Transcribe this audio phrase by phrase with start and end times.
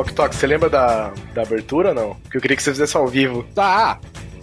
[0.00, 2.16] Octox, você lembra da, da abertura ou não?
[2.30, 3.44] Que eu queria que você fizesse ao vivo.
[3.54, 3.98] Tá,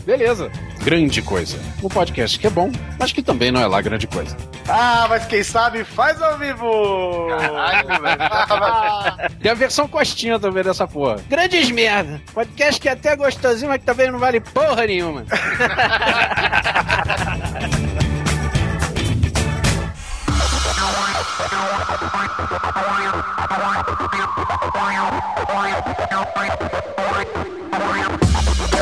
[0.06, 0.52] beleza.
[0.84, 1.58] Grande coisa.
[1.82, 4.36] Um podcast que é bom, mas que também não é lá grande coisa.
[4.68, 7.28] Ah, mas quem sabe faz ao vivo!
[7.30, 9.30] Caralho, velho.
[9.42, 11.18] Tem a versão costinha também dessa porra.
[11.30, 12.22] Grandes merda.
[12.34, 15.26] Podcast que é até gostosinho, mas que também não vale porra nenhuma.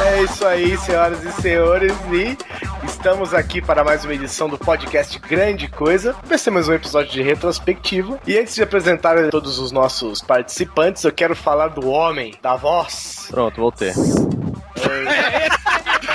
[0.05, 2.37] É isso aí, senhoras e senhores, e
[2.85, 6.15] estamos aqui para mais uma edição do podcast Grande Coisa.
[6.23, 8.19] Vai ser mais um episódio de retrospectiva.
[8.27, 13.27] E antes de apresentar todos os nossos participantes, eu quero falar do homem, da voz.
[13.31, 13.93] Pronto, voltei.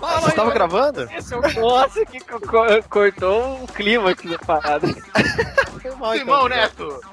[0.00, 1.08] Você tava gravando?
[1.12, 4.86] Esse é o Nossa, que co- co- cortou o clima aqui da parada.
[6.18, 7.00] Simão Neto.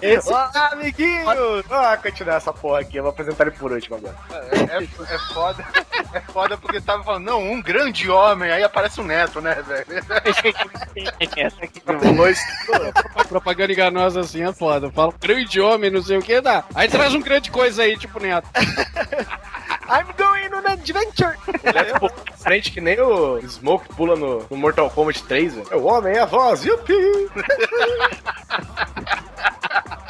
[0.00, 0.28] Esse...
[0.28, 1.24] Olá, amiguinho!
[1.70, 4.16] Ah, continuar essa porra aqui, eu vou apresentar ele por último agora.
[4.30, 5.64] É, é- é foda.
[6.12, 9.86] É foda porque tava falando, não, um grande homem, aí aparece um neto, né, velho?
[13.28, 14.90] Propaganda enganosa assim é foda.
[14.90, 16.64] Fala grande homem, não sei o que, dá.
[16.74, 18.48] Aí traz um grande coisa aí, tipo neto.
[19.88, 21.36] I'm going on an adventure!
[21.46, 25.54] O Neto pula pra frente que nem o Smoke pula no, no Mortal Kombat 3,
[25.54, 25.66] velho.
[25.70, 26.92] É o homem, é a voz, yupi!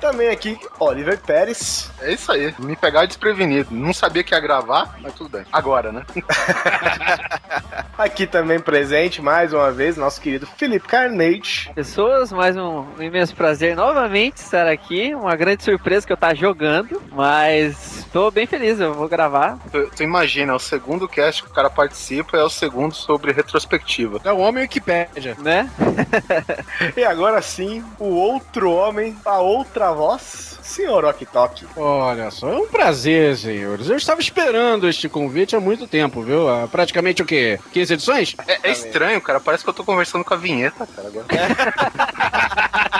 [0.00, 1.90] Também aqui, Oliver Pérez.
[2.00, 2.54] É isso aí.
[2.58, 3.74] Me pegar desprevenido.
[3.74, 5.44] Não sabia que ia gravar, mas tudo bem.
[5.52, 6.04] Agora, né?
[7.98, 11.68] Aqui também presente, mais uma vez, nosso querido Felipe Carnage.
[11.74, 15.12] Pessoas, mais um, um imenso prazer novamente estar aqui.
[15.14, 19.58] Uma grande surpresa que eu tá jogando, mas tô bem feliz, eu vou gravar.
[19.72, 23.32] Tu, tu imagina, é o segundo cast que o cara participa é o segundo sobre
[23.32, 24.20] retrospectiva.
[24.24, 25.36] É o homem Wikipédia.
[25.40, 25.68] Né?
[26.96, 31.66] E agora sim, o outro homem, a outra voz, senhor Ok Tok.
[31.76, 33.88] Olha só, é um prazer, senhores.
[33.88, 36.48] Eu estava esperando este convite há muito tempo, viu?
[36.48, 37.58] Há praticamente o quê?
[37.72, 38.36] 15 edições?
[38.46, 39.40] É, é estranho, cara.
[39.40, 41.08] Parece que eu tô conversando com a vinheta, cara.
[41.08, 41.26] Agora.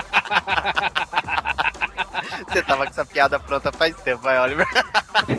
[2.48, 4.66] Você tava com essa piada pronta faz tempo, vai, Oliver.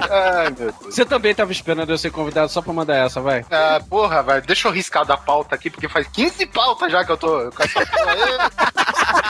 [0.10, 0.96] Ai, meu Deus.
[0.96, 3.46] Você também estava esperando eu ser convidado só pra mandar essa, vai?
[3.50, 7.12] Ah, porra, velho, deixa eu riscar da pauta aqui, porque faz 15 pautas já que
[7.12, 8.52] eu tô com essa porra.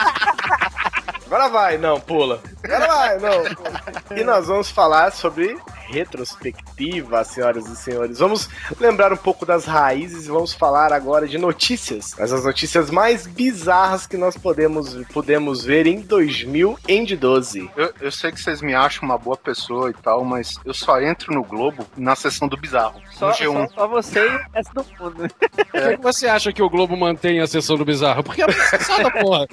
[1.30, 2.42] Agora vai, não, pula.
[2.64, 3.54] Agora vai, não.
[3.54, 4.18] pula.
[4.20, 5.56] E nós vamos falar sobre
[5.90, 8.18] retrospectiva, senhoras e senhores.
[8.18, 8.48] Vamos
[8.80, 12.14] lembrar um pouco das raízes e vamos falar agora de notícias.
[12.18, 17.70] Mas as notícias mais bizarras que nós podemos, podemos ver em 2012.
[17.76, 21.00] Eu, eu sei que vocês me acham uma boa pessoa e tal, mas eu só
[21.00, 23.00] entro no Globo na sessão do bizarro.
[23.12, 23.68] Só, no G1.
[23.68, 25.28] só, só você e o resto do mundo.
[25.70, 28.22] Por que, que você acha que o Globo mantém a sessão do bizarro?
[28.22, 29.46] Porque é processada, porra.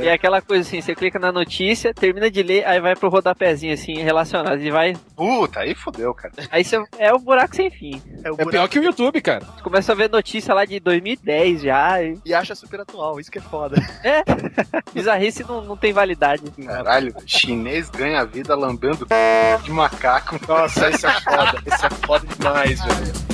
[0.00, 3.08] E é aquela coisa assim, você clica na notícia, termina de ler, aí vai pro
[3.08, 4.94] rodapézinho assim, relacionado, e vai.
[5.16, 6.34] Puta, aí fodeu, cara.
[6.50, 8.00] Aí você, é o buraco sem fim.
[8.22, 9.44] É pior que o YouTube, cara.
[9.44, 12.02] Você começa a ver notícia lá de 2010 já.
[12.02, 12.18] E...
[12.24, 13.76] E acha super atual, isso que é foda.
[14.02, 14.22] É,
[14.92, 16.42] bizarrice não, não tem validade.
[16.64, 19.06] Caralho, chinês ganha vida lambendo
[19.62, 20.38] de macaco.
[20.46, 21.62] Nossa, esse é foda.
[21.66, 23.33] Esse é foda demais, velho.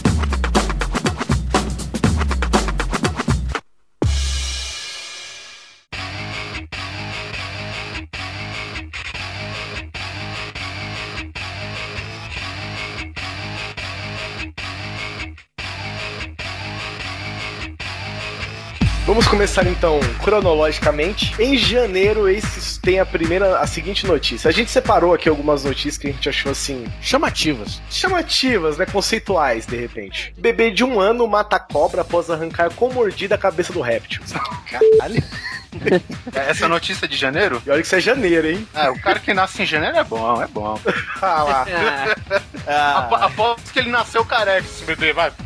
[19.11, 21.35] Vamos começar então cronologicamente.
[21.43, 24.49] Em janeiro, esses tem a primeira, a seguinte notícia.
[24.49, 27.83] A gente separou aqui algumas notícias que a gente achou assim Chamativas.
[27.91, 28.87] chamativas, né?
[28.87, 30.33] Conceituais, de repente.
[30.39, 34.23] Bebê de um ano mata cobra após arrancar com mordida a cabeça do réptil.
[34.71, 35.21] Caralho.
[36.33, 37.61] Essa notícia de janeiro?
[37.67, 38.67] E olha que isso é janeiro, hein?
[38.75, 40.79] Ah, o cara que nasce em janeiro é bom, é bom.
[41.23, 41.67] Ah lá.
[42.67, 45.33] Ah, Apo- Aposto que ele nasceu careca, esse bebê, vai.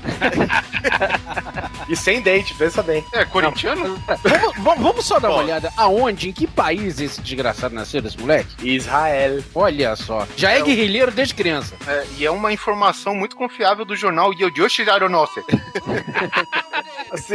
[1.87, 3.05] E sem dente, pensa bem.
[3.13, 3.27] É
[3.59, 4.03] corintiano?
[4.23, 5.45] Vamos, vamos- vamos só dar uma Bom.
[5.45, 8.49] olhada aonde, em que país esse desgraçado nasceu, desse moleque?
[8.63, 9.43] Israel.
[9.55, 10.27] Olha só.
[10.37, 11.75] Já é guerrilheiro desde criança.
[11.87, 15.43] É, e é uma informação muito confiável do jornal Yodoshi Aronose.
[17.11, 17.35] Assim,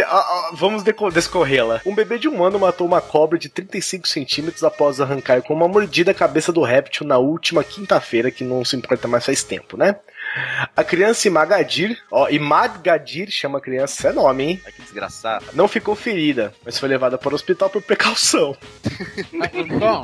[0.54, 0.84] vamos
[1.14, 1.82] descorrê-la.
[1.86, 5.68] Um bebê de um ano matou uma cobra de 35 centímetros após arrancar com uma
[5.68, 9.78] mordida a cabeça do réptil na última quinta-feira, que não se importa mais faz tempo,
[9.78, 9.96] né?
[10.76, 14.62] A criança Imagadir, ó, Imagadir chama a criança, é nome, hein?
[14.66, 15.46] Ai, que desgraçado.
[15.54, 18.56] Não ficou ferida, mas foi levada para o hospital por precaução.
[19.80, 20.04] Bom,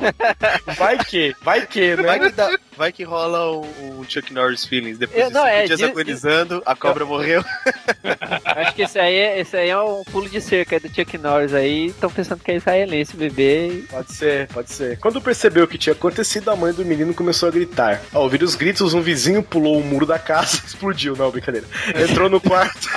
[0.76, 2.28] Vai que, vai que, Vai né?
[2.30, 4.98] que, dá- vai que rola um, um Chuck Norris feelings.
[4.98, 7.44] Depois Eu- de não, é, dias diz- agonizando, a cobra morreu.
[8.44, 11.54] Acho que esse aí, é- esse aí é um pulo de cerca do Chuck Norris
[11.54, 11.86] aí.
[11.86, 13.84] Estão pensando que é israelense, o bebê.
[13.90, 14.98] Pode ser, pode ser.
[14.98, 18.00] Quando percebeu o que tinha acontecido, a mãe do menino começou a gritar.
[18.12, 21.16] Ao ouvir os gritos, um vizinho pulou o muro da casa e explodiu.
[21.16, 21.66] Não, brincadeira.
[21.94, 22.88] Entrou no quarto.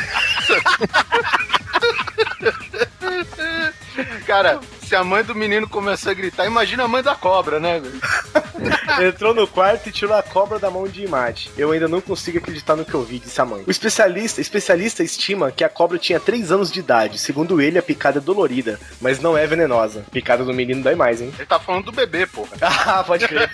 [4.26, 7.82] Cara, se a mãe do menino começou a gritar, imagina a mãe da cobra, né?
[9.08, 11.52] Entrou no quarto e tirou a cobra da mão de Imade.
[11.58, 13.64] Eu ainda não consigo acreditar no que eu vi, disse a mãe.
[13.68, 17.20] O especialista, especialista estima que a cobra tinha 3 anos de idade.
[17.20, 20.06] Segundo ele, a picada é dolorida, mas não é venenosa.
[20.12, 21.32] Picada do menino dói mais, hein?
[21.38, 22.58] Ele tá falando do bebê, porra.
[22.62, 23.50] Ah, pode crer.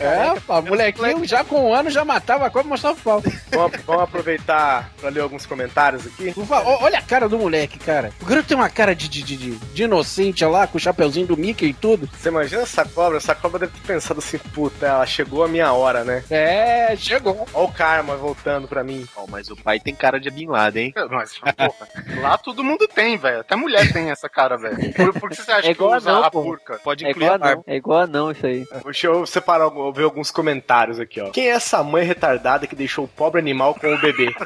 [0.00, 3.22] É, pá, molequinho já com um ano já matava a cobra e mostrava o pau.
[3.50, 6.32] vamos, vamos aproveitar pra ler alguns comentários aqui.
[6.80, 8.12] Olha a cara do moleque, cara.
[8.20, 11.36] O garoto tem uma cara de, de, de, de- inocente lá, com o chapeuzinho do
[11.36, 12.08] Mickey e tudo.
[12.12, 13.18] Você imagina essa cobra?
[13.18, 16.22] Essa cobra deve ter pensado assim, puta, ela chegou a minha hora, né?
[16.30, 17.46] É, chegou.
[17.54, 19.06] Ó o karma voltando pra mim.
[19.16, 20.94] Ó, mas o pai tem cara de Bin Laden, hein?
[21.10, 21.88] Mas, porra,
[22.20, 23.40] lá todo mundo tem, velho.
[23.40, 24.92] Até mulher tem essa cara, velho.
[24.94, 26.78] Por, por que você acha É que igual usa não, a burca?
[26.84, 28.64] Pode É incluir igual a não, é igual não isso aí.
[28.84, 31.30] Deixa eu separar, eu ver alguns comentários aqui, ó.
[31.30, 34.32] Quem é essa mãe retardada que deixou o pobre animal com o bebê?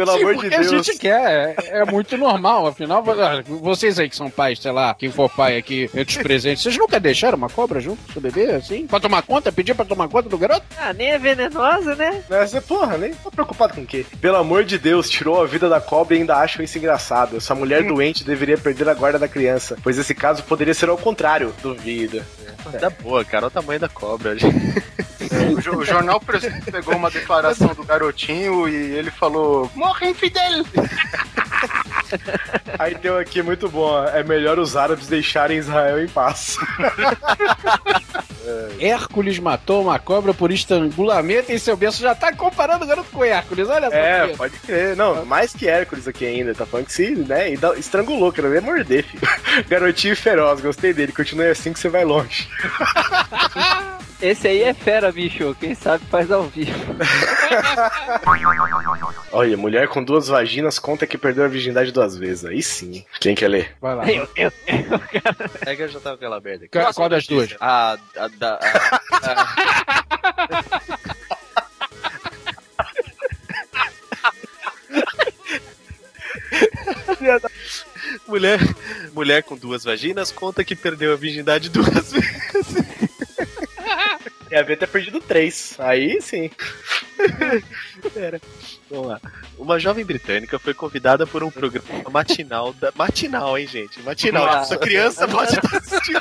[0.00, 0.72] Pelo Sim, amor de porque Deus.
[0.72, 2.66] a gente quer, é, é muito normal.
[2.66, 6.16] Afinal, ah, vocês aí que são pais, sei lá, quem for pai aqui entre os
[6.24, 8.86] presentes, vocês nunca deixaram uma cobra junto com o seu bebê, assim?
[8.86, 9.52] Pra tomar conta?
[9.52, 10.64] Pedir pra tomar conta do garoto?
[10.78, 12.22] Ah, nem é venenosa, né?
[12.30, 14.06] Você, porra, nem tá preocupado com o quê?
[14.22, 17.36] Pelo amor de Deus, tirou a vida da cobra e ainda acham isso engraçado.
[17.36, 20.96] Essa mulher doente deveria perder a guarda da criança, pois esse caso poderia ser ao
[20.96, 21.54] contrário.
[21.62, 22.26] Duvida.
[22.80, 23.44] Da boa, cara.
[23.44, 24.34] Olha o tamanho da cobra.
[25.30, 30.64] O, jo- o jornal pegou uma declaração do garotinho e ele falou: Morre infidel!
[32.78, 36.56] Aí tem um aqui muito bom, é melhor os árabes deixarem Israel em paz.
[38.80, 43.24] Hércules matou uma cobra por estrangulamento e seu berço já tá comparando o garoto com
[43.24, 43.68] Hércules.
[43.68, 43.96] Olha só.
[43.96, 44.96] É, que- pode crer.
[44.96, 46.54] Não, mais que Hércules aqui ainda.
[46.54, 49.22] Tá falando que se, né, e estrangulou, quero ver morder, filho.
[49.68, 51.12] Garotinho feroz, gostei dele.
[51.12, 52.48] Continue assim que você vai longe.
[54.20, 55.56] Esse aí é fera, bicho.
[55.60, 56.74] Quem sabe faz ao vivo.
[59.32, 62.44] Olha, mulher com duas vaginas conta que perdeu a virgindade duas vezes.
[62.46, 63.04] Aí sim.
[63.20, 63.76] Quem quer ler?
[63.80, 64.04] Vai lá.
[64.06, 64.52] Meu Deus.
[65.66, 66.64] É que eu já tava com aquela merda.
[66.64, 66.78] aqui.
[66.78, 67.56] Qual- qual das notícia.
[67.60, 69.00] A, a, da, a-
[78.26, 78.58] mulher,
[79.12, 82.84] mulher com duas vaginas conta que perdeu a virgindade duas vezes.
[84.50, 85.76] Ia ver ter perdido três.
[85.78, 86.50] Aí sim.
[88.90, 89.20] Vamos lá.
[89.58, 92.92] Uma jovem britânica foi convidada por um programa matinal da.
[92.94, 94.00] Matinal, hein, gente?
[94.02, 94.46] Matinal.
[94.46, 94.60] Ah.
[94.60, 96.20] Essa criança pode estar assistindo.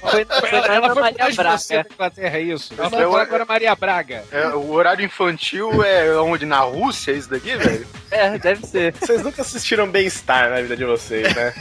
[0.00, 1.58] Foi, foi Ela, na ela foi Maria Braga.
[1.68, 2.74] da Inglaterra, é isso.
[2.76, 4.24] Ela vai é agora Maria Braga.
[4.30, 6.46] É, o horário infantil é onde?
[6.46, 7.86] Na Rússia, isso daqui, velho?
[8.10, 8.92] É, deve ser.
[8.94, 11.54] Vocês nunca assistiram Bem-Estar na vida de vocês, né?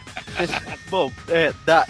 [0.88, 1.86] Bom, é, da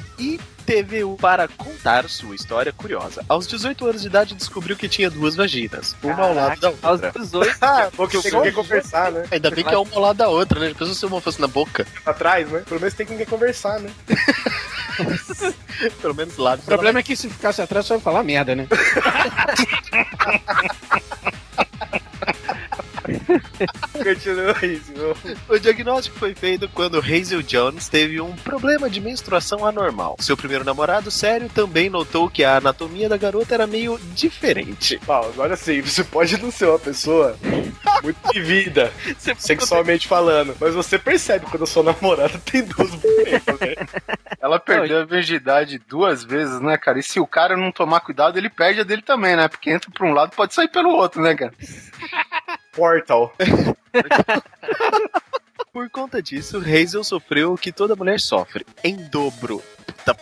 [0.70, 3.25] ITVU para contar sua história curiosa.
[3.28, 7.02] Aos 18 anos de idade descobriu que tinha duas vaginas, uma ao lado da Aos
[7.02, 7.12] outra.
[7.20, 7.56] 18.
[7.61, 9.25] ah, porque eu tenho que conversar, né?
[9.31, 10.75] Ainda bem que é uma ao lado da outra, né?
[10.76, 11.87] Pensou se uma fosse na boca.
[12.06, 12.62] Atrás, né?
[12.67, 13.90] Pelo menos tem com quem conversar, né?
[16.00, 16.61] Pelo menos lado.
[16.61, 18.67] O problema é que se ficasse atrás só ia falar merda, né?
[23.93, 24.93] Continua isso.
[25.48, 30.17] O diagnóstico foi feito quando Hazel Jones teve um problema de menstruação anormal.
[30.20, 34.98] Seu primeiro namorado sério também notou que a anatomia da garota era meio diferente.
[35.06, 37.36] Paulo, olha assim, você pode não ser uma pessoa
[38.02, 38.93] muito vivida,
[39.38, 43.74] sexualmente falando, mas você percebe quando a sua namorada tem duas bocas, né?
[44.40, 46.98] Ela perdeu a virgindade duas vezes, né, cara?
[46.98, 49.48] E se o cara não tomar cuidado, ele perde a dele também, né?
[49.48, 51.52] Porque entra por um lado pode sair pelo outro, né, cara?
[52.81, 53.31] Portal.
[55.70, 59.63] Por conta disso, Hazel sofreu o que toda mulher sofre, em dobro.
[59.87, 60.17] Puta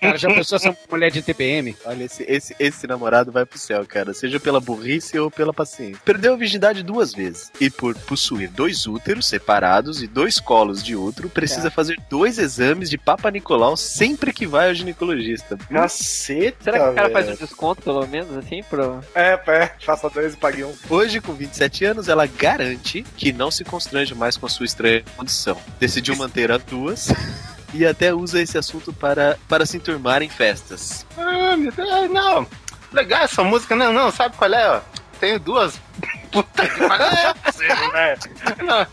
[0.00, 1.76] Cara, já pensou essa mulher de TPM?
[1.84, 4.14] Olha, esse, esse, esse namorado vai pro céu, cara.
[4.14, 6.00] Seja pela burrice ou pela paciência.
[6.04, 7.52] Perdeu a virgindade duas vezes.
[7.60, 12.88] E por possuir dois úteros separados e dois colos de útero, precisa fazer dois exames
[12.88, 15.58] de Papa Nicolau sempre que vai ao ginecologista.
[15.68, 19.00] Caceta, Será que o cara faz um desconto, pelo menos, assim, pro...
[19.14, 20.72] É, é, faça dois e pague um.
[20.88, 25.04] Hoje, com 27 anos, ela garante que não se constrange mais com a sua estranha
[25.16, 25.56] condição.
[25.78, 27.08] Decidiu manter as duas.
[27.72, 31.06] e até usa esse assunto para, para se enturmar em festas.
[31.16, 32.46] Ah, meu Deus, não.
[32.92, 34.80] Legal essa música, não, não, sabe qual é, ó?
[35.18, 35.80] Tenho duas.
[36.32, 38.16] Puta que pariu, não é possível, né?
[38.62, 38.86] Não,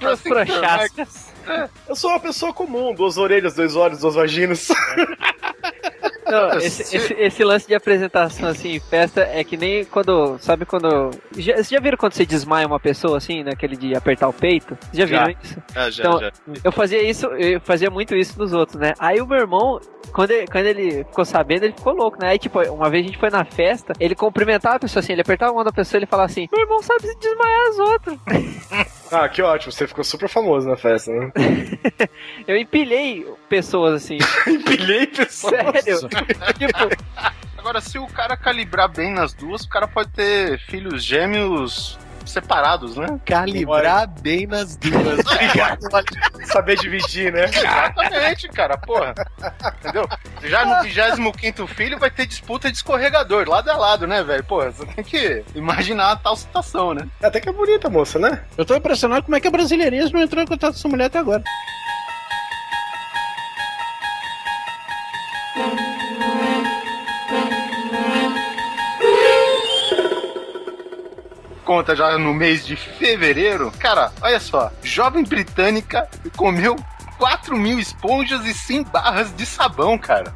[0.00, 0.30] Duas né?
[0.30, 1.28] prochascas.
[1.86, 4.68] Eu sou uma pessoa comum, duas orelhas, dois olhos, duas vaginas.
[6.30, 10.38] Não, esse, esse- esse lance de apresentação assim em festa é que nem quando.
[10.38, 11.10] Sabe quando.
[11.36, 14.76] Já, vocês já viram quando você desmaia uma pessoa assim, naquele de apertar o peito?
[14.92, 15.62] Vocês já viram isso?
[15.74, 16.32] Ah, já, Então, já.
[16.64, 18.92] Eu fazia isso, eu fazia muito isso nos outros, né?
[18.98, 19.80] Aí o meu irmão,
[20.12, 22.30] quando ele, quando ele ficou sabendo, ele ficou louco, né?
[22.30, 25.22] Aí, tipo, uma vez a gente foi na festa, ele cumprimentava a pessoa assim, ele
[25.22, 27.78] apertava a mão da pessoa e ele falava assim: Meu irmão sabe se desmaiar as
[27.78, 28.18] outras.
[29.12, 31.30] ah, que ótimo, você ficou super famoso na festa, né?
[32.46, 34.18] Eu empilhei pessoas assim.
[34.46, 35.52] Empilhei pessoas.
[35.84, 36.08] Sério.
[36.58, 37.28] tipo,
[37.68, 42.96] Agora, se o cara calibrar bem nas duas, o cara pode ter filhos gêmeos separados,
[42.96, 43.18] né?
[43.26, 45.18] Calibrar bem nas duas.
[45.26, 45.80] Obrigado.
[46.44, 47.44] Saber dividir, né?
[47.44, 49.14] Exatamente, cara, porra.
[49.80, 50.08] Entendeu?
[50.44, 50.82] Já no
[51.32, 54.44] 25 filho vai ter disputa de escorregador, lado a lado, né, velho?
[54.44, 57.08] Porra, você tem que imaginar a tal situação, né?
[57.22, 58.44] Até que é bonita, moça, né?
[58.56, 61.06] Eu tô impressionado como é que a brasileirinha não entrou em contato com essa mulher
[61.06, 61.42] até agora.
[71.68, 73.70] Conta já no mês de fevereiro.
[73.78, 74.72] Cara, olha só.
[74.82, 76.74] Jovem britânica comeu
[77.18, 80.34] 4 mil esponjas e 100 barras de sabão, cara.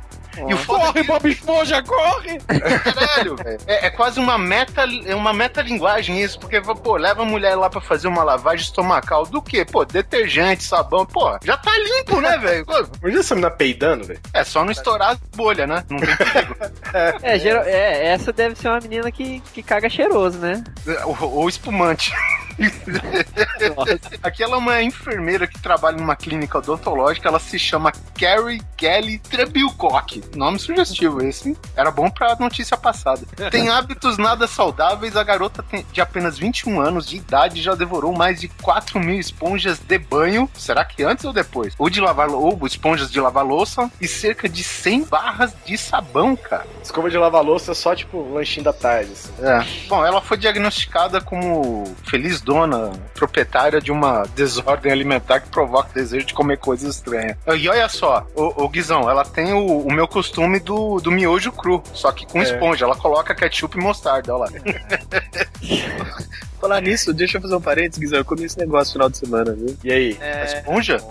[0.48, 2.38] E o foda é Corre, que- Bob Esponja, corre!
[2.40, 3.58] Caralho, velho.
[3.66, 7.68] É, é quase uma meta, é uma metalinguagem isso, porque, pô, leva a mulher lá
[7.68, 9.64] pra fazer uma lavagem estomacal do quê?
[9.64, 12.64] Pô, detergente, sabão, pô, já tá limpo, né, velho?
[13.00, 14.20] Imagina essa menina peidando, velho.
[14.32, 15.84] É só não estourar a bolha, né?
[15.90, 16.56] Não tem perigo.
[17.22, 20.62] é, geral, é, essa deve ser uma menina que, que caga cheiroso, né?
[21.04, 22.12] ou, ou espumante.
[24.22, 29.18] Aqui ela é uma enfermeira que trabalha numa clínica odontológica, ela se chama Carrie Kelly
[29.18, 30.22] Trebilcock.
[30.36, 31.56] Nome sugestivo esse, hein?
[31.76, 33.22] Era bom pra notícia passada.
[33.50, 38.12] Tem hábitos nada saudáveis, a garota tem, de apenas 21 anos de idade já devorou
[38.12, 40.48] mais de 4 mil esponjas de banho.
[40.54, 41.74] Será que antes ou depois?
[41.78, 46.36] Ou de lavar ou esponjas de lavar louça e cerca de 100 barras de sabão,
[46.36, 46.66] cara.
[46.82, 49.12] Escova de lavar louça é só, tipo, lanchinho da tarde.
[49.12, 49.32] Assim.
[49.42, 49.64] É.
[49.88, 55.94] Bom, ela foi diagnosticada como feliz dona, proprietária de uma desordem alimentar que provoca o
[55.94, 57.36] desejo de comer coisas estranhas.
[57.56, 61.82] E olha só, o, Guizão, ela tem o, o meu costume do, do miojo cru,
[61.92, 62.42] só que com É.
[62.42, 62.84] esponja.
[62.84, 64.50] Ela coloca ketchup e mostarda, olha lá.
[66.62, 68.18] Falar nisso, deixa eu fazer um parênteses, Guizão.
[68.18, 69.76] Eu comi esse negócio no final de semana, viu?
[69.82, 70.16] E aí?
[70.22, 70.98] A esponja?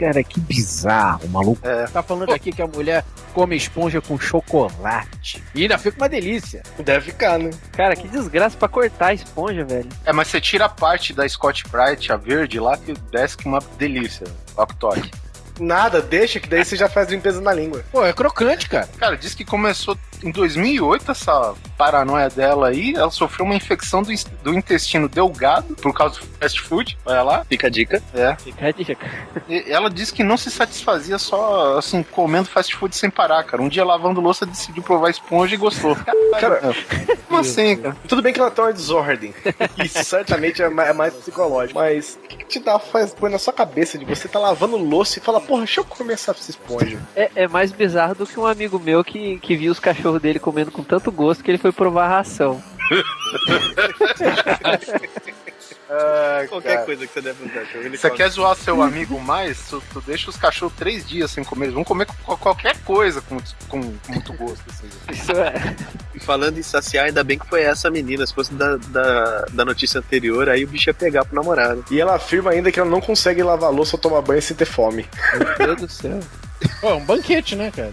[0.00, 1.68] Cara, que bizarro, maluco.
[1.68, 1.84] É.
[1.88, 5.44] Tá falando aqui que a mulher come esponja com chocolate.
[5.54, 6.62] E ainda fica uma delícia.
[6.82, 7.50] Deve ficar, né?
[7.72, 9.90] Cara, que desgraça pra cortar a esponja, velho.
[10.06, 13.46] É, mas você tira a parte da Scott Bright, a verde lá, que desce que
[13.46, 14.26] uma delícia.
[14.78, 15.10] Toque.
[15.60, 17.84] Nada, deixa que daí você já faz limpeza na língua.
[17.92, 18.88] Pô, é crocante, cara.
[18.98, 22.94] Cara, diz que começou em 2008 essa paranoia dela aí.
[22.94, 24.10] Ela sofreu uma infecção do,
[24.44, 26.96] do intestino delgado por causa do fast food.
[27.04, 27.44] Olha lá.
[27.44, 28.00] Fica a dica.
[28.14, 28.36] É.
[28.36, 28.96] Fica a dica.
[29.48, 33.60] E ela disse que não se satisfazia só, assim, comendo fast food sem parar, cara.
[33.60, 35.96] Um dia lavando louça decidiu provar esponja e gostou.
[36.40, 36.60] Cara,
[37.28, 37.96] Como assim, cara?
[38.08, 39.34] tudo bem que ela tem uma desordem.
[39.84, 41.78] Isso certamente é é mais psicológico.
[41.78, 44.76] Mas o que, que te dá, faz, põe na sua cabeça de você tá lavando
[44.76, 46.98] louça e fala, porra, deixa eu comer essa essa esponja.
[47.14, 50.38] É, é mais bizarro do que um amigo meu que, que viu os cachorros dele
[50.38, 52.62] comendo com tanto gosto que ele foi provar a ração.
[55.94, 56.86] Ai, Qualquer cara.
[56.86, 58.16] coisa que você der pro cachorro, ele Você come.
[58.16, 59.68] quer zoar seu amigo mais?
[59.68, 61.66] Tu, tu deixa os cachorros três dias sem comer.
[61.66, 63.36] Eles vão comer co- qualquer coisa com,
[63.68, 64.62] com, com muito gosto.
[64.70, 64.88] Assim.
[65.10, 65.76] Isso é.
[66.14, 68.26] E falando em saciar, ainda bem que foi essa menina.
[68.26, 71.84] Se fosse da, da, da notícia anterior, aí o bicho ia pegar pro namorado.
[71.90, 74.64] E ela afirma ainda que ela não consegue lavar louça ou tomar banho sem ter
[74.66, 75.06] fome.
[75.58, 76.20] Meu Deus do céu.
[76.80, 77.92] Pô, é um banquete, né, cara?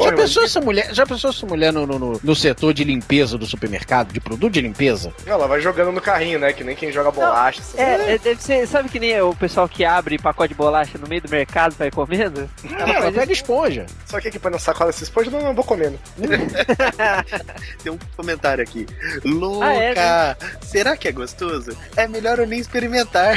[0.00, 2.84] Porra, já pensou essa mulher, já pensou essa mulher no, no, no- no setor de
[2.84, 5.12] limpeza do supermercado, de produto de limpeza?
[5.26, 6.52] Ela vai jogando no carrinho, né?
[6.52, 7.60] Que nem quem joga bolacha.
[7.62, 7.78] coisas.
[7.78, 11.06] É, é, deve ser, sabe que nem o pessoal que abre pacote de bolacha no
[11.08, 12.48] meio do mercado pra ir comendo?
[12.78, 13.86] Ela, ela pega esponja.
[14.06, 15.98] Só que aqui põe na sacola essa esponja, não, não, vou comendo.
[17.82, 18.86] Tem um comentário aqui.
[19.24, 19.66] Louca!
[19.66, 20.36] Ah, é, né?
[20.62, 21.76] Será que é gostoso?
[21.96, 23.34] É melhor eu nem experimentar.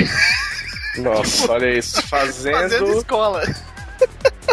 [0.98, 2.02] Nossa, olha isso.
[2.08, 2.54] Fazendo.
[2.56, 3.44] Fazendo escola.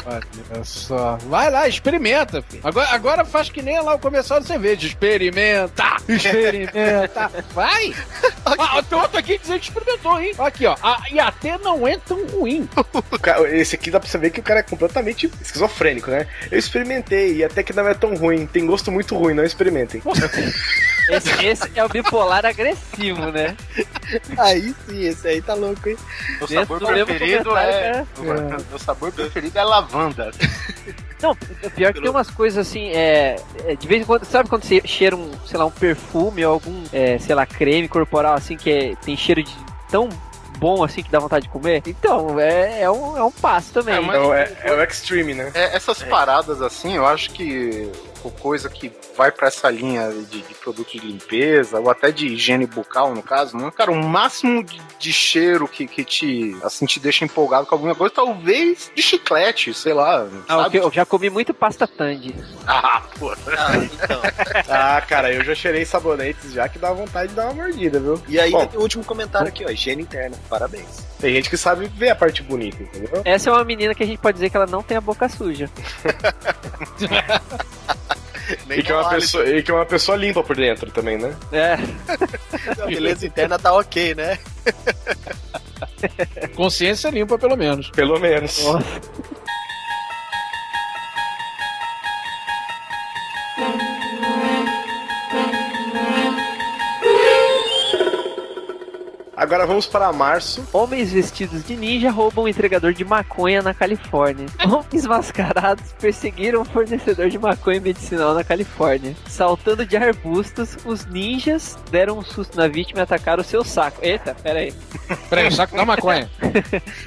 [0.04, 1.18] Olha só.
[1.26, 2.62] Vai lá, experimenta, filho.
[2.64, 4.86] Agora, agora faz que nem lá o comercial de cerveja.
[4.86, 5.96] Experimenta!
[6.08, 7.30] Experimenta!
[7.52, 7.94] Vai!
[8.44, 10.32] Ah, tem outro aqui dizendo que experimentou, hein?
[10.38, 10.76] Aqui, ó.
[10.82, 12.68] Ah, e até não é tão ruim.
[13.52, 16.26] Esse aqui dá pra você ver que o cara é completamente esquizofrênico, né?
[16.50, 18.46] Eu experimentei e até que não é tão ruim.
[18.46, 20.02] Tem gosto muito ruim, não experimentem.
[21.08, 23.56] Esse, esse é o bipolar agressivo, né?
[24.38, 25.96] Aí sim, esse aí tá louco, hein?
[26.38, 28.06] Meu sabor preferido é.
[28.14, 29.79] comentário, Meu sabor preferido é lavanda.
[31.22, 31.32] Não,
[31.62, 34.64] o pior que tem umas coisas assim, é, é, De vez em quando, sabe quando
[34.64, 38.56] você cheira um, sei lá, um perfume ou algum, é, sei lá, creme corporal assim
[38.56, 39.54] que é- tem cheiro de
[39.90, 40.08] tão
[40.58, 41.82] bom assim que dá vontade de comer?
[41.86, 43.94] Então, é, é, um, é um passo também.
[43.94, 45.50] É, É mas- o, é, é o Extreme, né?
[45.54, 47.90] É, essas paradas assim, eu acho que
[48.22, 52.26] o coisa que vai pra essa linha de, de produto de limpeza, ou até de
[52.26, 53.70] higiene bucal, no caso, né?
[53.74, 57.94] Cara, o máximo de, de cheiro que, que te, assim, te deixa empolgado com alguma
[57.94, 60.78] coisa, talvez de chiclete, sei lá, Ah, sabe?
[60.78, 62.34] eu já comi muito pasta Tandy.
[62.66, 63.30] Ah, pô.
[63.56, 64.20] Ah, então.
[64.68, 68.20] Ah, cara, eu já cheirei sabonetes já que dá vontade de dar uma mordida, viu?
[68.28, 68.66] E aí Bom.
[68.66, 69.70] tem o último comentário aqui, ó.
[69.70, 70.36] Higiene interna.
[70.48, 71.04] Parabéns.
[71.18, 73.22] Tem gente que sabe ver a parte bonita, entendeu?
[73.24, 75.28] Essa é uma menina que a gente pode dizer que ela não tem a boca
[75.28, 75.68] suja.
[78.70, 81.34] E que, é uma pessoa, e que é uma pessoa limpa por dentro também, né?
[81.52, 81.74] É.
[82.82, 84.38] A beleza interna tá ok, né?
[86.54, 87.90] Consciência limpa, pelo menos.
[87.90, 88.60] Pelo menos.
[99.40, 100.62] Agora vamos para março.
[100.70, 104.44] Homens vestidos de ninja roubam um entregador de maconha na Califórnia.
[104.62, 109.16] Homens mascarados perseguiram um fornecedor de maconha medicinal na Califórnia.
[109.26, 113.98] Saltando de arbustos, os ninjas deram um susto na vítima e atacaram o seu saco.
[114.02, 114.74] Eita, pera aí.
[115.30, 116.28] Peraí, o saco da maconha.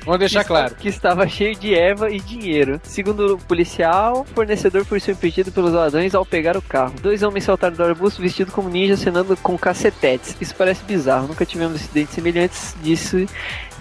[0.03, 0.73] Vamos deixar claro.
[0.73, 2.81] Que estava cheio de erva e dinheiro.
[2.83, 6.95] Segundo o policial, o fornecedor foi impedido pelos ladrões ao pegar o carro.
[6.99, 10.35] Dois homens saltaram do arbusto vestidos como ninjas, acenando com cacetetes.
[10.41, 11.27] Isso parece bizarro.
[11.27, 13.27] Nunca tivemos incidentes semelhantes, disse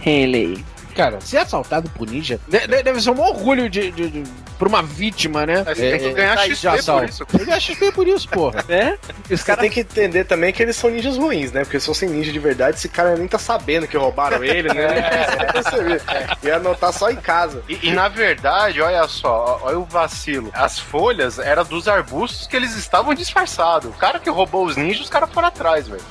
[0.01, 0.72] Henley.
[0.95, 4.25] Cara, ser assaltado por ninja de- de- deve ser um orgulho de, de, de-
[4.59, 5.63] pra uma vítima, né?
[5.67, 7.05] Mas você tem que ganhar tá aí XP por assalto.
[7.07, 7.27] isso.
[7.35, 8.65] Ele ganha XP por isso, porra.
[8.69, 8.97] É?
[9.29, 11.65] E os Você caras tem que entender também que eles são ninjas ruins, né?
[11.65, 14.83] Porque se fossem ninja de verdade, esse cara nem tá sabendo que roubaram ele, né?
[15.03, 15.53] É.
[15.63, 16.01] Você vê.
[16.45, 17.63] Ia anotar só em casa.
[17.69, 20.51] E, e, na verdade, olha só, olha o vacilo.
[20.55, 23.91] As folhas eram dos arbustos que eles estavam disfarçados.
[23.91, 26.03] O cara que roubou os ninjas, os caras foram atrás, velho.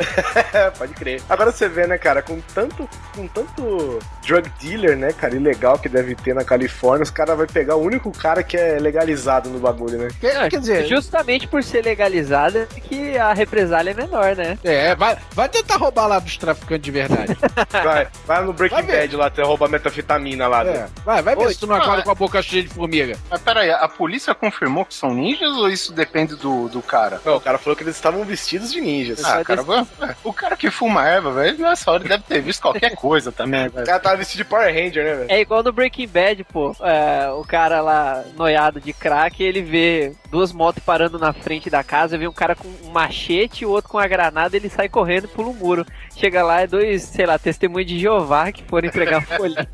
[0.53, 1.21] É, pode crer.
[1.29, 5.90] Agora você vê, né, cara, com tanto, com tanto drug dealer, né, cara, ilegal que
[5.90, 9.60] deve ter na Califórnia, os caras vão pegar o único cara que é legalizado no
[9.60, 10.08] bagulho, né?
[10.20, 14.57] Quer, quer dizer, Justamente por ser legalizada que a represália é menor, né?
[14.64, 17.38] é, vai, vai tentar roubar lá dos traficantes de verdade.
[17.84, 18.86] Vai, vai no Breaking Vai.
[19.01, 20.62] Bad lá, até roubar metafetamina lá.
[20.62, 20.90] É, né?
[21.05, 22.03] vai, vai ver Oi, se tu não acorda é.
[22.03, 23.18] com a boca cheia de formiga.
[23.29, 27.20] Mas peraí, a polícia confirmou que são ninjas ou isso depende do, do cara?
[27.25, 29.24] Não, o cara falou que eles estavam vestidos de ninjas.
[29.24, 29.86] Ah, cara, vai-
[30.24, 33.68] o cara que fuma erva, velho, nessa hora ele deve ter visto qualquer coisa também,
[33.68, 35.31] O cara tava vestido de Power Ranger, né, velho?
[35.31, 36.75] É igual no Breaking Bad, pô.
[36.81, 41.83] É, o cara lá, noiado de crack, ele vê duas motos parando na frente da
[41.83, 44.87] casa, vê um cara com um machete e o outro com a granada, ele sai
[44.87, 45.85] correndo e pula um muro.
[46.22, 49.68] Chega lá, é dois, sei lá, testemunhos de Jeová que foram entregar folha.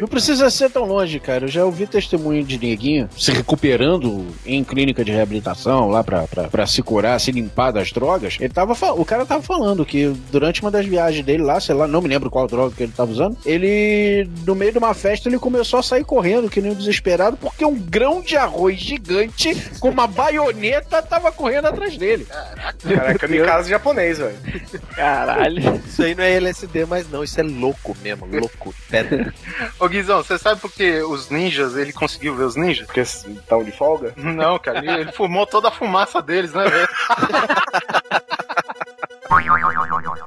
[0.00, 1.46] Não precisa ser tão longe, cara.
[1.46, 6.44] Eu já ouvi testemunho de neguinho se recuperando em clínica de reabilitação lá pra, pra,
[6.44, 8.36] pra se curar, se limpar das drogas.
[8.38, 11.88] Ele tava o cara tava falando que durante uma das viagens dele lá, sei lá,
[11.88, 15.28] não me lembro qual droga que ele tava usando, ele, no meio de uma festa,
[15.28, 19.56] ele começou a sair correndo, que nem um desesperado, porque um grão de arroz gigante
[19.80, 22.24] com uma baioneta tava correndo atrás dele.
[22.26, 24.36] Cara, é kamikaze japonês, velho.
[24.94, 25.76] Caralho.
[25.86, 27.22] Isso aí não é LSD, mas não.
[27.24, 28.26] Isso é louco mesmo.
[28.26, 28.74] Louco.
[28.88, 29.32] Pedra.
[29.78, 32.86] Ô Guizão, você sabe por que os ninjas, ele conseguiu ver os ninjas?
[32.86, 34.12] Porque estão de folga.
[34.16, 36.88] Não, cara, ele, ele fumou toda a fumaça deles, né, velho?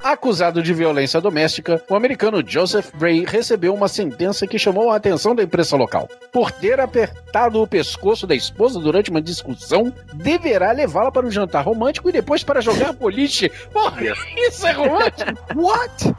[0.03, 5.35] Acusado de violência doméstica, o americano Joseph Bray recebeu uma sentença que chamou a atenção
[5.35, 6.09] da imprensa local.
[6.31, 11.65] Por ter apertado o pescoço da esposa durante uma discussão, deverá levá-la para um jantar
[11.65, 13.49] romântico e depois para jogar boliche.
[13.71, 14.01] Porra,
[14.35, 15.31] isso é romântico?
[15.55, 16.13] What?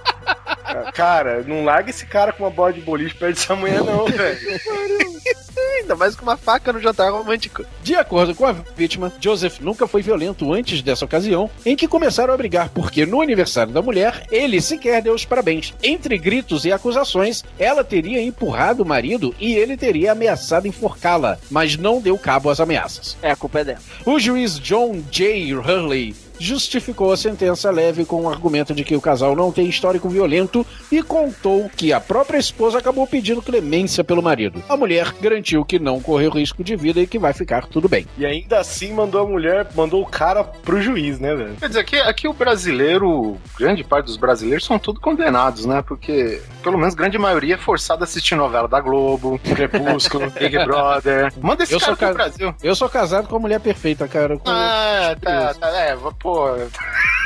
[0.94, 4.38] Cara, não larga esse cara com uma bola de boliche perto dessa mulher, não, velho.
[5.82, 7.64] Ainda mais com uma faca no jantar romântico.
[7.82, 12.32] De acordo com a vítima, Joseph nunca foi violento antes dessa ocasião, em que começaram
[12.32, 15.74] a brigar porque no aniversário da mulher, ele sequer deu os parabéns.
[15.82, 21.76] Entre gritos e acusações, ela teria empurrado o marido e ele teria ameaçado enforcá-la, mas
[21.76, 23.16] não deu cabo às ameaças.
[23.20, 23.80] É, a culpa é dela.
[24.06, 25.52] O juiz John J.
[25.52, 30.08] Hurley justificou a sentença leve com o argumento de que o casal não tem histórico
[30.08, 34.62] violento e contou que a própria esposa acabou pedindo clemência pelo marido.
[34.68, 38.06] A mulher garantiu que não correu risco de vida e que vai ficar tudo bem.
[38.18, 41.54] E ainda assim mandou a mulher, mandou o cara pro juiz, né, velho?
[41.60, 45.82] Quer dizer, aqui, aqui o brasileiro, grande parte dos brasileiros são tudo condenados, né?
[45.86, 51.32] Porque, pelo menos, grande maioria é forçada a assistir novela da Globo, Crepúsculo, Big Brother.
[51.40, 52.54] Manda esse Eu cara sou pro ca- Brasil.
[52.62, 54.36] Eu sou casado com a mulher perfeita, cara.
[54.38, 57.21] Com- Ah, tá, tá, é, pô pô.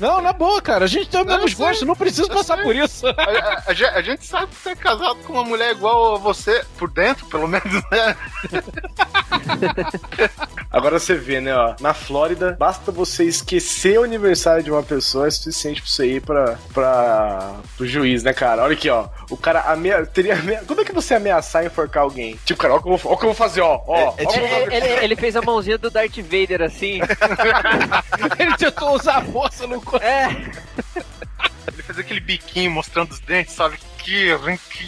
[0.00, 0.84] Não, na boa, cara.
[0.84, 1.56] A gente tem o mesmo eu sei.
[1.56, 3.06] gosto, não precisa passar por isso.
[3.06, 6.16] A, a- a gen- a gente sabe que você é casado com uma mulher igual
[6.16, 8.16] a você, por dentro, pelo menos, né?
[10.70, 15.26] Agora você vê, né, ó, na Flórida, basta você esquecer o aniversário de uma pessoa,
[15.26, 18.62] é suficiente pra você ir pra, pra, pro juiz, né, cara?
[18.62, 20.04] Olha aqui, ó, o cara amea...
[20.04, 20.62] teria amea...
[20.66, 22.38] Como é que você ameaçar e enforcar alguém?
[22.44, 24.08] Tipo, cara, ó o que eu vou, ó o que eu vou fazer, ó, ó.
[24.08, 24.72] ó o que eu vou Ele, fazer.
[24.74, 27.00] ele- ele fez a mãozinha do Darth Vader assim.
[28.38, 30.04] Ele tentou usar a força no corpo.
[30.04, 30.28] É.
[31.72, 33.78] Ele fez aquele biquinho mostrando os dentes, sabe?
[34.06, 34.38] Que,
[34.70, 34.86] que...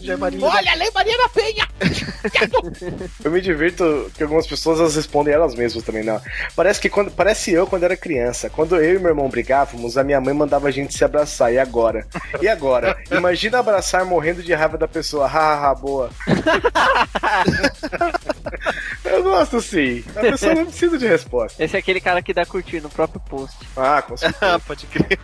[0.00, 0.44] Já é Maria.
[0.44, 1.68] Olha, Lei Maria da Penha!
[3.22, 6.20] Eu me divirto que algumas pessoas elas respondem elas mesmas também, não.
[6.56, 7.12] Parece que quando.
[7.12, 8.50] Parece eu quando era criança.
[8.50, 11.52] Quando eu e meu irmão brigávamos, a minha mãe mandava a gente se abraçar.
[11.52, 12.08] E agora?
[12.40, 12.98] E agora?
[13.08, 15.28] Imagina abraçar morrendo de raiva da pessoa.
[15.28, 16.10] Hahaha, boa.
[19.04, 20.02] eu gosto sim.
[20.16, 21.62] A pessoa não precisa de resposta.
[21.62, 23.56] Esse é aquele cara que dá curtir no próprio post.
[23.76, 24.56] Ah, com certeza.
[24.56, 25.20] Ah, pode crer.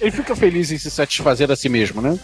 [0.00, 2.18] Ele fica feliz em se satisfazer a si mesmo, né?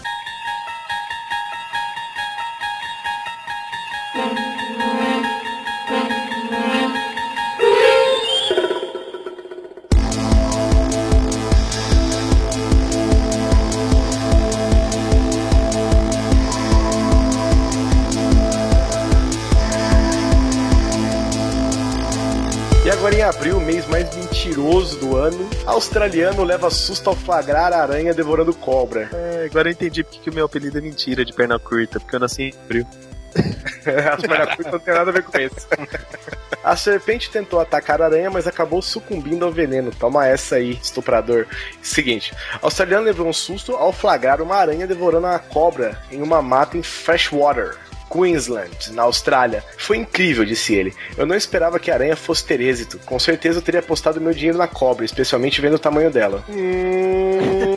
[22.85, 24.11] E agora em abril, mês mais
[24.44, 29.09] mentiroso do ano, australiano leva susto ao flagrar a aranha devorando cobra.
[29.11, 32.14] É, agora eu entendi porque que o meu apelido é mentira de perna curta, porque
[32.14, 32.87] eu nasci em abril.
[34.12, 35.66] As pernas curtas não tem nada a ver com isso.
[36.62, 39.90] A serpente tentou atacar a aranha, mas acabou sucumbindo ao veneno.
[39.90, 41.46] Toma essa aí, estuprador.
[41.83, 46.40] Seguinte, o australiano levou um susto ao flagrar uma aranha devorando uma cobra em uma
[46.40, 47.76] mata em Freshwater.
[48.14, 49.64] Queensland, na Austrália.
[49.77, 50.94] Foi incrível, disse ele.
[51.16, 52.98] Eu não esperava que a aranha fosse ter êxito.
[53.05, 56.44] Com certeza eu teria apostado meu dinheiro na cobra, especialmente vendo o tamanho dela.
[56.48, 57.74] É,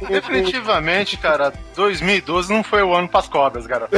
[0.00, 3.88] de- definitivamente, cara, 2012 não foi o ano pras cobras, cara.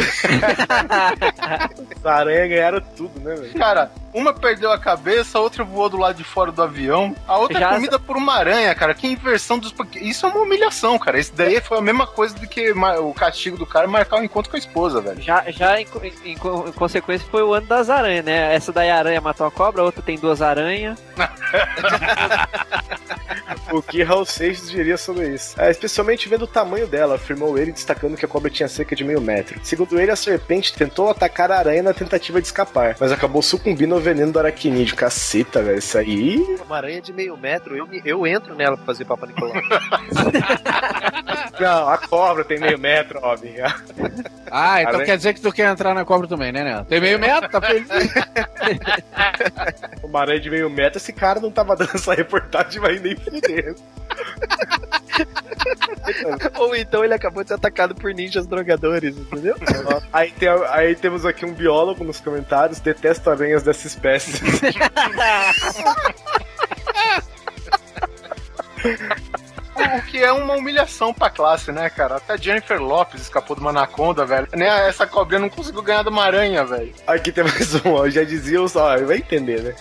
[2.04, 3.54] A aranha ganharam tudo, né, velho?
[3.54, 7.36] Cara, uma perdeu a cabeça, a outra voou do lado de fora do avião, a
[7.38, 8.94] outra Já- é comida por uma aranha, cara.
[8.94, 9.74] Que inversão dos.
[9.96, 11.18] Isso é uma humilhação, cara.
[11.18, 14.50] Isso daí foi a mesma coisa do que o castigo do cara marcar o encontro
[14.50, 15.20] com a esposa, velho.
[15.20, 15.86] Já, já em,
[16.24, 18.54] em em consequência foi o ano das aranhas, né?
[18.54, 20.98] Essa daí a aranha matou a cobra, a outra tem duas aranhas.
[23.70, 25.60] O que Raul Seixas diria sobre isso?
[25.60, 29.04] É, especialmente vendo o tamanho dela, afirmou ele, destacando que a cobra tinha cerca de
[29.04, 29.60] meio metro.
[29.62, 33.94] Segundo ele, a serpente tentou atacar a aranha na tentativa de escapar, mas acabou sucumbindo
[33.98, 34.96] ao veneno do aracnídeo.
[34.96, 36.36] Caceta, velho, isso aí.
[36.64, 39.54] Uma aranha de meio metro, eu, me- eu entro nela pra fazer Papa Nicolau.
[41.60, 43.54] Não, a cobra tem meio metro, homem.
[44.50, 46.86] Ah, então Aranha- quer dizer que tu quer entrar na cobra também, né, né?
[46.88, 47.88] Tem meio metro, tá feliz?
[50.04, 53.74] Uma aranha de meio metro, esse cara não tava dando essa reportagem, vai nem fuder.
[56.58, 59.54] Ou então ele acabou de ser atacado por ninjas drogadores, entendeu?
[60.12, 64.32] Aí, tem, aí temos aqui um biólogo nos comentários, detesto aranhas dessa espécie.
[69.78, 72.16] O que é uma humilhação pra classe, né, cara?
[72.16, 74.48] Até Jennifer Lopes escapou de uma anaconda, velho.
[74.52, 76.92] Nem essa cobrinha não conseguiu ganhar de uma aranha, velho.
[77.06, 78.08] Aqui tem mais um, ó.
[78.08, 79.74] Já diziam, ó, vai entender, né?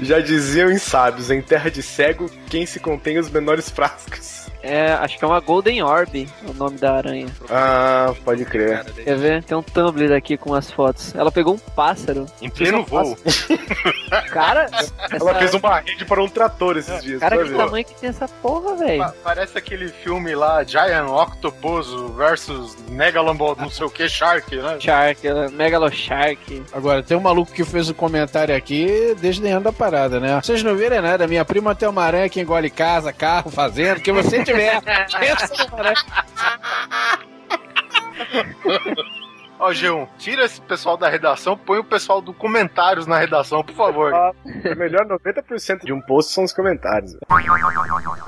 [0.00, 4.37] Já diziam em sábios, em terra de cego, quem se contém os menores frascos.
[4.62, 7.26] É, acho que é uma Golden Orb o nome da aranha.
[7.48, 8.84] Ah, pode crer.
[8.84, 9.42] Quer ver?
[9.44, 11.14] Tem um Tumblr aqui com as fotos.
[11.14, 12.26] Ela pegou um pássaro.
[12.42, 13.16] Em pleno voo.
[14.30, 14.68] Cara,
[15.10, 17.20] Ela fez uma rede para um trator esses dias.
[17.20, 17.56] cara, pra que ver.
[17.56, 18.98] tamanho que tem essa porra, velho.
[18.98, 24.78] Pa- Parece aquele filme lá, Giant Octopus versus Megalombo, não sei o que, Shark, né?
[24.80, 26.62] Shark, ela- Megalo Shark.
[26.72, 30.40] Agora, tem um maluco que fez um comentário aqui desdenhando a parada, né?
[30.42, 34.02] Vocês não viram nada, minha prima tem uma aranha que engole casa, carro, fazenda, o
[34.02, 35.96] que você numa aranha.
[39.60, 43.74] Ó, G1, tira esse pessoal da redação, põe o pessoal do comentários na redação, por
[43.74, 44.12] favor.
[44.62, 47.16] É melhor 90% de um post são os comentários.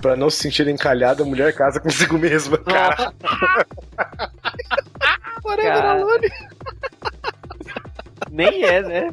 [0.03, 2.59] Pra não se sentir encalhada, a mulher casa consigo mesma.
[2.59, 3.13] Cara,
[5.57, 6.05] Cara.
[8.31, 9.11] Nem é, né?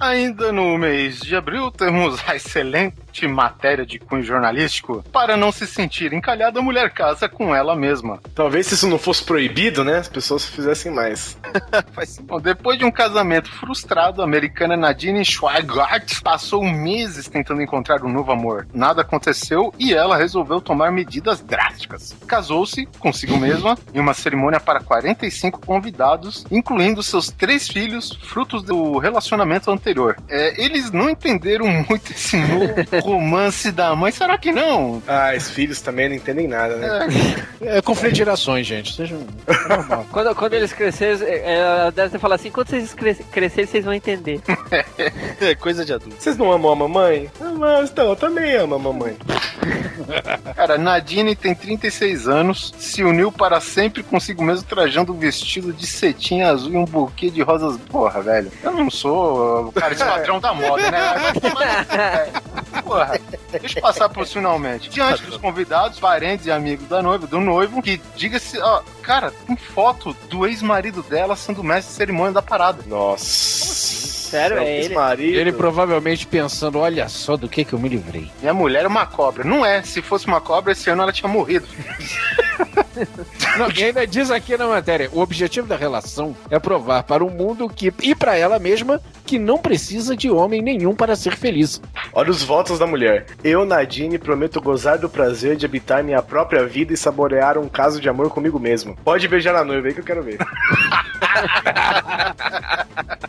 [0.00, 2.96] Ainda no mês de abril, temos a excelente
[3.28, 5.04] matéria de cunho jornalístico.
[5.12, 8.20] Para não se sentir encalhada, a mulher casa com ela mesma.
[8.34, 9.98] Talvez se isso não fosse proibido, né?
[9.98, 11.38] As pessoas fizessem mais.
[12.24, 18.12] Bom, depois de um casamento frustrado, a americana Nadine Schweigart passou meses tentando encontrar um
[18.12, 18.66] novo amor.
[18.72, 22.14] Nada aconteceu e ela resolveu tomar medidas drásticas.
[22.26, 28.98] Casou-se consigo mesma em uma cerimônia para 45 convidados, incluindo seus três filhos, frutos do
[28.98, 30.16] relacionamento anterior.
[30.28, 32.74] É, eles não entenderam muito esse novo
[33.04, 34.10] romance da mãe.
[34.10, 35.02] Será que não?
[35.06, 37.08] Ah, os filhos também não entendem nada, né?
[37.60, 38.94] É conflito de gerações, gente.
[38.94, 39.16] Seja
[39.68, 40.06] normal.
[40.10, 43.92] Quando, quando eles crescerem, é, ela deve falar assim: quando vocês cres- crescerem, vocês vão
[43.94, 44.40] entender.
[45.40, 46.16] É coisa de adulto.
[46.18, 47.30] Vocês não amam a mamãe?
[47.40, 49.16] Ah, mas então, eu também amo a mamãe.
[50.54, 55.86] Cara, Nadine tem 36 anos, se uniu para sempre consigo mesmo trajando um vestido de
[55.86, 57.76] cetim azul e um buquê de rosas.
[57.90, 58.50] Porra, velho.
[58.62, 61.00] Eu não sou o cara de padrão da moda, né?
[61.34, 62.93] Cu, velho.
[62.94, 64.88] Porra, deixa eu passar por finalmente.
[64.88, 69.56] Diante dos convidados, parentes e amigos da noiva, do noivo, que diga-se, ó, cara, tem
[69.56, 72.82] foto do ex-marido dela sendo mestre de cerimônia da parada.
[72.86, 73.24] Nossa.
[74.34, 74.94] Sério, é ele?
[74.94, 75.38] Marido.
[75.38, 78.30] Ele provavelmente pensando, olha só do que que eu me livrei.
[78.40, 79.44] Minha mulher é uma cobra.
[79.44, 81.66] Não é, se fosse uma cobra, esse ano ela tinha morrido.
[83.58, 87.30] Não, e ainda diz aqui na matéria, o objetivo da relação é provar para o
[87.30, 91.80] mundo que e para ela mesma que não precisa de homem nenhum para ser feliz.
[92.12, 93.26] Olha os votos da mulher.
[93.42, 98.00] Eu, Nadine, prometo gozar do prazer de habitar minha própria vida e saborear um caso
[98.00, 98.96] de amor comigo mesmo.
[99.04, 100.38] Pode beijar a noiva aí que eu quero ver.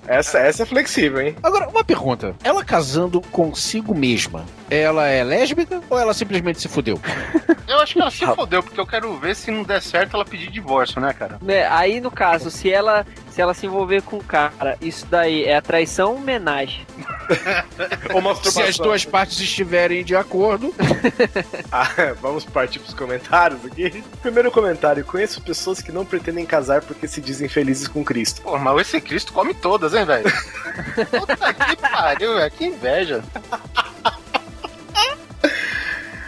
[0.08, 1.36] essa, essa é flexível, hein?
[1.42, 2.36] Agora, uma pergunta.
[2.44, 7.00] Ela casando consigo mesma, ela é lésbica ou ela simplesmente se fudeu?
[7.68, 10.24] Eu acho que ela se fodeu, porque eu quero ver se não der certo ela
[10.24, 11.40] pedir divórcio, né, cara?
[11.42, 13.04] Né, Aí, no caso, se ela
[13.36, 16.88] se ela se envolver com o cara, isso daí é a traição ou homenagem?
[18.14, 20.74] Ou Se as duas partes estiverem de acordo,
[21.70, 24.02] Ah, vamos partir pros comentários aqui.
[24.22, 28.42] Primeiro comentário: conheço pessoas que não pretendem casar porque se dizem felizes com Cristo.
[28.42, 30.32] Pô, mas esse Cristo come todas, hein, velho?
[31.12, 32.52] Puta que pariu, velho.
[32.52, 33.24] Que inveja.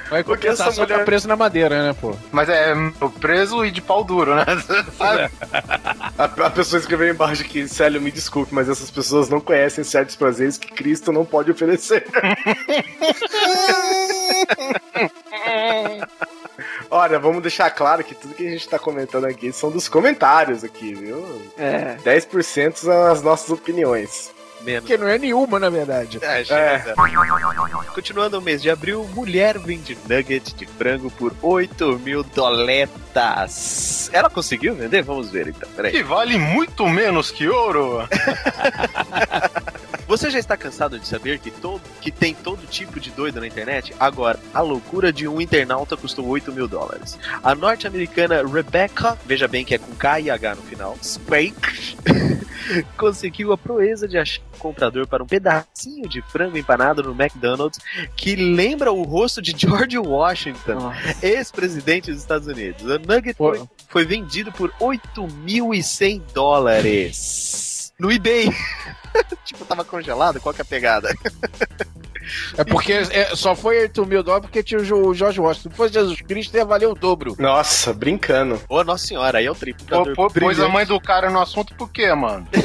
[0.09, 2.15] Vai Porque essa mulher- tá preso na madeira, né, pô?
[2.31, 2.73] Mas é
[3.19, 4.45] preso e de pau duro, né?
[4.97, 5.31] Sabe?
[6.17, 10.15] A, a pessoa escreveu embaixo que, Célio, me desculpe, mas essas pessoas não conhecem certos
[10.15, 12.05] prazeres que Cristo não pode oferecer.
[16.89, 20.63] Olha, vamos deixar claro que tudo que a gente tá comentando aqui são dos comentários
[20.63, 21.23] aqui, viu?
[21.57, 21.97] É.
[22.03, 24.31] 10% são as nossas opiniões.
[24.67, 24.85] Menos.
[24.85, 26.19] Que não é nenhuma, na verdade.
[26.21, 26.93] É, chega.
[27.95, 34.09] Continuando o mês de abril, mulher vende nugget de frango por 8 mil doletas.
[34.11, 35.03] Ela conseguiu vender?
[35.03, 35.69] Vamos ver então.
[35.73, 35.93] Peraí.
[35.93, 37.99] Que vale muito menos que ouro.
[40.07, 43.47] Você já está cansado de saber que, todo, que tem todo tipo de doido na
[43.47, 43.93] internet?
[43.99, 47.19] Agora, a loucura de um internauta custou 8 mil dólares.
[47.43, 51.97] A norte-americana Rebecca, veja bem que é com K e H no final, Spake,
[52.95, 57.79] conseguiu a proeza de achar um comprador para um pedacinho de frango empanado no McDonald's
[58.15, 62.83] que lembra o rosto de George Washington, ex-presidente dos Estados Unidos.
[62.83, 68.49] O nugget foi, foi vendido por 8.100 dólares no eBay.
[69.45, 70.39] tipo, tava congelado?
[70.39, 71.09] Qual que é a pegada?
[72.57, 75.69] É porque é, só foi 8 mil dólares porque tinha o George Washington.
[75.69, 77.35] Se fosse Jesus Cristo, ia valer o dobro.
[77.39, 78.61] Nossa, brincando.
[78.69, 79.85] Ô, Nossa Senhora, aí é o triplo.
[79.87, 82.47] Pô, pô, pôs a mãe do cara no assunto por quê, mano?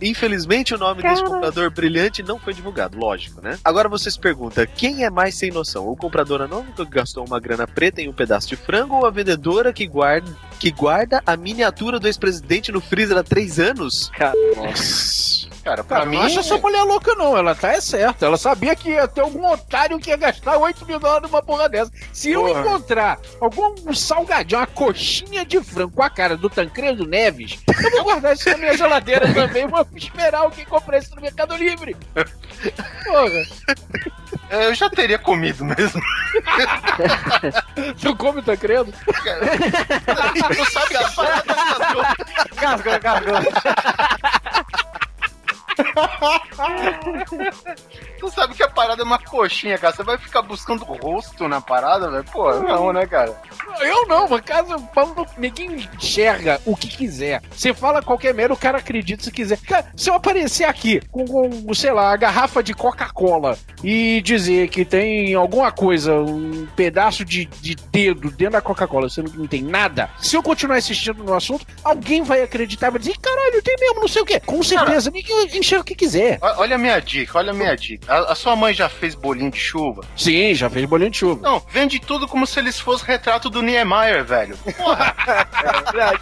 [0.00, 3.58] Infelizmente, o nome desse comprador brilhante não foi divulgado, lógico, né?
[3.64, 5.88] Agora você se pergunta, quem é mais sem noção?
[5.88, 9.10] O comprador anônimo que gastou uma grana preta em um pedaço de frango ou a
[9.10, 14.10] vendedora que guarda, que guarda a miniatura do ex-presidente no freezer há três anos?
[14.56, 15.53] Nossa.
[15.64, 16.16] Cara, pra Cara, mim.
[16.18, 17.36] não acha essa mulher louca, não.
[17.36, 18.26] Ela tá é certa.
[18.26, 21.68] Ela sabia que ia ter algum otário que ia gastar 8 mil dólares numa porra
[21.70, 21.90] dessa.
[22.12, 22.60] Se eu Porra.
[22.60, 28.04] encontrar algum salgadinho, uma coxinha de frango com a cara do Tancredo Neves, eu vou
[28.04, 29.66] guardar isso na minha geladeira também.
[29.66, 31.96] Vou esperar alguém comprar isso no Mercado Livre.
[33.04, 33.42] Porra,
[34.50, 36.00] é, Eu já teria comido mesmo.
[38.02, 38.92] tu come o Tancredo?
[38.92, 39.12] Tu
[40.72, 41.44] sabe que a parada
[42.60, 43.34] Gasgou, gasgou.
[48.84, 49.94] Parada é uma coxinha, cara.
[49.94, 52.24] Você vai ficar buscando rosto na parada, velho?
[52.24, 53.40] Pô, não, né, cara?
[53.84, 54.76] Eu não, mas caso
[55.38, 57.42] ninguém enxerga o que quiser.
[57.50, 59.58] Você fala qualquer merda, o cara acredita se quiser.
[59.58, 64.68] Cara, se eu aparecer aqui com, com, sei lá, a garrafa de Coca-Cola e dizer
[64.68, 69.46] que tem alguma coisa, um pedaço de, de dedo dentro da Coca-Cola, sendo que não
[69.46, 73.76] tem nada, se eu continuar insistindo no assunto, alguém vai acreditar, vai dizer, caralho, tem
[73.78, 74.40] mesmo, não sei o quê.
[74.40, 76.38] Com certeza, ninguém enxerga o que quiser.
[76.42, 78.10] O- Olha a minha dica, olha a minha dica.
[78.12, 80.02] A, a sua mãe já fez bolinho de chuva?
[80.16, 81.40] Sim, já fez bolinho de chuva.
[81.42, 84.56] Não, vende tudo como se eles fossem retrato do Niemeyer, velho.
[84.76, 86.20] Porra, É verdade.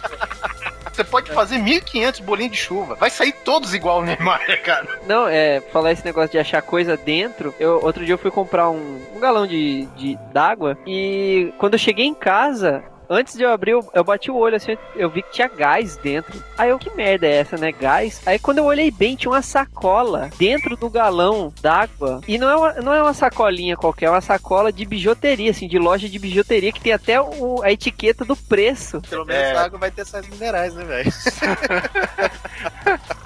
[0.91, 2.95] você pode fazer 1500 bolinhos de chuva.
[2.95, 4.87] Vai sair todos igual o Niemeyer, cara.
[5.07, 7.53] Não, é, falar esse negócio de achar coisa dentro.
[7.59, 11.79] Eu, outro dia eu fui comprar um, um galão de de- d'água e quando eu
[11.79, 12.83] cheguei em casa.
[13.13, 15.95] Antes de eu abrir, eu, eu bati o olho assim, eu vi que tinha gás
[15.97, 16.43] dentro.
[16.57, 17.71] Aí eu, que merda é essa, né?
[17.71, 18.21] Gás.
[18.25, 22.21] Aí quando eu olhei bem, tinha uma sacola dentro do galão d'água.
[22.27, 25.67] E não é, uma, não é uma sacolinha qualquer, é uma sacola de bijuteria, assim,
[25.67, 29.01] de loja de bijuteria, que tem até o- a etiqueta do preço.
[29.09, 29.51] Pelo menos É.
[29.55, 31.11] a água vai ter sais minerais, né, velho?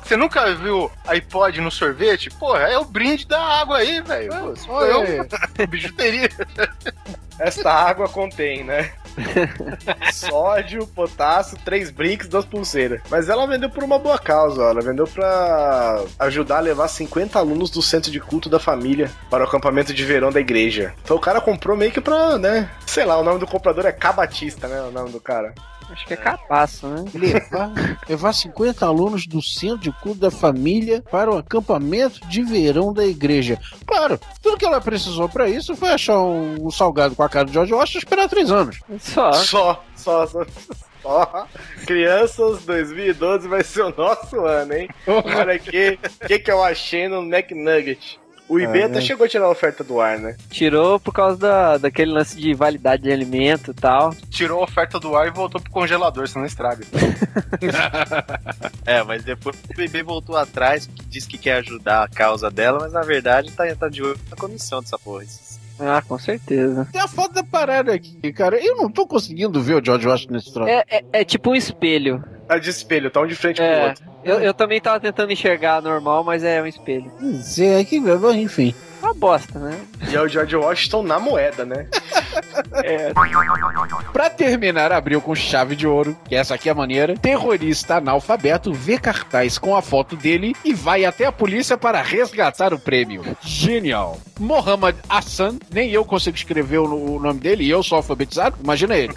[0.04, 2.30] Você nunca viu iPod no sorvete?
[2.30, 4.30] Porra, é o brinde da água aí, velho.
[4.70, 4.88] Olha
[5.60, 6.30] eu, bijuteria.
[7.40, 8.92] Esta água contém, né?
[10.14, 13.02] Sódio, potássio, três brinks, duas pulseiras.
[13.10, 14.64] Mas ela vendeu por uma boa causa.
[14.64, 19.44] Ela vendeu pra ajudar a levar 50 alunos do centro de culto da família para
[19.44, 20.94] o acampamento de verão da igreja.
[21.04, 22.70] Então o cara comprou meio que pra, né?
[22.86, 24.82] Sei lá, o nome do comprador é Cabatista, né?
[24.82, 25.54] O nome do cara.
[25.90, 27.06] Acho que é capaço, né?
[27.14, 27.72] Levar,
[28.08, 33.06] levar 50 alunos do centro de culto da família para o acampamento de verão da
[33.06, 33.60] igreja.
[33.86, 37.46] Claro, tudo que ela precisou para isso foi achar um, um salgado com a cara
[37.46, 38.80] de George Washington e esperar três anos.
[39.00, 39.32] Só.
[39.34, 40.46] Só, só, só.
[41.02, 41.48] Só.
[41.86, 44.90] Crianças 2012 vai ser o nosso ano, hein?
[45.08, 48.20] Olha aqui, o que, que eu achei no McNugget.
[48.50, 49.02] O eBay Ah, até é.
[49.02, 50.36] chegou a tirar a oferta do ar, né?
[50.50, 54.14] Tirou por causa da, daquele lance de validade de alimento e tal.
[54.30, 56.86] Tirou a oferta do ar e voltou pro congelador, senão estraga.
[58.86, 62.94] É, mas depois o bebê voltou atrás, disse que quer ajudar a causa dela, mas
[62.94, 65.26] na verdade tá, tá de olho na comissão dessa porra.
[65.80, 66.88] Ah, com certeza.
[66.92, 68.58] Tem a foto da parada aqui, cara.
[68.64, 70.70] Eu não tô conseguindo ver o George Washington nesse troço.
[70.70, 72.24] É, é, é tipo um espelho.
[72.48, 73.88] Tá de espelho, tá um de frente pro É.
[73.90, 74.06] outro.
[74.24, 77.12] Eu, eu também tava tentando enxergar normal, mas é um espelho.
[77.20, 78.74] Pois é, que, enfim.
[79.02, 79.80] Uma bosta, né?
[80.10, 81.88] E é o George Washington na moeda, né?
[82.84, 83.12] É,
[84.12, 87.16] Pra terminar, abriu com chave de ouro, que essa aqui é a maneira.
[87.16, 92.74] Terrorista analfabeto vê cartaz com a foto dele e vai até a polícia para resgatar
[92.74, 93.24] o prêmio.
[93.42, 94.18] Genial.
[94.40, 98.96] Mohamed Hassan, nem eu consigo escrever o, o nome dele e eu sou alfabetizado, imagina
[98.96, 99.14] ele.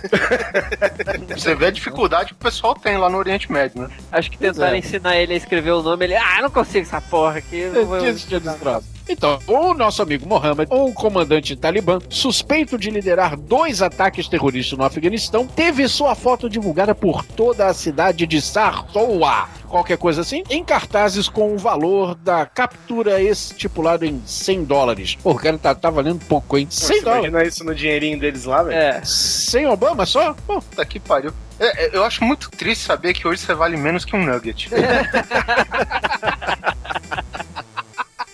[1.37, 3.91] Você vê a dificuldade que o pessoal tem lá no Oriente Médio, né?
[4.11, 4.79] acho que tentaram é.
[4.79, 6.05] ensinar ele a escrever o nome.
[6.05, 7.67] Ele, ah, não consigo essa porra aqui.
[7.67, 8.01] Não vou...
[8.01, 9.00] Desistiu desse troço.
[9.11, 14.85] Então, o nosso amigo Mohammed, um comandante talibã, suspeito de liderar dois ataques terroristas no
[14.85, 20.63] Afeganistão, teve sua foto divulgada por toda a cidade de Sarsoa, qualquer coisa assim, em
[20.65, 25.17] cartazes com o valor da captura estipulado em 100 dólares.
[25.21, 26.69] Pô, o cara tá, tá valendo pouco, hein?
[26.71, 27.27] 100 Você dólares.
[27.27, 28.79] imagina isso no dinheirinho deles lá, velho?
[28.79, 30.35] É, Sem Obama só?
[30.47, 31.33] Pô, Puta que pariu.
[31.59, 34.71] É, é, eu acho muito triste saber que hoje você vale menos que um nugget.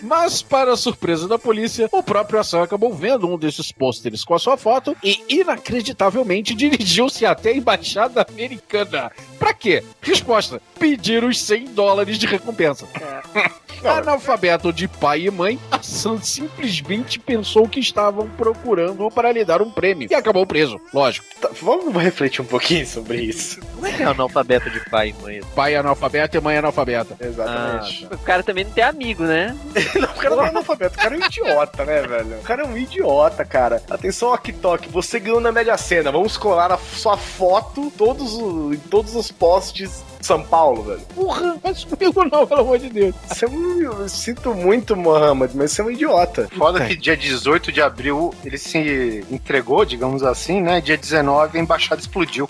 [0.06, 4.34] Mas, para a surpresa da polícia, o próprio Hassan acabou vendo um desses pôsteres com
[4.34, 9.10] a sua foto e, inacreditavelmente, dirigiu-se até a embaixada americana.
[9.36, 9.82] Pra quê?
[10.00, 12.86] Resposta: pedir os 100 dólares de recompensa.
[13.84, 19.70] Analfabeto de pai e mãe, Hassan simplesmente pensou que estavam procurando para lhe dar um
[19.70, 21.26] prêmio e acabou preso, lógico.
[21.40, 23.60] Tá, vamos refletir um pouquinho sobre isso.
[23.74, 25.40] Como é que é analfabeto de pai e mãe?
[25.54, 27.16] Pai analfabeto e mãe analfabeta.
[27.20, 28.06] Exatamente.
[28.06, 29.56] o cara também não tem amigo, né?
[30.06, 32.36] Não, o cara não é analfabeto, o cara é um idiota, né, velho?
[32.38, 33.82] O cara é um idiota, cara.
[33.88, 36.12] Atenção, Ok-Tok, você ganhou na Mega Sena.
[36.12, 41.00] Vamos colar a sua foto todos em todos os postes de São Paulo, velho.
[41.14, 43.14] Porra, faz comigo não, pelo amor de Deus.
[43.28, 46.48] Você é um, eu sinto muito, Mohamed, mas você é um idiota.
[46.56, 50.80] Foda que dia 18 de abril ele se entregou, digamos assim, né?
[50.80, 52.48] Dia 19 a embaixada explodiu.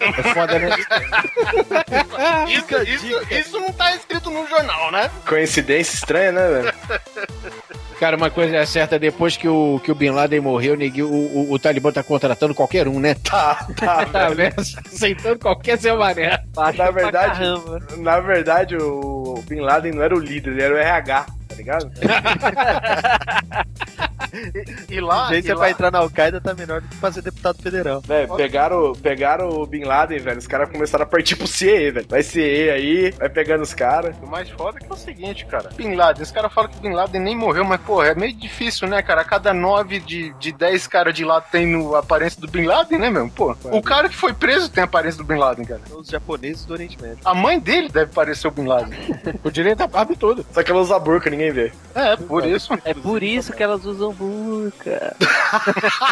[0.00, 0.74] É foda, né?
[2.48, 5.10] Isso, isso, isso não tá escrito no jornal, né?
[5.26, 6.74] Coincidência estranha, né, velho?
[7.98, 11.52] Cara, uma coisa é certa, depois que o, que o Bin Laden morreu, o, o,
[11.52, 13.14] o Talibã tá contratando qualquer um, né?
[13.24, 14.36] Tá, tá, Tá velho.
[14.36, 14.60] vendo?
[14.60, 16.38] Aceitando qualquer seu mané.
[16.76, 17.40] Na verdade-.
[17.98, 21.90] Na verdade, o Bin Laden não era o líder, ele era o RH, tá ligado?
[24.90, 27.22] E lá, Gente, e é lá pra entrar na Al-Qaeda tá melhor do que fazer
[27.22, 28.00] deputado federal.
[28.00, 30.38] Velho, pegaram, pegaram o Bin Laden, velho.
[30.38, 32.06] Os caras começaram a partir pro CIE, velho.
[32.08, 34.16] Vai CIE aí, vai pegando os caras.
[34.22, 35.70] O mais foda é que é o seguinte, cara.
[35.76, 38.88] Bin Laden, os caras falam que Bin Laden nem morreu, mas, porra, é meio difícil,
[38.88, 39.20] né, cara?
[39.20, 42.64] A cada nove de, de dez caras de lá tem no, a aparência do Bin
[42.64, 43.28] Laden, né, meu?
[43.28, 45.80] Pô, o cara que foi preso tem a aparência do Bin Laden, cara.
[45.96, 47.18] Os japoneses do Oriente Médio.
[47.24, 48.94] A mãe dele deve parecer o Bin Laden.
[49.44, 50.46] O direito à barba e tudo.
[50.52, 51.72] Só que ela usa burca, ninguém vê.
[51.94, 52.72] É, por isso.
[52.84, 55.16] É por isso que elas usam burca.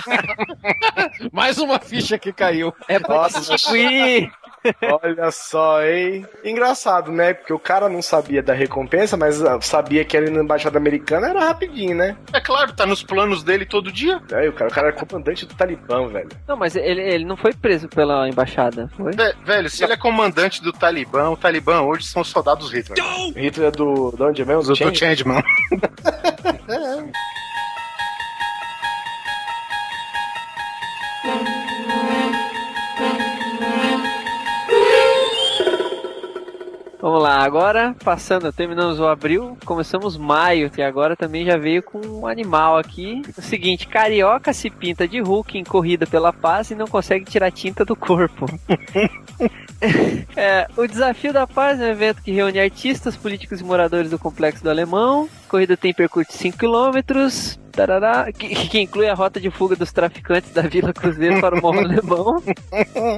[1.32, 2.74] Mais uma ficha que caiu.
[2.88, 3.40] É pra Nossa.
[3.40, 4.30] distinguir.
[5.02, 6.26] Olha só, hein?
[6.44, 7.34] Engraçado, né?
[7.34, 11.28] Porque o cara não sabia da recompensa, mas ah, sabia que ali na Embaixada Americana
[11.28, 12.16] era rapidinho, né?
[12.32, 14.20] É claro, tá nos planos dele todo dia.
[14.32, 16.28] Aí o cara, o cara era comandante do Talibã, velho.
[16.46, 19.12] Não, mas ele, ele não foi preso pela embaixada, foi?
[19.12, 22.98] Vé- velho, se ele é comandante do Talibã, o Talibã hoje são os soldados Hitler.
[23.36, 24.12] Hitler é do.
[24.16, 24.62] De onde é mesmo?
[24.62, 24.98] Do, do Change?
[24.98, 25.42] Changeman.
[37.02, 41.98] Vamos lá, agora passando, terminamos o abril, começamos maio, que agora também já veio com
[41.98, 43.22] um animal aqui.
[43.36, 47.50] O seguinte, carioca se pinta de Hulk em corrida pela paz e não consegue tirar
[47.50, 48.46] tinta do corpo.
[50.36, 54.18] É, o Desafio da Paz é um evento que reúne artistas, políticos e moradores do
[54.18, 55.28] Complexo do Alemão.
[55.44, 57.00] A corrida tem percurso de 5 km,
[57.72, 61.60] tarará, que, que inclui a rota de fuga dos traficantes da Vila Cruzeiro para o
[61.60, 62.42] Morro Alemão.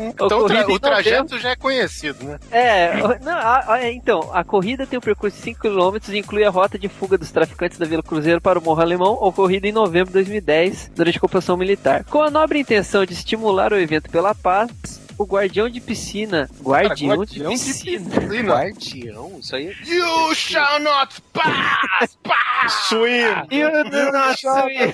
[0.09, 0.79] Então o, tra- o novembro.
[0.81, 2.39] trajeto já é conhecido, né?
[2.51, 6.45] É, não, a- a- então, a corrida tem um percurso de 5 km e inclui
[6.45, 9.73] a rota de fuga dos traficantes da Vila Cruzeiro para o Morro Alemão, ocorrida em
[9.73, 12.05] novembro de 2010, durante a ocupação militar.
[12.05, 14.71] Com a nobre intenção de estimular o evento pela paz,
[15.19, 16.49] o guardião de piscina.
[16.63, 18.43] Guardião, guardião de de piscina.
[18.43, 19.39] Guardião?
[19.39, 22.17] Isso aí é You shall not pass!
[22.23, 22.73] pass!
[22.89, 23.31] Swim!
[23.51, 24.49] O do nosso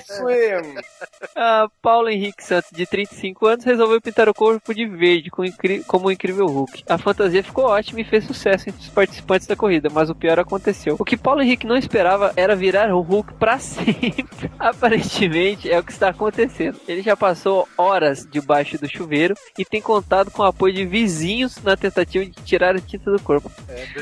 [0.05, 0.81] Swim!
[1.35, 5.43] Ah, Paulo Henrique Santos, de 35 anos, resolveu pintar o corpo de verde com
[5.87, 6.83] como o incrível Hulk.
[6.87, 10.39] A fantasia ficou ótima e fez sucesso entre os participantes da corrida, mas o pior
[10.39, 10.95] aconteceu.
[10.99, 14.51] O que Paulo Henrique não esperava era virar o Hulk pra sempre.
[14.59, 16.79] Aparentemente é o que está acontecendo.
[16.87, 19.81] Ele já passou horas debaixo do chuveiro e tem
[20.11, 23.49] contado com o apoio de vizinhos na tentativa de tirar a tinta do corpo.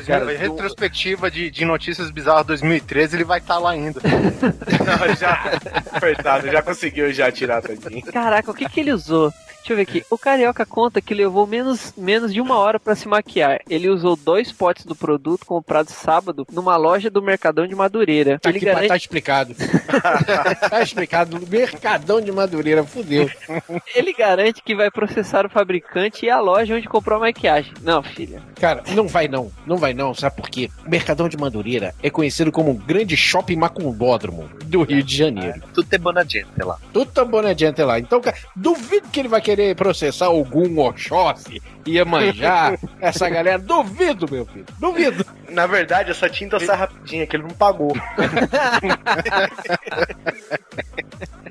[0.04, 4.00] Cara, retrospectiva de, de notícias bizarras 2013, ele vai estar lá ainda.
[4.02, 5.60] Não, já.
[6.00, 8.02] Coitado, já conseguiu já tirar tadinho.
[8.06, 9.32] Caraca, o que que ele usou?
[9.60, 10.04] Deixa eu ver aqui.
[10.10, 13.60] O Carioca conta que levou menos, menos de uma hora pra se maquiar.
[13.68, 18.38] Ele usou dois potes do produto comprado sábado numa loja do Mercadão de Madureira.
[18.38, 19.54] Tá, Ele aqui, garante, tá explicado.
[20.70, 21.40] tá explicado.
[21.48, 23.30] Mercadão de Madureira, fudeu.
[23.94, 27.72] ele garante que vai processar o fabricante e a loja onde comprou a maquiagem.
[27.82, 28.42] Não, filha.
[28.60, 29.50] Cara, não vai não.
[29.66, 30.14] Não vai não.
[30.14, 30.70] Sabe por quê?
[30.86, 35.60] O Mercadão de Madureira é conhecido como um grande shopping macumbódromo do Rio de Janeiro.
[35.74, 36.78] tudo tem bonadinha, lá.
[36.92, 37.98] Tudo tão bom adianta lá.
[37.98, 43.58] Então, cara, duvido que ele vai querer processar algum Oxóssi, Iemanjá, essa galera.
[43.58, 44.66] Duvido, meu filho.
[44.78, 45.24] Duvido.
[45.48, 47.92] Na verdade, essa tinta sai rapidinho, que ele não pagou.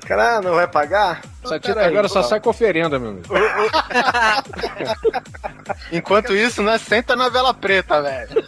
[0.06, 1.20] Cara, não vai pagar?
[1.44, 2.28] Essa tinta agora só pô.
[2.28, 3.28] sai com oferenda, meu amigo.
[5.92, 8.44] Enquanto isso, nós senta na vela preta, velho.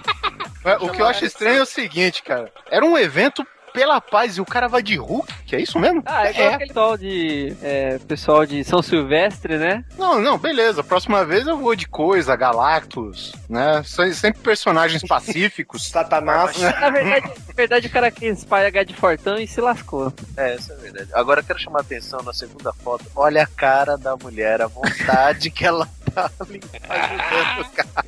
[0.80, 2.52] o que eu acho estranho é o seguinte, cara.
[2.70, 3.46] Era um evento
[3.76, 6.02] pela paz e o cara vai de Hulk, que é isso mesmo?
[6.06, 6.54] Ah, é, É.
[6.54, 9.84] aquele pessoal de, é, pessoal de São Silvestre, né?
[9.98, 10.82] Não, não, beleza.
[10.82, 13.82] Próxima vez eu vou de coisa, Galactus, né?
[13.84, 15.88] São sempre personagens pacíficos.
[15.88, 16.56] Satanás.
[16.58, 20.10] Na verdade, na verdade o cara quis pagar de fortão e se lascou.
[20.38, 21.10] É, isso é verdade.
[21.12, 23.04] Agora eu quero chamar a atenção na segunda foto.
[23.14, 28.06] Olha a cara da mulher, a vontade que ela tá ajudando o cara.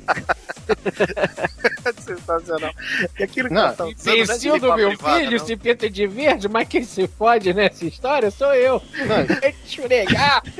[1.99, 2.71] Sensacional.
[3.19, 5.45] E aquilo que Não, tá usando não é Imbecil do meu privada, filho não.
[5.45, 8.81] se pinta de verde, mas quem se fode nessa história sou eu.
[9.65, 10.43] Esfregar.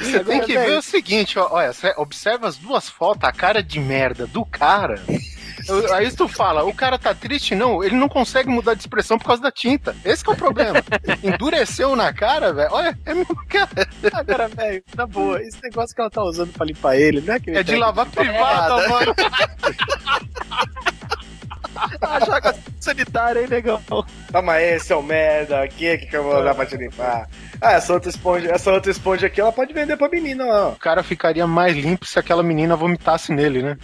[0.00, 3.62] Você tem que ver o seguinte, ó, olha, você observa as duas fotos, a cara
[3.62, 5.00] de merda do cara.
[5.94, 9.26] Aí tu fala, o cara tá triste, não, ele não consegue mudar de expressão por
[9.26, 9.94] causa da tinta.
[10.04, 10.82] Esse que é o problema.
[11.22, 12.72] Endureceu na cara, velho.
[12.72, 13.88] Olha, é mesmo cara.
[14.12, 17.40] Agora, velho, na boa, esse negócio que ela tá usando pra limpar ele, não é
[17.40, 19.14] que ele É de tem lavar privada, mano.
[22.00, 23.80] Ah, joga sanitário aí, negão.
[24.30, 25.62] Toma esse, seu merda.
[25.62, 27.28] Aqui, que, que eu vou dar pra te limpar?
[27.60, 30.68] Ah, essa outra esponja, essa outra esponja aqui, ela pode vender pra menina, ó.
[30.70, 33.76] O cara ficaria mais limpo se aquela menina vomitasse nele, né?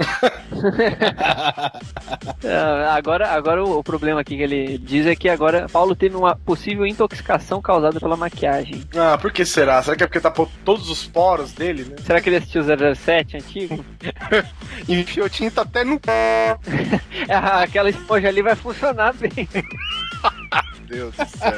[2.44, 6.16] Ah, Agora, agora o, o problema aqui que ele diz é que agora Paulo teve
[6.16, 8.82] uma possível intoxicação causada pela maquiagem.
[8.96, 9.82] Ah, por que será?
[9.82, 11.96] Será que é porque tá por todos os poros dele, né?
[12.04, 12.62] Será que ele assistiu
[12.94, 13.84] 007 antigo?
[14.88, 16.00] Enfiou tinta até no.
[17.28, 19.48] Ah, Aquela esponja ali vai funcionar bem.
[20.88, 21.52] Deus do céu.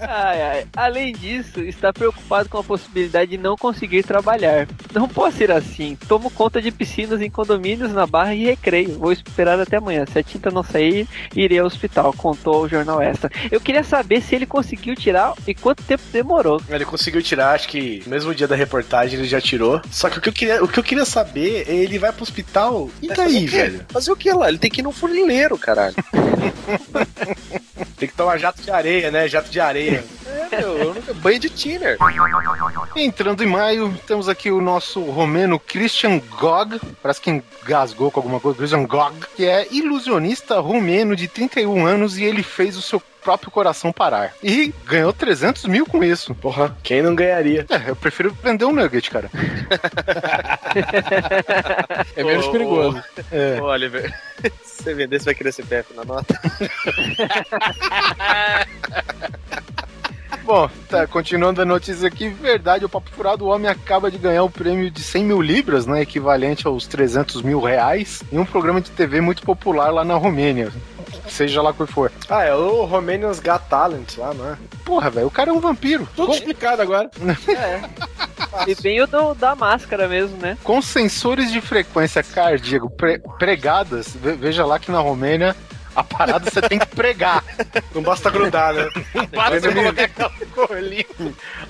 [0.00, 0.66] Ai, ai.
[0.76, 4.66] Além disso, está preocupado com a possibilidade de não conseguir trabalhar.
[4.92, 5.96] Não posso ser assim.
[6.08, 8.98] Tomo conta de piscinas em condomínios na Barra e Recreio.
[8.98, 10.04] Vou esperar até amanhã.
[10.10, 13.30] Se a tinta não sair, irei ao hospital, contou o jornal Extra.
[13.50, 16.60] Eu queria saber se ele conseguiu tirar e quanto tempo demorou.
[16.68, 19.80] Ele conseguiu tirar, acho que no mesmo dia da reportagem ele já tirou.
[19.90, 22.22] Só que o que eu queria, o que eu queria saber é ele vai pro
[22.22, 23.84] hospital e daí, velho?
[23.88, 24.48] Fazer o que lá?
[24.48, 25.94] Ele tem que ir no funileiro, caralho.
[27.98, 29.28] Tem que tomar jato de areia, né?
[29.28, 30.04] Jato de areia.
[30.50, 31.96] É, meu, eu nunca- banho de tiner.
[32.96, 38.40] Entrando em maio, temos aqui o nosso romeno Christian Gog, parece que engasgou com alguma
[38.40, 43.02] coisa, Christian Gog, que é ilusionista romeno de 31 anos e ele fez o seu
[43.26, 44.34] próprio coração parar.
[44.40, 46.32] E ganhou 300 mil com isso.
[46.32, 47.66] Porra, quem não ganharia?
[47.68, 49.28] É, eu prefiro vender um nugget, cara.
[52.14, 53.02] É menos Ô, perigoso.
[53.32, 53.60] É.
[53.60, 54.14] Ô, Oliver,
[54.62, 56.40] se você vender, você vai querer CPF na nota?
[60.44, 64.44] Bom, tá, continuando a notícia aqui, verdade, o Papo Furado, o homem acaba de ganhar
[64.44, 68.80] o prêmio de 100 mil libras, né, equivalente aos 300 mil reais, em um programa
[68.80, 70.70] de TV muito popular lá na Romênia,
[71.28, 72.12] seja lá qual for.
[72.28, 74.56] Ah, é o Romanians Got Talent lá, não é?
[74.84, 76.08] Porra, velho, o cara é um vampiro.
[76.16, 77.10] Tudo explicado agora.
[78.66, 80.56] E bem o do- da máscara mesmo, né?
[80.64, 85.54] Com sensores de frequência cardíaca pre- pregadas, ve- veja lá que na Romênia
[85.94, 87.42] a parada você tem que pregar.
[87.94, 88.88] Não basta grudar, né?
[89.32, 91.04] Para você colocar aquela colinha.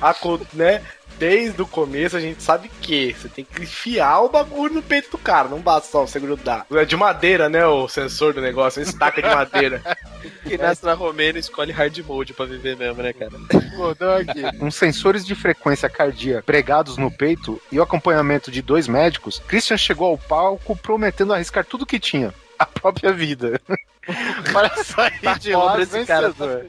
[0.01, 0.81] A, co- né?
[1.19, 5.11] Desde o começo a gente sabe que você tem que enfiar o bagulho no peito
[5.11, 6.67] do cara, não basta só você grudar.
[6.71, 7.67] É de madeira, né?
[7.67, 9.83] O sensor do negócio, uma estaca de madeira.
[10.47, 13.33] Quem nasce na Romênia escolhe hard mode pra viver mesmo, né, cara?
[14.59, 19.77] Com sensores de frequência cardíaca pregados no peito e o acompanhamento de dois médicos, Christian
[19.77, 22.35] chegou ao palco prometendo arriscar tudo que tinha.
[22.59, 23.61] A própria vida.
[24.53, 26.67] Para sair de lá esse cara, vencedor.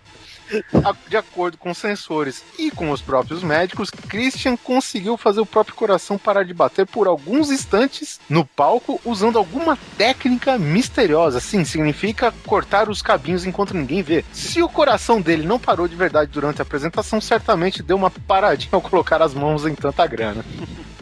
[1.09, 5.75] De acordo com os sensores e com os próprios médicos, Christian conseguiu fazer o próprio
[5.75, 11.39] coração parar de bater por alguns instantes no palco usando alguma técnica misteriosa.
[11.39, 14.23] Sim, significa cortar os cabinhos enquanto ninguém vê.
[14.31, 18.69] Se o coração dele não parou de verdade durante a apresentação, certamente deu uma paradinha
[18.71, 20.45] ao colocar as mãos em tanta grana.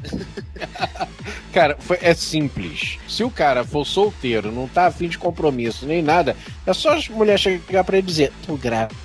[1.54, 2.98] Cara, foi- é simples.
[3.08, 6.36] Se o cara for solteiro, não tá afim de compromisso nem nada,
[6.66, 8.96] é só as mulheres chegar pra ele dizer: tô grávida.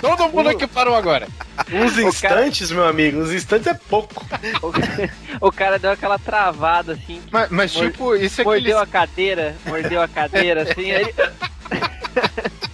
[0.00, 1.28] Todo mundo aqui parou agora.
[1.72, 4.26] Uns instantes, meu amigo, uns instantes é pouco.
[5.40, 9.54] O, cara deu aquela travada assim, Mas, mas, tipo, isso é que mordeu a cadeira,
[9.66, 11.14] mordeu a cadeira, assim, aí.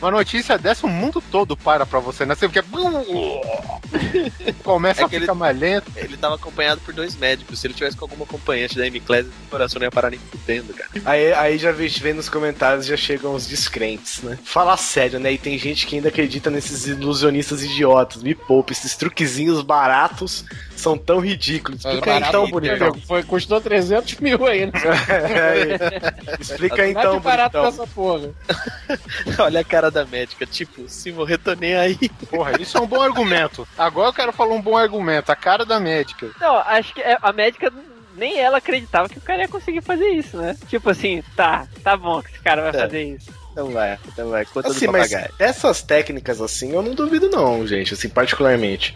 [0.00, 2.34] Uma notícia dessa, o mundo todo para pra você, né?
[2.34, 2.64] Você fica.
[4.62, 5.90] Começa É a ficar mais lento.
[5.96, 7.60] Ele tava acompanhado por dois médicos.
[7.60, 10.72] Se ele tivesse com alguma acompanhante da M-Class, o coração não ia parar nem fudendo,
[10.74, 10.90] cara.
[11.04, 14.38] Aí, aí já vem nos comentários, já chegam os descrentes, né?
[14.44, 15.32] Fala sério, né?
[15.32, 18.22] E tem gente que ainda acredita nesses ilusionistas idiotas.
[18.22, 20.44] Me poupa, esses truquezinhos baratos
[20.76, 21.84] são tão ridículos.
[21.84, 22.94] Explica aí então, bonitão.
[23.06, 24.72] Foi, custou 300 mil aí, né?
[25.16, 27.70] É, Explica aí Nada então, de barato bonitão.
[27.70, 28.30] dessa porra.
[29.38, 31.96] Olha a cara da médica, tipo, se morrer tô nem aí.
[32.30, 33.66] Porra, isso é um bom argumento.
[33.76, 35.30] Agora eu quero falar um bom argumento.
[35.30, 36.30] A cara da médica.
[36.40, 37.72] Não, acho que é- a médica
[38.16, 40.56] nem ela acreditava que o cara ia conseguir fazer isso, né?
[40.68, 42.84] Tipo assim, tá, tá bom que esse cara vai É.
[42.84, 43.30] fazer isso.
[43.52, 47.66] Então vai, então vai, conta Assim, do mas essas técnicas assim, eu não duvido não,
[47.66, 48.94] gente, assim, particularmente.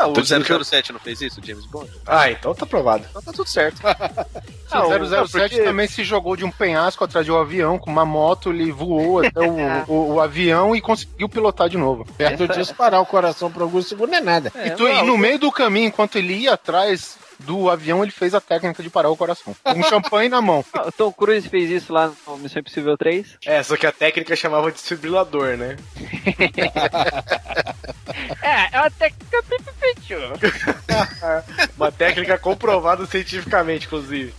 [0.00, 1.90] Ah, o tô dizendo que eu- 007 não fez isso, James Bond?
[2.06, 3.04] Ah, então tá provado.
[3.10, 3.80] Então tá tudo certo.
[4.72, 7.76] Ah, o não, 007 porque- também se jogou de um penhasco atrás de um avião
[7.76, 9.56] com uma moto, ele voou até o,
[9.92, 12.04] o- o avião e conseguiu pilotar de novo.
[12.16, 14.52] Perto disso, parar o coração por alguns segundos não é nada.
[14.54, 18.02] É, e, tu- e não, no meio do caminho, enquanto ele ia atrás do avião,
[18.02, 19.54] ele fez a técnica de parar o coração.
[19.62, 20.64] Com um champanhe na mão.
[20.86, 23.38] O Tom Cruise fez isso lá no Missão Impossível 3.
[23.46, 25.76] É, só que a técnica chamava de desfibrilador, né?
[28.42, 29.30] É, é uma técnica.
[31.76, 34.34] Uma técnica comprovada cientificamente, inclusive.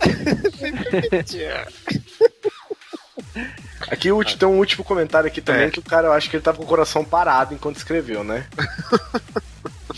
[3.90, 5.70] Aqui tem um último comentário aqui também, É.
[5.70, 8.46] que o cara, eu acho que ele tava com o coração parado enquanto escreveu, né?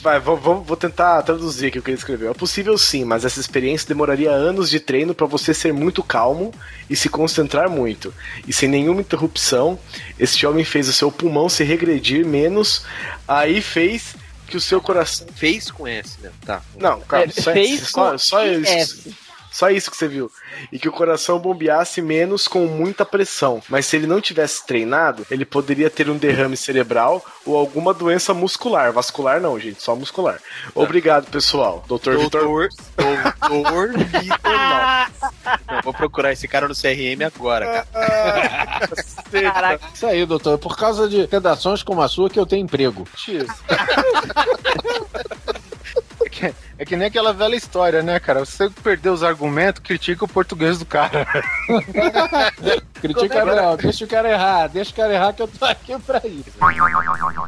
[0.02, 2.30] Vai, vou, vou- vou tentar traduzir aqui o que ele escreveu.
[2.30, 6.52] É possível sim, mas essa experiência demoraria anos de treino pra você ser muito calmo
[6.90, 8.12] e se concentrar muito.
[8.46, 9.78] E sem nenhuma interrupção,
[10.18, 12.84] este homem fez o seu pulmão se regredir menos,
[13.26, 14.14] aí fez
[14.46, 15.26] que o seu coração.
[15.34, 16.30] Fez com S, né?
[16.44, 16.60] Tá.
[16.78, 19.08] Não, calma, É, só, fez só, com só isso.
[19.54, 20.32] Só isso que você viu.
[20.72, 23.62] E que o coração bombeasse menos com muita pressão.
[23.68, 28.34] Mas se ele não tivesse treinado, ele poderia ter um derrame cerebral ou alguma doença
[28.34, 28.92] muscular.
[28.92, 30.40] Vascular não, gente, só muscular.
[30.74, 31.84] Obrigado, pessoal.
[31.86, 32.42] Doutor Vitor.
[32.42, 32.68] Doutor,
[33.48, 35.14] doutor Vitor Lopes.
[35.70, 38.88] Não, vou procurar esse cara no CRM agora, cara.
[39.30, 39.86] Caraca.
[39.94, 40.54] Isso aí, doutor.
[40.54, 43.06] É por causa de redações como a sua que eu tenho emprego.
[43.16, 43.46] X.
[46.34, 48.40] É que, é que nem aquela velha história, né, cara?
[48.40, 51.26] Você perder os argumentos, critica o português do cara.
[53.00, 56.20] Critica não, deixa o cara errar, deixa o cara errar que eu tô aqui pra
[56.24, 56.50] isso.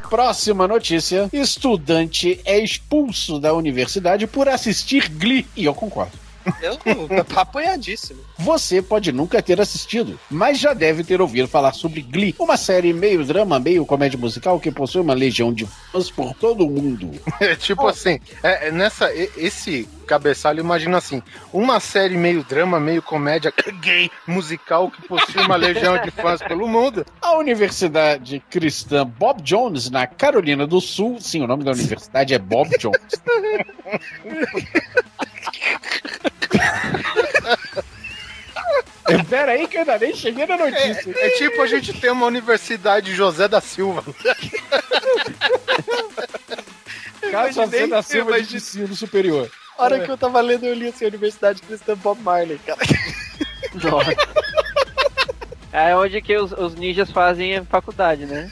[0.08, 5.46] Próxima notícia: estudante é expulso da universidade por assistir Glee.
[5.56, 6.25] E eu concordo.
[6.62, 6.78] Eu,
[7.36, 8.20] apoiadíssimo.
[8.38, 12.92] Você pode nunca ter assistido, mas já deve ter ouvido falar sobre Glee, uma série
[12.92, 17.10] meio drama, meio comédia musical que possui uma legião de fãs por todo o mundo.
[17.38, 21.22] É tipo assim, é, é nessa, esse cabeçalho, imagina assim,
[21.52, 26.66] uma série meio drama, meio comédia gay, musical, que possui uma legião de fãs pelo
[26.66, 27.04] mundo.
[27.20, 32.38] A Universidade Cristã Bob Jones, na Carolina do Sul, sim, o nome da universidade é
[32.38, 33.02] Bob Jones.
[39.28, 41.14] Pera aí que eu ainda nem cheguei na notícia.
[41.16, 44.02] É tipo a gente ter uma universidade José da Silva.
[47.22, 48.56] Imaginei, José da Silva de imaginei.
[48.56, 49.50] ensino superior.
[49.78, 52.78] A hora que eu tava lendo, eu li assim, Universidade Cristã Bob Marley, cara.
[55.72, 58.50] É onde que os, os ninjas fazem a faculdade, né?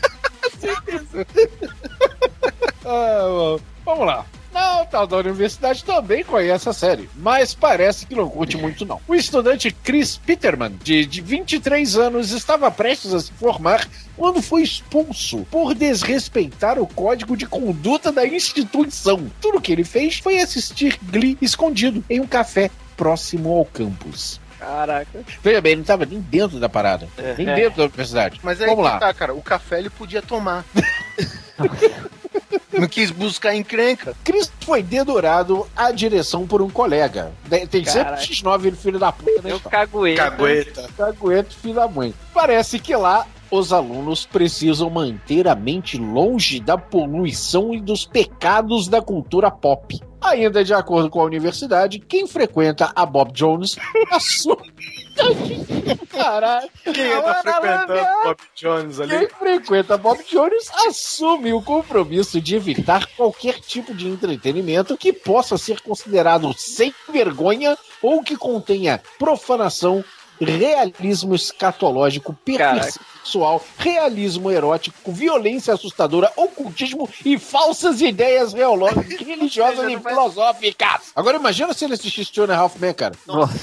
[2.85, 3.61] Ah, bom.
[3.83, 4.27] vamos lá.
[4.55, 8.87] Não, o tal da universidade também conhece a série, mas parece que não curte muito
[8.87, 9.01] não.
[9.09, 13.87] O estudante Chris Peterman, de, de 23 anos, estava prestes a se formar
[14.17, 19.29] quando foi expulso por desrespeitar o código de conduta da instituição.
[19.41, 24.41] Tudo que ele fez foi assistir Glee escondido em um café próximo ao campus.
[24.61, 25.21] Caraca.
[25.43, 27.55] Veja bem, ele não estava nem dentro da parada, nem É.
[27.57, 28.39] dentro da universidade.
[28.43, 28.99] Mas aí Vamos que lá.
[28.99, 30.65] tá, cara, o café ele podia tomar.
[32.73, 34.15] Não quis buscar encrenca.
[34.25, 37.33] Chris foi dedurado à direção por um colega.
[37.49, 38.23] Tem sempre Caraca.
[38.23, 40.15] X9 ele filho da puta Eu caguei.
[40.17, 40.89] Cagueta.
[40.97, 42.15] Cagueto, filho da mãe.
[42.33, 43.27] Parece que lá
[43.57, 50.01] os alunos precisam manter a mente longe da poluição e dos pecados da cultura pop.
[50.21, 53.77] Ainda de acordo com a universidade, quem frequenta a Bob Jones
[54.11, 54.73] assume.
[56.11, 56.69] Caralho.
[56.83, 59.19] Quem tá frequentando Bob Jones ali?
[59.19, 65.57] Quem frequenta Bob Jones assume o compromisso de evitar qualquer tipo de entretenimento que possa
[65.57, 70.05] ser considerado sem vergonha ou que contenha profanação,
[70.41, 78.53] realismo escatológico, perversão sexual, realismo erótico, violência assustadora, ocultismo e falsas ideias
[79.25, 81.13] religiosas e filosóficas.
[81.17, 83.15] Agora imagina se ele assistisse Two and a Half Men, cara.
[83.27, 83.55] Nossa.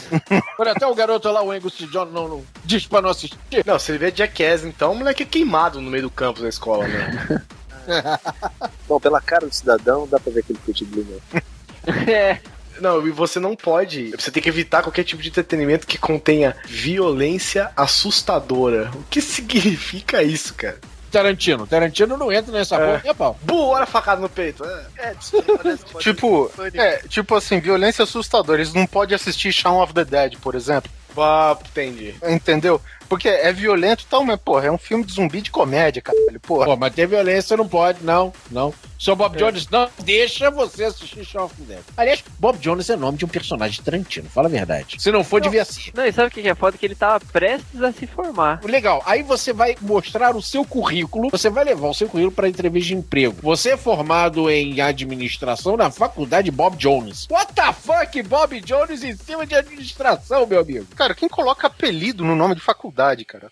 [0.57, 3.37] Olha, até o garoto lá, o Angus John, não, não, diz pra não assistir.
[3.65, 6.49] Não, se ele vê Jackass, então, o moleque é queimado no meio do campus da
[6.49, 7.43] escola, né?
[8.87, 11.41] Bom, pela cara do cidadão, dá pra ver que ele curte né?
[12.07, 12.39] É.
[12.81, 14.11] Não, e você não pode.
[14.11, 18.91] Você tem que evitar qualquer tipo de entretenimento que contenha violência assustadora.
[18.95, 20.79] O que significa isso, cara?
[21.11, 21.67] Tarantino.
[21.67, 22.79] Tarantino não entra nessa É.
[22.79, 23.37] porra, né, pau?
[23.43, 24.63] Bu, olha a facada no peito.
[24.63, 24.85] É.
[24.97, 25.77] É, desculpa, né?
[25.99, 28.59] Tipo, é, tipo assim, violência assustadora.
[28.61, 30.89] Eles não podem assistir Shaun of the Dead, por exemplo.
[31.17, 32.15] Ah, entendi.
[32.23, 32.81] Entendeu?
[33.11, 36.39] Porque é violento e tal, mas, porra, é um filme de zumbi de comédia, caralho.
[36.39, 36.65] Porra.
[36.65, 38.73] Pô, mas ter violência não pode, não, não.
[38.97, 41.83] Só Bob Jones não deixa você assistir Shaun of the Dead.
[41.97, 44.95] Aliás, Bob Jones é nome de um personagem de Tarantino, fala a verdade.
[45.01, 45.49] Se não for, Não.
[45.49, 45.91] devia ser.
[45.95, 46.77] Não, e sabe o que que é foda?
[46.77, 48.61] Que ele tava prestes a se formar.
[48.63, 52.47] Legal, aí você vai mostrar o seu currículo, você vai levar o seu currículo para
[52.47, 53.35] entrevista de emprego.
[53.41, 57.27] Você é formado em administração na faculdade Bob Jones.
[57.29, 60.85] What the fuck, Bob Jones em cima de administração, meu amigo?
[60.95, 63.51] Cara, quem coloca apelido no nome de faculdade, cara?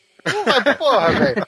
[0.77, 1.47] Porra, velho.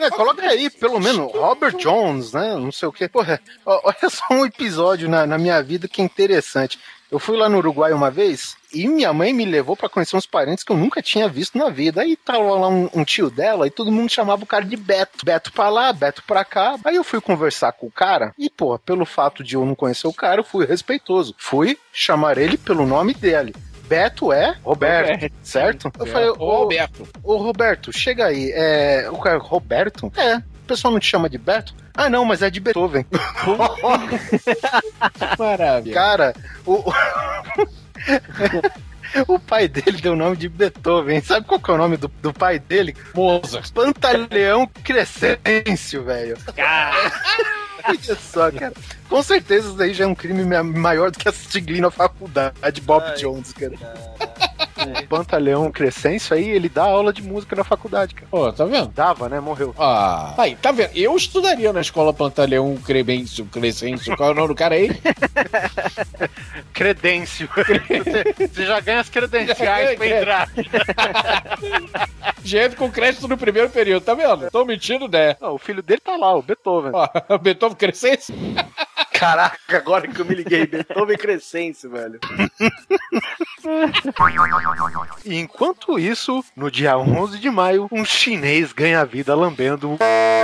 [0.00, 2.54] É, coloca aí, pelo menos, Robert Jones, né?
[2.54, 3.08] Não sei o quê.
[3.08, 6.78] Porra, olha só um episódio na, na minha vida que é interessante.
[7.10, 10.24] Eu fui lá no Uruguai uma vez e minha mãe me levou pra conhecer uns
[10.24, 12.00] parentes que eu nunca tinha visto na vida.
[12.00, 15.22] Aí tava lá um, um tio dela e todo mundo chamava o cara de Beto.
[15.22, 16.76] Beto pra lá, Beto pra cá.
[16.82, 20.06] Aí eu fui conversar com o cara e, pô, pelo fato de eu não conhecer
[20.06, 21.34] o cara, eu fui respeitoso.
[21.36, 23.54] Fui chamar ele pelo nome dele.
[23.92, 25.92] Beto é Roberto, certo?
[25.98, 27.08] Eu falei, Ô, ô, Roberto.
[27.22, 28.50] Ô, Roberto, chega aí.
[28.54, 29.06] É.
[29.10, 30.10] O cara, Roberto?
[30.16, 30.36] É.
[30.36, 31.74] O pessoal não te chama de Beto?
[31.94, 33.04] Ah, não, mas é de Beethoven.
[35.38, 35.94] Maravilha.
[35.94, 36.34] Cara,
[36.64, 36.82] o.
[39.28, 41.20] O pai dele deu o nome de Beethoven.
[41.20, 42.96] Sabe qual que é o nome do, do pai dele?
[43.14, 43.70] Mozart.
[43.70, 46.38] Pantaleão Crescêncio, velho.
[47.88, 48.72] Olha só, cara.
[49.08, 51.90] Com certeza isso daí já é um crime ma- maior do que assistir Glee na
[51.90, 53.74] faculdade, Bob Ai, Jones, cara.
[54.82, 58.28] O Pantaleão Crescêncio aí, ele dá aula de música na faculdade, cara.
[58.32, 58.88] Ó, tá vendo?
[58.88, 59.40] Dava, né?
[59.40, 59.74] Morreu.
[59.78, 60.90] Ah, aí, tá vendo?
[60.94, 64.90] Eu estudaria na escola Pantaleão Crebêncio, Crescêncio, qual é o nome do cara aí?
[66.72, 67.48] Credêncio.
[67.54, 70.48] Você, você já ganha as credenciais pra entrar.
[72.44, 74.50] Gente com crédito no primeiro período, tá vendo?
[74.50, 75.36] Tô mentindo, né?
[75.40, 76.92] Não, o filho dele tá lá, o Beethoven.
[76.92, 78.34] Ó, Beethoven Crescência.
[79.12, 82.18] Caraca, agora que eu me liguei, Beethoven Crescense, velho.
[85.24, 89.98] E enquanto isso, no dia 11 de maio, um chinês ganha a vida lambendo um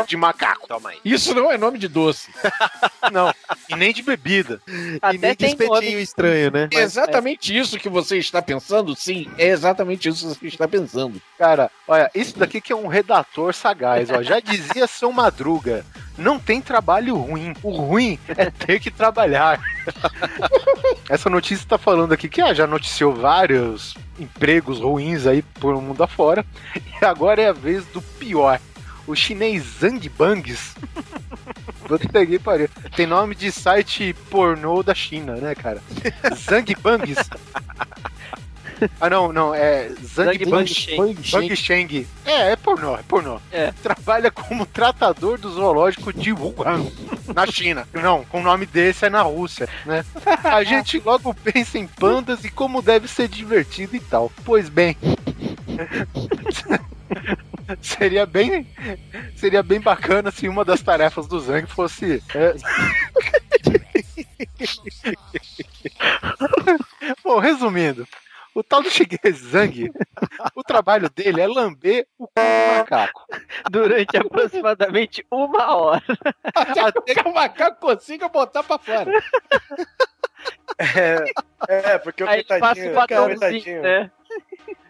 [0.07, 0.67] de macaco.
[0.69, 0.99] Toma aí.
[1.05, 2.31] Isso não é nome de doce.
[3.13, 3.33] Não,
[3.71, 4.61] e nem de bebida.
[4.69, 6.03] e Até nem de espetinho nome.
[6.03, 6.69] estranho, né?
[6.73, 8.95] É exatamente isso que você está pensando?
[8.95, 11.21] Sim, é exatamente isso que você está pensando.
[11.39, 14.23] Cara, olha, isso daqui que é um redator sagaz, ó.
[14.23, 15.87] Já dizia seu Madruga.
[16.19, 17.55] Não tem trabalho ruim.
[17.63, 19.61] O ruim é ter que trabalhar.
[21.09, 26.03] Essa notícia tá falando aqui que ah, já noticiou vários empregos ruins aí por mundo
[26.03, 26.45] afora.
[27.01, 28.61] E agora é a vez do pior.
[29.07, 30.75] O chinês Zhang Bangs.
[31.87, 32.69] Puta que pariu.
[32.95, 35.81] Tem nome de site pornô da China, né, cara?
[36.37, 37.19] Zhang Bangs.
[39.01, 39.91] Ah, não, não, é.
[40.15, 42.07] Bang Bang Sheng.
[42.25, 43.41] É, é pornô, é pornô.
[43.51, 43.73] É.
[43.83, 46.87] Trabalha como tratador do zoológico de Wuhan,
[47.35, 47.89] na China.
[47.93, 50.05] Não, com o nome desse é na Rússia, né?
[50.45, 54.31] A gente logo pensa em pandas e como deve ser divertido e tal.
[54.45, 54.97] Pois bem.
[57.83, 58.67] Seria bem,
[59.37, 62.23] seria bem bacana se uma das tarefas do Zang fosse.
[62.35, 62.55] é,
[67.23, 68.07] Bom, resumindo,
[68.59, 69.93] o tal do Shigeru Zang,
[70.55, 73.25] o trabalho dele é lamber o cu do macaco.
[73.71, 76.03] Durante aproximadamente uma hora.
[76.85, 79.13] Até que o macaco consiga botar pra fora.
[80.77, 81.25] É,
[81.69, 84.11] é porque o Aí ele passa coitadinho, o coitadinho, né?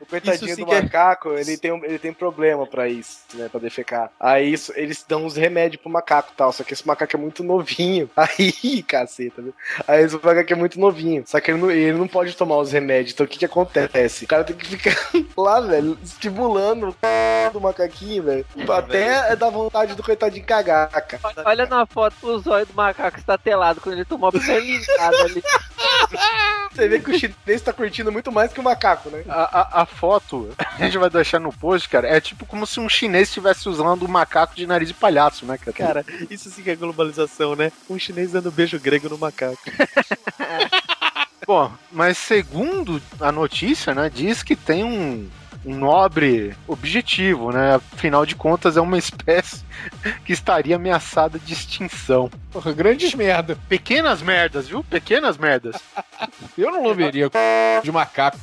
[0.08, 4.10] Coitadinho do é- macaco, ele tem, um- ele tem problema pra isso, né, pra defecar.
[4.18, 7.18] Aí isso, eles dão uns remédios pro macaco e tal, só que esse macaco é
[7.18, 8.10] muito novinho.
[8.16, 9.54] Aí, caceta, viu?
[9.86, 12.72] Aí esse macaco é muito novinho, só que ele não, ele não pode tomar os
[12.72, 14.24] remédios, então o que que acontece?
[14.24, 14.96] O cara tem que ficar
[15.36, 17.50] lá, velho, estimulando o c...
[17.52, 18.46] do macaquinho, velho,
[18.76, 21.20] até dar vontade do coitadinho cagar, cara.
[21.44, 24.58] Olha na foto o zóio do macaco está telado quando ele tomou a primeira
[25.24, 25.42] ali.
[26.72, 29.24] Você vê que o chinês tá curtindo muito mais que o macaco, né?
[29.28, 32.78] A, a, a foto, a gente vai deixar no post, cara, é tipo como se
[32.78, 36.04] um chinês estivesse usando um macaco de nariz de palhaço, né, cara?
[36.04, 37.72] Cara, isso sim que é globalização, né?
[37.90, 39.58] Um chinês dando beijo grego no macaco.
[41.46, 45.28] Bom, mas segundo a notícia, né, diz que tem um,
[45.64, 47.74] um nobre objetivo, né?
[47.74, 49.64] Afinal de contas, é uma espécie
[50.24, 52.30] que estaria ameaçada de extinção.
[52.52, 53.58] Porra, grandes merda.
[53.68, 54.84] Pequenas merdas, viu?
[54.84, 55.76] Pequenas merdas.
[56.56, 57.30] Eu não lamberia
[57.82, 58.38] de macaco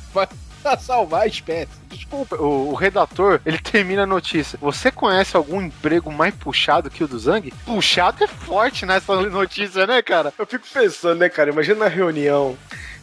[0.66, 1.70] pra pra salvar a espécie.
[1.88, 4.58] Desculpa, o, o redator, ele termina a notícia.
[4.60, 7.52] Você conhece algum emprego mais puxado que o do Zang?
[7.64, 10.32] Puxado é forte nessa notícia, né, cara?
[10.36, 11.50] Eu fico pensando, né, cara?
[11.50, 12.56] Imagina na reunião.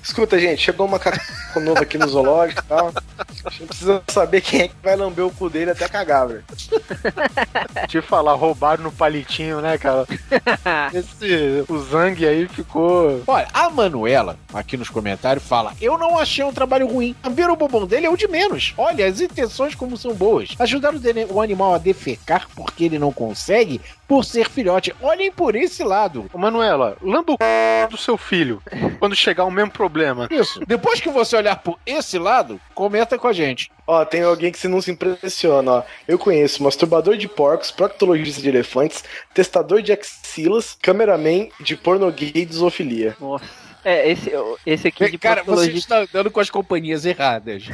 [0.03, 1.17] Escuta, gente, chegou um macaco
[1.61, 2.91] novo aqui no zoológico e tal.
[3.45, 6.43] A gente precisa saber quem é que vai lamber o cu dele até cagar, velho.
[7.87, 10.05] Te falar, roubaram no palitinho, né, cara?
[10.93, 13.23] Esse, o Zang aí ficou.
[13.25, 17.15] Olha, a Manuela, aqui nos comentários, fala: Eu não achei um trabalho ruim.
[17.23, 18.73] Lamber o bombom dele é o de menos.
[18.77, 20.49] Olha, as intenções como são boas.
[20.59, 20.93] Ajudar
[21.29, 24.93] o, animal a defecar porque ele não consegue por ser filhote.
[25.01, 26.29] Olhem por esse lado.
[26.33, 27.87] Manuela, lamba o c...
[27.89, 28.61] do seu filho
[28.99, 30.27] quando chegar o mesmo problema.
[30.31, 30.59] Isso.
[30.65, 33.71] Depois que você olhar por esse lado, comenta com a gente.
[33.85, 35.83] Ó, tem alguém que se não se impressiona, ó.
[36.07, 42.31] Eu conheço masturbador de porcos, proctologista de elefantes, testador de axilas, cameraman de porno gay
[42.33, 43.15] e zoofilia.
[43.19, 43.45] Nossa.
[43.85, 44.31] É, esse,
[44.65, 47.63] esse aqui de Cara, você está andando com as companhias erradas.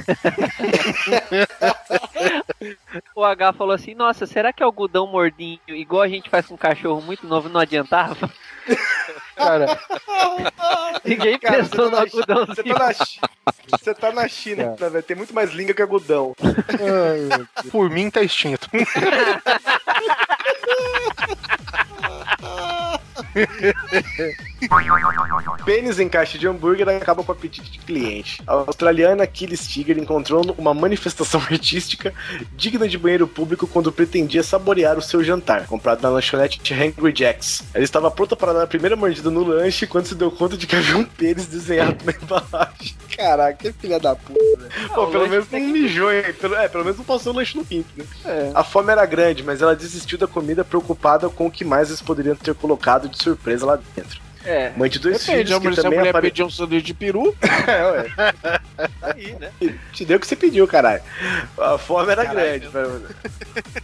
[3.15, 7.01] O H falou assim: Nossa, será que algodão mordinho, igual a gente faz com cachorro
[7.01, 8.29] muito novo, não adiantava?
[9.35, 9.79] Cara,
[11.05, 12.55] Ninguém Cara, pensou no você tá na- algodãozinho.
[12.55, 13.19] Você tá na, Chi-
[13.71, 15.03] você tá na China, né, velho?
[15.03, 16.35] Tem muito mais língua que algodão.
[17.71, 18.67] por mim tá extinto.
[25.65, 28.41] Pênis em caixa de hambúrguer acaba com o apetite de cliente.
[28.45, 32.13] A australiana Killis Tiger encontrou uma manifestação artística
[32.55, 37.63] digna de banheiro público quando pretendia saborear o seu jantar, comprado na lanchonete Hungry Jacks.
[37.73, 40.67] Ela estava pronta para dar a primeira mordida no lanche quando se deu conta de
[40.67, 42.95] que havia um pênis desenhado na embalagem.
[43.15, 44.89] Caraca, que filha da puta, velho.
[44.93, 46.23] Pô, pelo menos não mijou, hein?
[46.39, 48.05] Pelo, é, pelo menos não passou o lanche no pinto, né?
[48.53, 52.01] A fome era grande, mas ela desistiu da comida preocupada com o que mais eles
[52.01, 54.19] poderiam ter colocado de surpresa lá dentro.
[54.45, 54.71] É.
[54.77, 56.27] Mãe de dois Depende, filhos que se a também mulher apare...
[56.29, 57.35] pedir um sanduíche de peru,
[57.67, 58.05] É, ué.
[59.01, 59.51] Aí, né?
[59.91, 61.01] Te deu o que você pediu, caralho.
[61.57, 62.67] A fome era grande.
[62.69, 62.87] pra-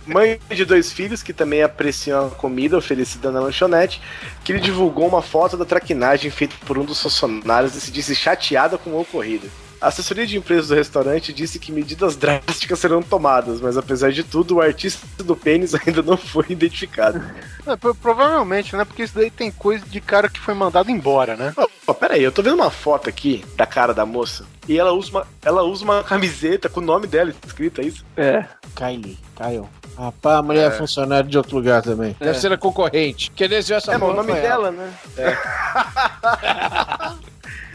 [0.08, 4.02] Mãe de dois filhos que também apreciam a comida oferecida na lanchonete,
[4.46, 8.16] que ele divulgou uma foto da traquinagem feita por um dos funcionários e se disse
[8.16, 9.52] chateada com o ocorrido.
[9.82, 14.24] A assessoria de empresas do restaurante disse que medidas drásticas serão tomadas, mas apesar de
[14.24, 17.22] tudo, o artista do pênis ainda não foi identificado.
[17.68, 18.86] É, pro- provavelmente, né?
[18.86, 21.54] Porque isso daí tem coisa de cara que foi mandado embora, né?
[21.58, 24.78] Ó, ó, pera aí, eu tô vendo uma foto aqui da cara da moça e
[24.80, 28.06] ela usa uma, ela usa uma camiseta com o nome dela escrito, é isso?
[28.18, 28.46] É.
[28.76, 29.68] Kylie, Kyle.
[29.98, 32.16] Rapaz, a mulher é funcionária de outro lugar também.
[32.20, 33.32] Deve ser a concorrente.
[33.32, 34.42] Que desceu essa É, mas o nome ela.
[34.42, 34.94] dela, né?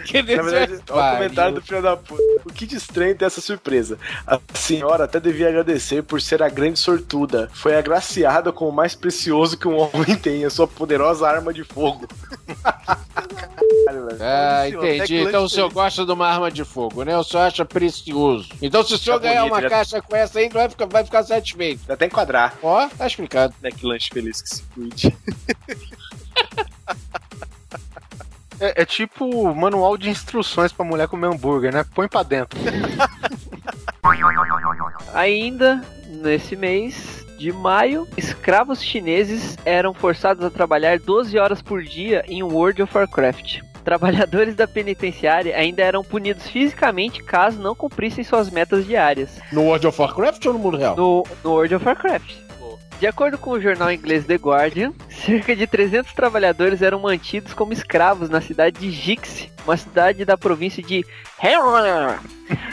[0.05, 2.23] Que Na verdade, o comentário do filho da puta.
[2.45, 3.99] O que de estranho tem essa surpresa?
[4.27, 7.51] A senhora até devia agradecer por ser a grande sortuda.
[7.53, 11.65] Foi agraciada com o mais precioso que um homem tem, a sua poderosa arma de
[11.65, 12.07] fogo.
[14.21, 15.07] Ah, entendi.
[15.07, 17.17] que Então o senhor gosta de uma arma de fogo, né?
[17.17, 18.49] O senhor acha precioso.
[18.61, 20.87] Então se o senhor Tá ganhar bonito, uma já- caixa com essa aí, vai ficar,
[20.87, 21.81] vai ficar satisfeito.
[21.87, 22.55] Dá até enquadrar.
[22.63, 23.55] Ó, tá explicado.
[23.63, 25.17] McLanche feliz que se cuide.
[28.61, 31.85] É, é tipo manual de instruções pra mulher comer hambúrguer, né?
[31.95, 32.59] Põe pra dentro.
[35.15, 42.23] Ainda nesse mês de maio, escravos chineses eram forçados a trabalhar 12 horas por dia
[42.29, 43.61] em World of Warcraft.
[43.83, 49.41] Trabalhadores da penitenciária ainda eram punidos fisicamente caso não cumprissem suas metas diárias.
[49.53, 50.97] No World of Warcraft ou no mundo real?
[50.97, 52.50] no, no World of Warcraft.
[53.01, 57.73] De acordo com o jornal inglês The Guardian, cerca de 300 trabalhadores eram mantidos como
[57.73, 61.07] escravos na cidade de Jixi, uma cidade da província de
[61.43, 62.21] Heilongjiang,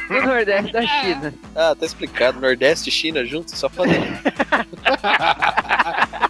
[0.10, 1.34] no nordeste da China.
[1.56, 2.42] Ah, tá explicado.
[2.42, 4.06] Nordeste e China juntos, só fazendo.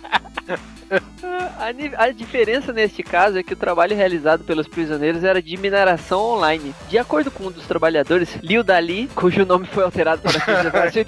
[1.60, 6.22] A, a diferença neste caso é que o trabalho realizado pelos prisioneiros era de mineração
[6.22, 6.74] online.
[6.88, 11.04] De acordo com um dos trabalhadores, Liu Dali, cujo nome foi alterado para preservar seu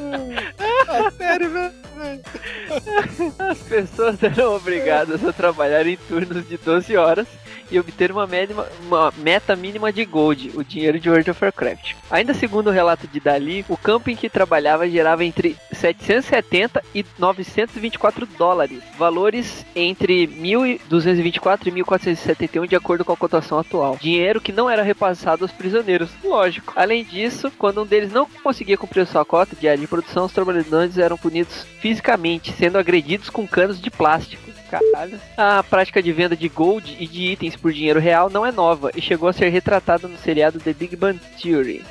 [0.00, 1.14] identidade.
[1.16, 1.89] Sério, velho.
[3.38, 7.26] As pessoas eram obrigadas a trabalhar em turnos de 12 horas
[7.70, 11.94] e obter uma, mínima- uma meta mínima de gold, o dinheiro de World of Warcraft.
[12.10, 17.04] Ainda segundo o relato de Dali, o campo em que trabalhava gerava entre 770 e
[17.16, 23.96] 924 dólares, valores entre 1.224 e 1.471 de acordo com a cotação atual.
[24.00, 26.72] Dinheiro que não era repassado aos prisioneiros, lógico.
[26.74, 30.98] Além disso, quando um deles não conseguia cumprir sua cota diária de produção, os trabalhadores
[30.98, 34.48] eram punidos fisicamente, sendo agredidos com canos de plástico.
[34.70, 35.18] Caralho.
[35.36, 38.92] A prática de venda de gold e de itens por dinheiro real não é nova
[38.94, 41.82] e chegou a ser retratada no seriado The Big Bang Theory.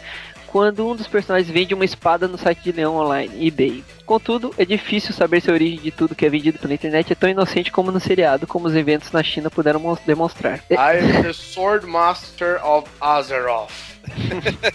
[0.52, 3.84] Quando um dos personagens vende uma espada no site de leão online, eBay.
[4.04, 7.16] Contudo, é difícil saber se a origem de tudo que é vendido pela internet é
[7.16, 10.58] tão inocente como no seriado, como os eventos na China puderam demonstrar.
[10.72, 13.72] I am the Sword Master of Azeroth.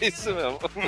[0.00, 0.58] É isso mesmo.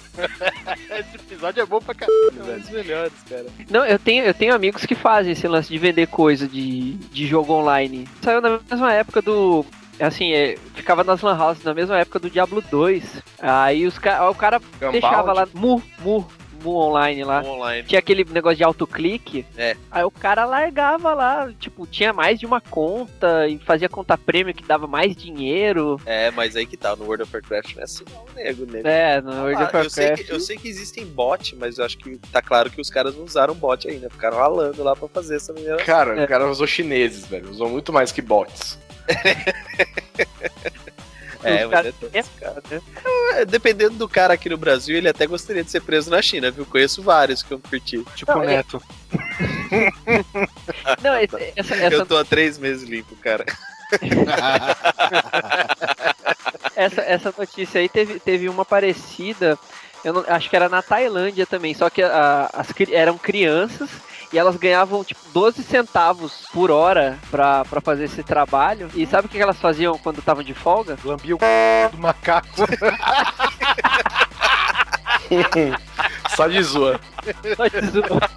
[0.91, 2.32] Esse episódio é bom pra caralho.
[2.39, 3.47] É um dos melhores, cara.
[3.68, 7.26] Não, eu tenho, eu tenho amigos que fazem esse lance de vender coisa de, de
[7.26, 8.09] jogo online.
[8.22, 9.66] Saiu na mesma época do.
[10.01, 13.23] Assim, é, ficava nas Lan House na mesma época do Diablo 2.
[13.41, 14.61] Aí os ca o cara
[14.93, 16.27] deixava lá Mu, Mu,
[16.63, 17.43] Mu online lá.
[17.43, 17.83] Online.
[17.87, 19.47] Tinha aquele negócio de autoclique.
[19.57, 19.77] É.
[19.91, 24.53] Aí o cara largava lá, tipo, tinha mais de uma conta e fazia conta prêmio
[24.55, 26.01] que dava mais dinheiro.
[26.05, 28.89] É, mas aí que tá, no World of Warcraft não é assim não, nego, nego.
[28.89, 30.27] É, no World of Ah, eu, sei Warcraft.
[30.29, 33.15] que, eu sei que existem bot, mas eu acho que tá claro que os caras
[33.17, 34.11] não usaram bot ainda.
[34.11, 35.77] Ficaram ralando lá pra fazer essa menina.
[35.79, 36.25] Cara, É.
[36.25, 37.51] o cara usou chineses, velho.
[37.51, 38.79] Usou muito mais que bots.
[41.45, 42.63] É, caras- é cara.
[43.35, 46.51] É, Dependendo do cara aqui no Brasil, ele até gostaria de ser preso na China,
[46.51, 46.67] viu?
[46.67, 48.05] Conheço vários que eu curti.
[48.17, 48.83] Tipo Não, o é- Neto.
[51.03, 53.45] Não, esse- essa, essa, Eu tô há três meses limpo, cara.
[56.75, 59.59] essa, essa notícia aí teve, teve uma parecida,
[60.05, 63.89] eu não- acho que era na Tailândia também, só que a- as, eram crianças
[64.33, 68.91] e elas ganhavam tipo 12 centavos por hora pra, pra fazer esse trabalho.
[68.95, 70.99] E sabe o que elas faziam quando estavam de folga?
[71.05, 71.89] Lambia o c...
[71.93, 72.49] do macaco.
[76.37, 77.01] Só de zoa.
[77.57, 78.31] Só de zoa.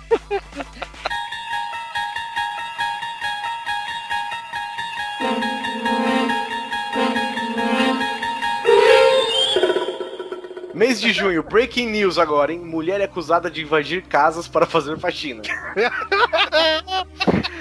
[10.80, 12.59] Mês de junho, breaking news agora, hein?
[12.59, 15.41] Mulher é acusada de invadir casas para fazer faxina.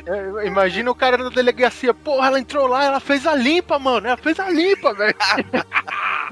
[0.07, 1.93] É, Imagina o cara na delegacia.
[1.93, 4.07] Porra, ela entrou lá, ela fez a limpa, mano.
[4.07, 5.15] Ela fez a limpa, velho.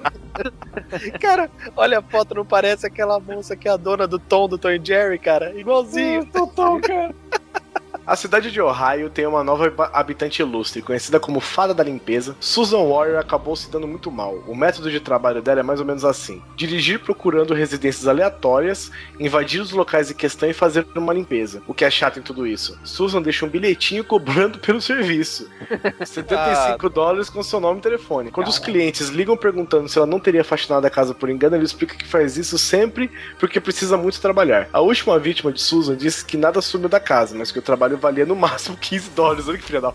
[1.20, 4.56] Cara, olha a foto, não parece aquela moça que é a dona do Tom do
[4.56, 5.52] Tom e Jerry, cara?
[5.58, 6.24] Igualzinho.
[6.26, 7.14] Total, cara.
[8.06, 12.36] A cidade de Ohio tem uma nova hab- habitante ilustre, conhecida como Fada da Limpeza.
[12.38, 14.36] Susan Warrior acabou se dando muito mal.
[14.46, 19.60] O método de trabalho dela é mais ou menos assim: dirigir procurando residências aleatórias, invadir
[19.60, 21.62] os locais em questão e fazer uma limpeza.
[21.66, 22.78] O que é chato em tudo isso?
[22.84, 25.48] Susan deixa um bilhetinho cobrando pelo serviço.
[26.06, 28.30] 75 dólares com seu nome e telefone.
[28.30, 31.64] Quando os clientes ligam perguntando se ela não teria faxinado a casa por engano, ele
[31.64, 34.68] explica que faz isso sempre porque precisa muito trabalhar.
[34.72, 37.95] A última vítima de Susan disse que nada sumiu da casa, mas que o trabalho
[37.96, 39.48] valia no máximo 15 dólares.
[39.48, 39.92] Olha que filha da.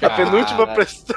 [0.00, 1.16] A penúltima, prestou,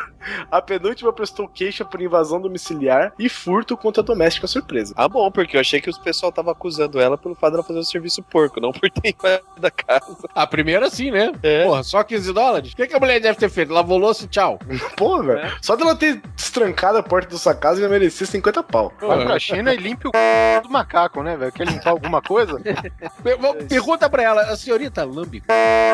[0.51, 4.93] a penúltima prestou queixa por invasão domiciliar e furto contra a doméstica surpresa.
[4.97, 7.79] Ah, bom, porque eu achei que o pessoal tava acusando ela pelo fato dela fazer
[7.79, 10.17] o serviço porco, não por ter invadido a casa.
[10.33, 11.31] A primeira sim, né?
[11.43, 11.63] É.
[11.63, 12.73] Porra, só 15 dólares?
[12.73, 13.73] O que, que a mulher deve ter feito?
[13.73, 14.59] Lavou louça e tchau.
[14.95, 15.55] Pô, velho.
[15.61, 18.93] Só dela ter destrancado a porta da sua casa já merecia 50 pau.
[18.99, 20.61] Vai pra China e limpe o c...
[20.61, 21.51] do macaco, né, velho?
[21.51, 22.59] Quer limpar alguma coisa?
[23.67, 25.41] Pergunta pra ela, a senhorita lambe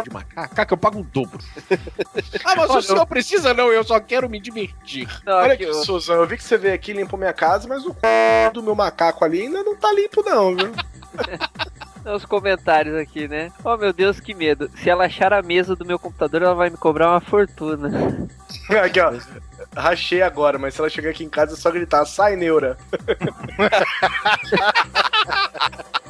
[0.03, 0.65] de macaco?
[0.65, 1.39] Que eu pago um dobro.
[2.45, 5.07] ah, mas o senhor precisa não, eu só quero me divertir.
[5.25, 5.73] Não, Olha aqui, ó.
[5.73, 8.51] Susan, eu vi que você veio aqui e limpou minha casa, mas o c...
[8.53, 10.71] do meu macaco ali ainda não tá limpo, não, viu?
[12.15, 13.51] Os comentários aqui, né?
[13.63, 14.71] Oh meu Deus, que medo.
[14.75, 18.27] Se ela achar a mesa do meu computador, ela vai me cobrar uma fortuna.
[18.83, 19.13] aqui, ó.
[19.75, 22.75] Rachei agora, mas se ela chegar aqui em casa é só gritar, sai, neura.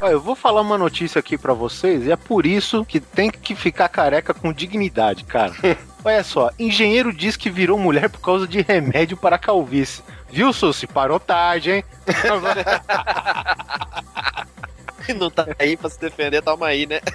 [0.00, 3.30] Ó, eu vou falar uma notícia aqui pra vocês e é por isso que tem
[3.30, 5.52] que ficar careca com dignidade, cara.
[6.04, 10.02] Olha só, engenheiro diz que virou mulher por causa de remédio para calvície.
[10.30, 10.86] Viu, Sussi?
[10.86, 11.84] Parou tarde, hein?
[15.16, 17.00] Não tá aí pra se defender, toma aí, né?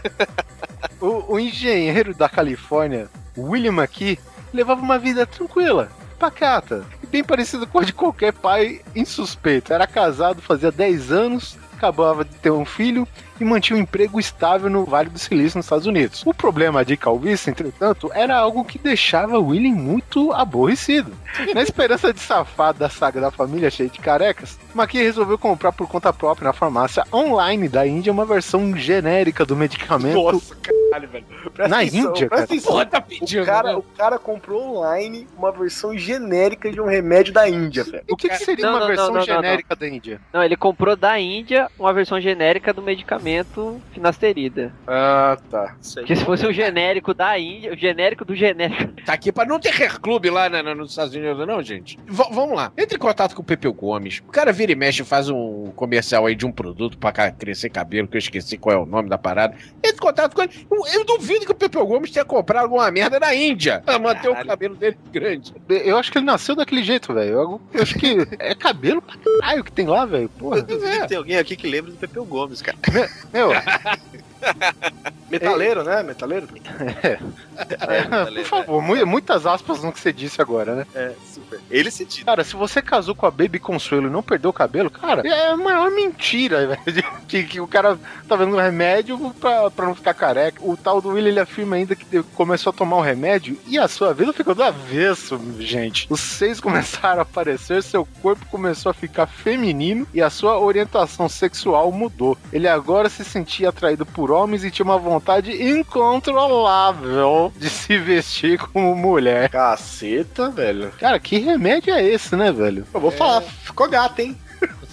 [1.00, 4.20] O, o engenheiro da Califórnia, William McKee,
[4.54, 5.90] levava uma vida tranquila,
[6.20, 9.74] pacata, e bem parecida com a de qualquer pai insuspeito.
[9.74, 13.08] Era casado fazia 10 anos, acabava de ter um filho
[13.42, 16.24] e mantinha um emprego estável no Vale do Silício, nos Estados Unidos.
[16.26, 21.12] O problema de calvície, entretanto, era algo que deixava William muito aborrecido.
[21.54, 25.88] Na esperança de safar da saga da família cheia de carecas, McKee resolveu comprar por
[25.88, 31.26] conta própria na farmácia online da Índia uma versão genérica do medicamento Nossa, caralho, velho.
[31.54, 32.44] Presta Na atenção, Índia, presta cara?
[32.44, 32.72] atenção.
[32.72, 33.76] Porra, tá O pedindo, cara, né?
[33.76, 38.04] o cara comprou online uma versão genérica de um remédio da Índia, velho.
[38.10, 40.22] O que, que seria Não, uma não, versão não, não, genérica da Índia?
[40.32, 43.31] Não, ele comprou da Índia uma versão genérica do medicamento
[43.94, 44.74] finasterida.
[44.88, 45.76] Ah, tá.
[45.96, 48.92] Porque se fosse um genérico da Índia, o genérico do genérico.
[49.06, 51.98] Tá aqui pra não ter hair club lá na- na- nos Estados Unidos, não, gente.
[52.08, 52.72] V- vamos lá.
[52.78, 54.20] Entre em contato com o Pepeu Gomes.
[54.28, 57.70] O cara vira e mexe e faz um comercial aí de um produto pra crescer
[57.70, 59.56] cabelo, que eu esqueci qual é o nome da parada.
[59.84, 60.52] Entre em contato com ele.
[60.70, 64.30] Eu, eu duvido que o Pepeu Gomes tenha comprado alguma merda na Índia pra manter
[64.30, 65.52] o cabelo dele grande.
[65.68, 67.32] Eu acho que ele nasceu daquele jeito, velho.
[67.32, 70.30] Eu, eu acho que é cabelo pra caralho que tem lá, velho.
[70.30, 70.58] Porra.
[70.58, 72.78] Eu duvido que tem alguém aqui que lembra do Pepeu Gomes, cara.
[73.34, 73.52] Meu,
[75.30, 76.04] Metaleiro, né?
[76.04, 76.48] Metaleiro?
[76.48, 80.86] por favor, mu- muitas aspas no que você disse agora, né?
[80.94, 81.60] É, super.
[81.70, 82.26] Ele se tira.
[82.26, 85.48] Cara, se você casou com a Baby Consuelo e não perdeu o cabelo, cara, é
[85.52, 87.04] a maior mentira, velho.
[87.28, 90.62] Que, que o cara tá vendo um remédio pra, pra não ficar careca.
[90.62, 93.88] O tal do William ele afirma ainda que começou a tomar o remédio e a
[93.88, 96.08] sua vida ficou do avesso, gente.
[96.10, 101.30] Os seios começaram a aparecer, seu corpo começou a ficar feminino e a sua orientação
[101.30, 102.38] sexual mudou.
[102.52, 108.58] Ele agora se sentia atraído por homens e tinha uma vontade incontrolável de se vestir
[108.58, 109.50] como mulher.
[109.50, 110.92] Caceta, velho.
[111.00, 112.86] Cara, que remédio é esse, né, velho?
[112.94, 114.38] Eu vou falar, ficou gata, hein?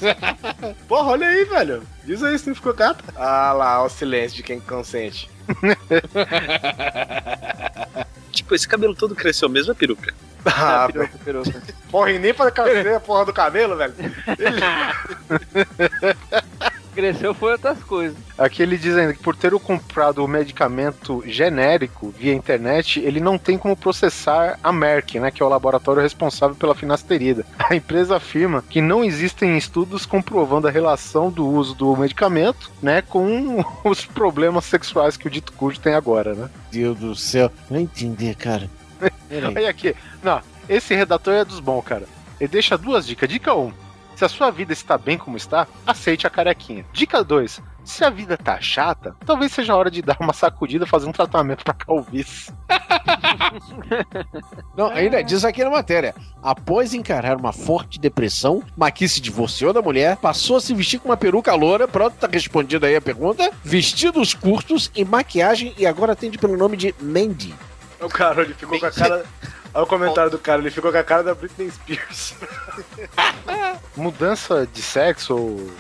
[0.89, 1.83] Porra, olha aí, velho.
[2.05, 3.05] Diz aí se não ficou gata.
[3.17, 5.31] Ah lá, o silêncio de quem consente.
[8.31, 10.15] Tipo, esse cabelo todo cresceu mesmo, é peruca.
[10.45, 11.63] Ah, peruca, peruca.
[11.91, 13.95] porra, e nem pra crescer a porra do cabelo, velho.
[16.99, 18.19] Cresceu foi outras coisas.
[18.37, 23.39] Aqui ele diz ainda que por ter comprado o medicamento genérico via internet, ele não
[23.39, 27.47] tem como processar a Merck, né, que é o laboratório responsável pela finasterida.
[27.57, 33.01] A empresa afirma que não existem estudos comprovando a relação do uso do medicamento, né,
[33.01, 36.51] com os problemas sexuais que o dito cujo tem agora, né?
[36.73, 37.49] Deus do céu.
[37.71, 38.69] Vai entender, cara.
[39.55, 42.07] Olha aqui, não, esse redator é dos bons, cara.
[42.41, 43.29] Ele deixa duas dicas.
[43.29, 43.73] Dica 1.
[44.19, 46.85] Se a sua vida está bem como está, aceite a carequinha.
[46.93, 47.63] Dica 2.
[47.85, 51.07] Se a vida tá chata, talvez seja a hora de dar uma sacudida e fazer
[51.07, 52.53] um tratamento pra calvície.
[54.77, 56.17] Não, ainda diz aqui na matéria.
[56.43, 61.11] Após encarar uma forte depressão, Maqui se divorciou da mulher, passou a se vestir com
[61.11, 61.87] uma peruca loura.
[61.87, 63.53] Pronto, tá respondida aí a pergunta.
[63.63, 67.55] Vestidos curtos e maquiagem e agora atende pelo nome de Mandy.
[68.01, 69.25] O cara, ele ficou com a cara.
[69.79, 72.35] Olha o comentário do cara, ele ficou com a cara da Britney Spears.
[73.95, 75.71] Mudança de sexo ou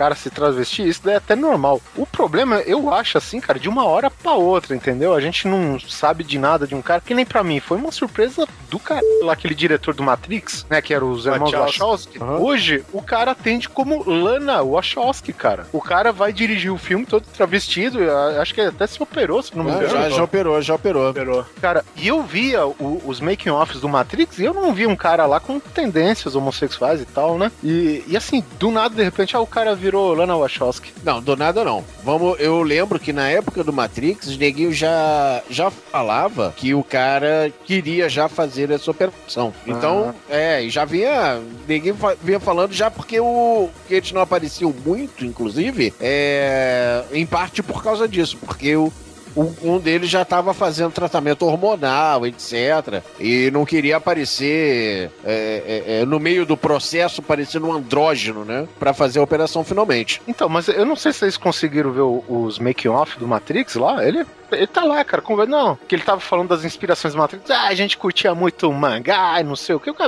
[0.00, 1.78] cara se travestir, isso daí é até normal.
[1.94, 5.12] O problema, eu acho assim, cara, de uma hora pra outra, entendeu?
[5.12, 7.92] A gente não sabe de nada de um cara, que nem pra mim, foi uma
[7.92, 9.02] surpresa do cara.
[9.22, 11.78] Lá, aquele diretor do Matrix, né, que era os irmãos Wachowski.
[11.80, 12.18] Wachowski.
[12.22, 12.42] Uhum.
[12.42, 15.66] Hoje, o cara atende como Lana Wachowski, cara.
[15.70, 17.98] O cara vai dirigir o filme todo travestido,
[18.40, 19.90] acho que até se operou, se não me Ah, engano.
[19.90, 21.10] já, já operou, já operou.
[21.10, 21.44] Operou.
[21.60, 25.26] Cara, e eu via o- os making-offs do Matrix e eu não via um cara
[25.26, 27.52] lá com tendências homossexuais e tal, né?
[27.62, 30.92] E, e assim, do nada, de repente, ah, o cara virou Lana Wachowski.
[31.02, 31.84] Não, do nada não.
[32.04, 36.84] Vamos, eu lembro que na época do Matrix, o neguinho já, já falava que o
[36.84, 39.52] cara queria já fazer essa operação.
[39.66, 45.24] Então, é, e já vinha, neguinho vinha falando já porque o eles não apareciam muito,
[45.24, 48.92] inclusive, é, em parte por causa disso, porque o-
[49.36, 53.02] um deles já estava fazendo tratamento hormonal, etc.
[53.18, 58.66] E não queria aparecer é, é, é, no meio do processo, parecendo um andrógeno, né?
[58.78, 60.20] Pra fazer a operação finalmente.
[60.26, 64.06] Então, mas eu não sei se vocês conseguiram ver os making-off do Matrix lá.
[64.06, 65.22] Ele, ele tá lá, cara.
[65.22, 67.50] Como, não, que ele tava falando das inspirações do Matrix.
[67.50, 69.90] Ah, a gente curtia muito mangá e não sei o que.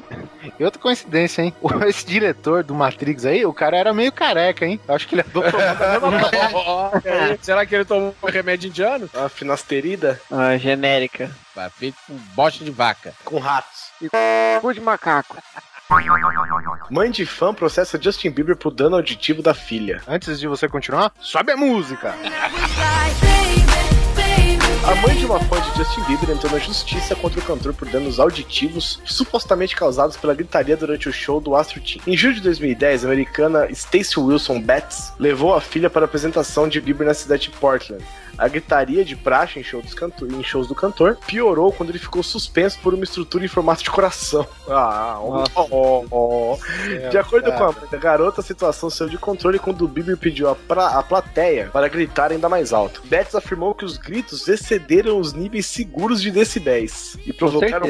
[0.59, 1.55] E outra coincidência, hein?
[1.61, 4.79] O- Esse diretor do Matrix aí, o cara era meio careca, hein?
[4.87, 6.91] Eu acho que ele é mesma
[7.41, 9.09] Será que ele tomou um remédio indiano?
[9.15, 11.31] A finasterida Ah, genérica.
[11.77, 13.13] Feito com bosta de vaca.
[13.25, 13.83] com ratos.
[14.61, 15.37] Cu de macaco.
[16.91, 20.01] Mãe de fã processa Justin Bieber por dano auditivo da filha.
[20.09, 22.15] Antes de você continuar, sobe a música.
[24.85, 27.89] A mãe de uma fã de Justin Bieber entrou na justiça contra o cantor por
[27.89, 32.03] danos auditivos supostamente causados pela gritaria durante o show do Astro Team.
[32.05, 36.67] Em julho de 2010, a americana Stacey Wilson Betts levou a filha para a apresentação
[36.67, 38.05] de Bieber na cidade de Portland.
[38.43, 42.23] A gritaria de praxe em, show canto- em shows do cantor piorou quando ele ficou
[42.23, 44.47] suspenso por uma estrutura em formato de coração.
[44.69, 46.57] Ah, ó, ó, ó.
[47.11, 50.17] De acordo com a mãe da garota, a situação saiu de controle quando o Bieber
[50.17, 53.03] pediu a, pra- a plateia para gritar ainda mais alto.
[53.05, 57.87] Betts afirmou que os gritos excederam os níveis seguros de decibéis e provocaram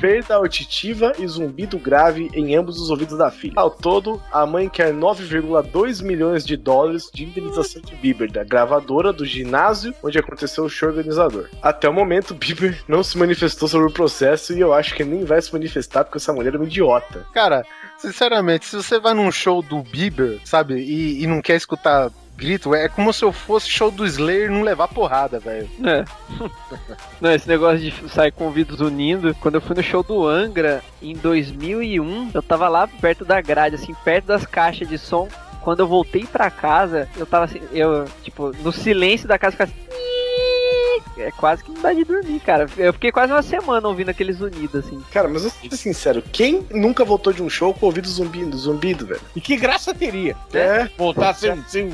[0.00, 3.54] perda auditiva e zumbido grave em ambos os ouvidos da filha.
[3.56, 9.12] Ao todo, a mãe quer 9,2 milhões de dólares de indenização de Bieber, da gravadora
[9.12, 11.48] do ginásio onde aconteceu o show organizador.
[11.62, 15.24] Até o momento, Bieber não se manifestou sobre o processo e eu acho que nem
[15.24, 17.26] vai se manifestar porque essa mulher é uma idiota.
[17.32, 17.64] Cara,
[17.96, 22.72] sinceramente, se você vai num show do Bieber, sabe, e, e não quer escutar grito,
[22.72, 25.68] é como se eu fosse show do Slayer e não levar porrada, velho.
[25.84, 26.04] É.
[27.20, 30.80] Não, esse negócio de sair com ouvidos unindo, quando eu fui no show do Angra
[31.02, 35.28] em 2001, eu tava lá perto da grade, assim, perto das caixas de som.
[35.68, 39.70] Quando eu voltei pra casa, eu tava assim, eu, tipo, no silêncio da casa, ficava
[39.70, 42.66] assim, é quase que não dá de dormir, cara.
[42.78, 44.98] Eu fiquei quase uma semana ouvindo aqueles unidos, assim.
[45.12, 48.08] Cara, mas eu vou ser sincero, quem nunca voltou de um show com o ouvido
[48.08, 49.20] zumbido, zumbido, velho?
[49.36, 50.34] E que graça teria?
[50.54, 50.88] É.
[50.96, 51.92] Voltar sem, sem,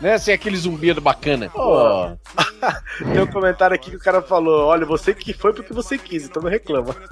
[0.00, 1.48] né, sem aquele zumbido bacana.
[1.48, 2.16] Pô.
[3.12, 6.26] Tem um comentário aqui que o cara falou: olha, você que foi porque você quis,
[6.26, 6.94] então não reclama.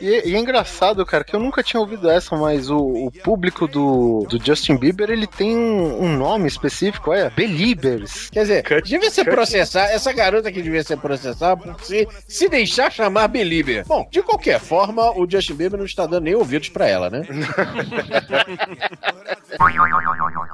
[0.00, 3.66] E, e é engraçado, cara, que eu nunca tinha ouvido essa, mas o, o público
[3.66, 8.28] do, do Justin Bieber, ele tem um, um nome específico, é Beliebers.
[8.30, 12.48] Quer dizer, Cut- devia ser processar, essa garota que devia ser processada por se, se
[12.48, 13.84] deixar chamar Belieber.
[13.86, 17.22] Bom, de qualquer forma, o Justin Bieber não está dando nem ouvidos pra ela, né?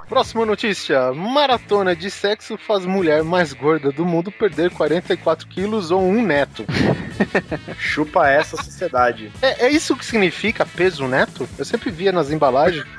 [0.09, 6.03] Próxima notícia: maratona de sexo faz mulher mais gorda do mundo perder 44 quilos ou
[6.03, 6.65] um neto.
[7.79, 9.33] Chupa essa sociedade.
[9.41, 11.49] É, é isso que significa peso neto?
[11.59, 12.85] Eu sempre via nas embalagens.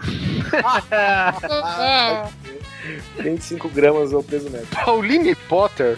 [3.19, 4.67] 25 gramas é o peso neto.
[4.83, 5.97] Pauline Potter.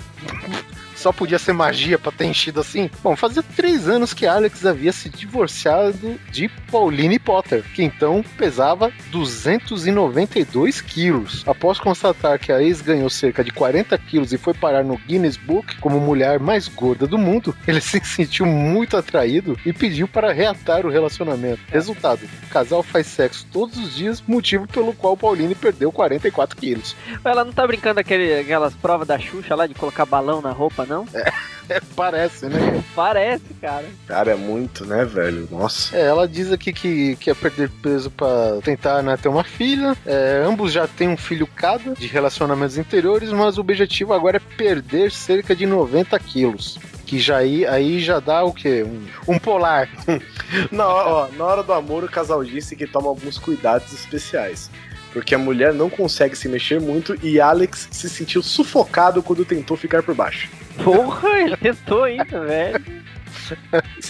[1.00, 2.92] Só podia ser magia pra ter enchido assim?
[3.02, 8.92] Bom, fazia três anos que Alex havia se divorciado de Pauline Potter, que então pesava
[9.10, 11.42] 292 quilos.
[11.48, 15.38] Após constatar que a ex ganhou cerca de 40 quilos e foi parar no Guinness
[15.38, 20.34] Book como mulher mais gorda do mundo, ele se sentiu muito atraído e pediu para
[20.34, 21.62] reatar o relacionamento.
[21.70, 26.94] Resultado: o casal faz sexo todos os dias, motivo pelo qual Pauline perdeu 44 quilos.
[27.24, 30.89] Ela não tá brincando aquele, aquelas provas da Xuxa lá de colocar balão na roupa,
[30.90, 31.06] não?
[31.70, 32.84] É, parece, né?
[32.96, 33.86] Parece, cara.
[34.08, 35.48] Cara, é muito, né, velho?
[35.52, 35.96] Nossa.
[35.96, 39.96] É, ela diz aqui que quer perder peso pra tentar né, ter uma filha.
[40.04, 44.56] É, ambos já têm um filho cada de relacionamentos interiores, mas o objetivo agora é
[44.58, 46.80] perder cerca de 90 quilos.
[47.06, 48.84] Que já aí, aí já dá o quê?
[48.84, 49.88] Um, um polar.
[50.72, 54.72] Na ó, na hora do amor, o casal disse que toma alguns cuidados especiais.
[55.14, 59.76] Porque a mulher não consegue se mexer muito e Alex se sentiu sufocado quando tentou
[59.76, 60.50] ficar por baixo.
[60.84, 63.00] Porra, ele tentou ainda, velho.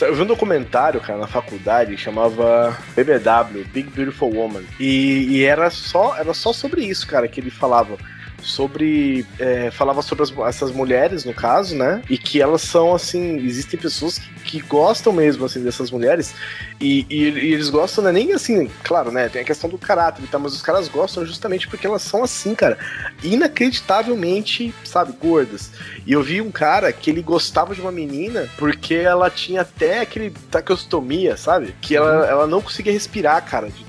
[0.02, 4.64] Eu vi um documentário, cara, na faculdade, chamava BBW, Big Beautiful Woman.
[4.80, 7.98] E, e era, só, era só sobre isso, cara, que ele falava
[8.42, 9.26] sobre.
[9.40, 12.02] é, falava sobre as- essas mulheres, no caso, né?
[12.10, 13.38] E que elas são, assim.
[13.46, 16.34] Existem pessoas que, que gostam mesmo, assim, dessas mulheres.
[16.80, 19.28] E, e- e eles gostam, não é nem assim, claro, né?
[19.30, 22.24] Tem a questão do caráter e tal, mas os caras gostam justamente porque elas são
[22.24, 22.78] assim, cara,
[23.24, 25.72] inacreditavelmente, sabe, gordas.
[26.06, 30.00] E eu vi um cara que ele gostava de uma menina porque ela tinha até
[30.02, 31.76] aquele taqueostomia, sabe?
[31.82, 33.70] Que ela, ela não conseguia respirar, cara.
[33.70, 33.84] De,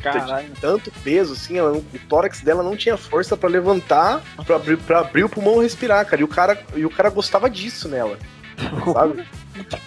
[0.44, 4.76] de tanto peso, assim, ela o tórax dela não tinha força pra levantar, pra abrir,
[4.78, 6.20] pra abrir o pulmão e respirar, cara.
[6.20, 8.18] E o cara, e o cara gostava disso nela,
[8.92, 9.26] sabe?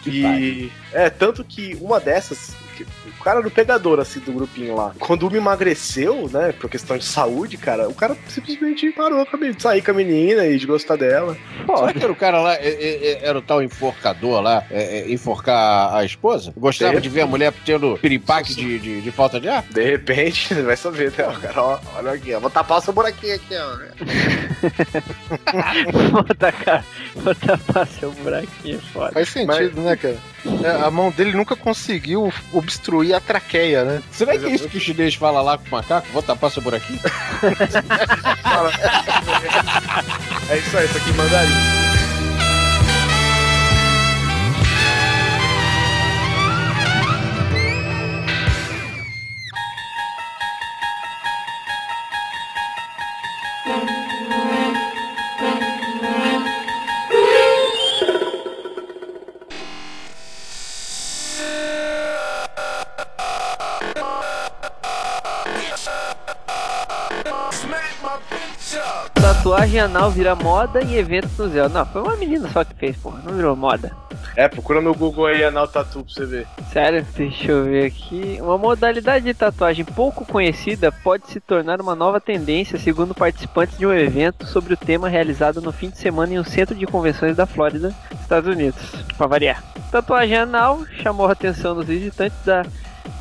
[0.05, 4.93] E é, tanto que uma dessas, o cara era o pegador, assim, do grupinho lá.
[4.99, 9.39] Quando uma emagreceu, né, por questão de saúde, cara, o cara simplesmente parou com a
[9.39, 11.37] menina, de sair com a menina e de gostar dela.
[11.65, 14.65] Será que era o cara lá, é, é, é, era o tal enforcador lá,
[15.07, 16.53] enforcar a esposa?
[16.57, 19.63] Gostava De de ver a mulher tendo piripaque de, de, de falta de ar?
[19.69, 22.93] De repente, vai saber, né, o cara, ó, olha aqui, ó, vou tapar o seu
[22.93, 23.77] buraquinho aqui, ó.
[26.11, 26.85] vou tacar,
[27.15, 29.11] vou tapar seu buraquinho foda.
[29.11, 30.17] Faz sentido, né, cara?
[30.63, 34.03] É, a mão dele nunca conseguiu obstruir a traqueia, né?
[34.11, 36.07] Será que é isso que o chinês fala lá com o macaco?
[36.11, 36.99] Vou tapar seu buraquinho?
[40.49, 42.02] É isso aí, isso aqui em mandarim.
[69.53, 71.69] Tatuagem anal vira moda em eventos no Zé.
[71.69, 73.21] Não, foi uma menina só que fez, porra.
[73.23, 73.95] Não virou moda.
[74.35, 76.47] É, procura no Google aí anal tatu pra você ver.
[76.71, 77.05] Sério?
[77.15, 78.39] Deixa eu ver aqui.
[78.41, 83.85] Uma modalidade de tatuagem pouco conhecida pode se tornar uma nova tendência, segundo participantes de
[83.85, 87.35] um evento sobre o tema realizado no fim de semana em um centro de convenções
[87.35, 88.81] da Flórida, Estados Unidos.
[89.15, 89.63] Pra variar.
[89.91, 92.65] Tatuagem anal chamou a atenção dos visitantes da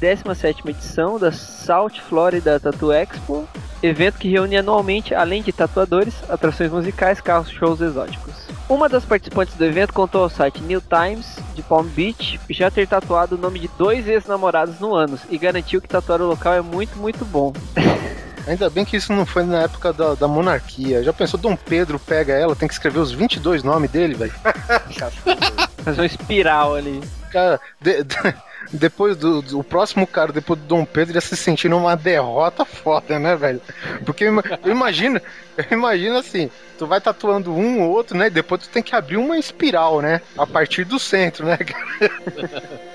[0.00, 3.46] 17ª edição da South Florida Tattoo Expo,
[3.82, 8.32] evento que reúne anualmente, além de tatuadores, atrações musicais, carros, shows exóticos.
[8.68, 12.86] Uma das participantes do evento contou ao site New Times de Palm Beach já ter
[12.86, 16.62] tatuado o nome de dois ex-namorados no ânus e garantiu que tatuar o local é
[16.62, 17.52] muito, muito bom.
[18.46, 21.02] Ainda bem que isso não foi na época da, da monarquia.
[21.04, 24.32] Já pensou, Dom Pedro pega ela, tem que escrever os 22 nomes dele, velho?
[25.84, 27.00] Fazer uma espiral ali.
[27.30, 28.34] Cara, de- de-
[28.72, 32.64] depois do, do- o próximo cara, depois do Dom Pedro, ia se sentir numa derrota
[32.64, 33.60] foda, né, velho?
[34.04, 35.20] Porque eu ima- eu imagino,
[35.56, 38.26] eu imagino assim, tu vai tatuando um ou outro, né?
[38.26, 40.20] E depois tu tem que abrir uma espiral, né?
[40.38, 41.58] A partir do centro, né?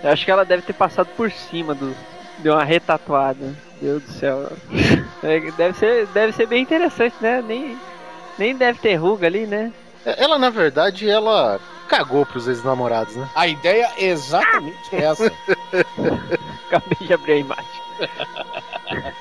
[0.04, 1.96] Eu acho que ela deve ter passado por cima do.
[2.40, 3.54] Deu uma retatuada.
[3.82, 4.52] Deus do céu.
[5.24, 7.44] É, Deve ser, deve ser bem interessante, né?
[7.48, 7.78] Nem,
[8.38, 9.72] nem deve ter ruga ali, né?
[10.06, 13.28] Ela, na verdade, ela cagou pros ex-namorados, né?
[13.34, 15.32] A ideia é exatamente essa.
[16.68, 17.82] Acabei de abrir a imagem.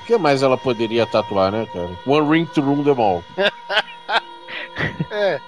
[0.01, 1.89] O que mais ela poderia tatuar, né, cara?
[2.05, 3.23] One ring to rule them all.
[5.09, 5.39] É,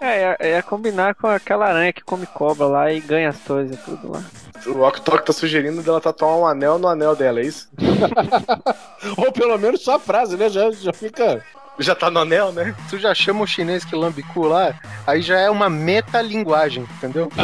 [0.00, 3.78] É, ia, ia combinar com aquela aranha que come cobra lá e ganha as coisas,
[3.84, 4.22] tudo lá.
[4.66, 7.68] O Ok Tok tá sugerindo dela tatuar um anel no anel dela, é isso?
[9.16, 10.48] Ou pelo menos só a frase, né?
[10.48, 11.44] Já, já fica.
[11.78, 12.74] Já tá no anel, né?
[12.90, 14.74] tu já chama o chinês que lambe cu lá,
[15.06, 17.30] aí já é uma metalinguagem, entendeu?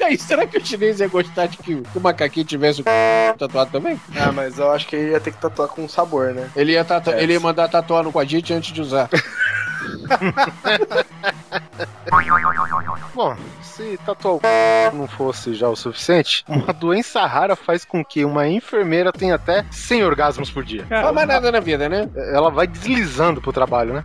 [0.00, 2.90] E aí, será que o chinês ia gostar de que o macaquinho tivesse o c...
[3.38, 4.00] tatuado também?
[4.16, 6.50] Ah, mas eu acho que ele ia ter que tatuar com sabor, né?
[6.54, 7.10] Ele ia, tatu...
[7.10, 7.22] É.
[7.22, 9.08] ele ia mandar tatuar no quadrite antes de usar.
[13.14, 14.90] Bom, se tatuar o c...
[14.92, 19.64] não fosse já o suficiente, uma doença rara faz com que uma enfermeira tenha até
[19.70, 20.84] 100 orgasmos por dia.
[20.90, 22.08] Não faz mais nada na vida, né?
[22.32, 24.04] Ela vai deslizando pro trabalho, né?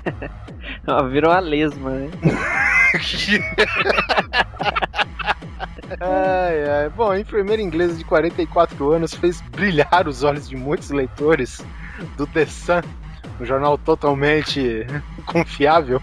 [0.86, 2.08] Ó, virou uma lesma, né?
[6.00, 6.88] Ai, ai.
[6.90, 11.60] Bom, a enfermeira inglesa de 44 anos fez brilhar os olhos de muitos leitores
[12.16, 12.82] do The Sun,
[13.40, 14.86] um jornal totalmente
[15.26, 16.00] confiável.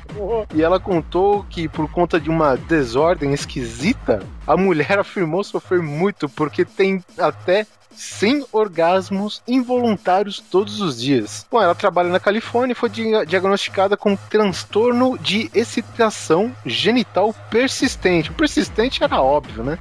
[0.54, 6.28] E ela contou que, por conta de uma desordem esquisita, a mulher afirmou sofrer muito
[6.28, 11.48] porque tem até 100 orgasmos involuntários todos os dias.
[11.50, 18.30] Bom, ela trabalha na Califórnia e foi dia- diagnosticada com transtorno de excitação genital persistente.
[18.30, 19.80] O persistente era óbvio, né?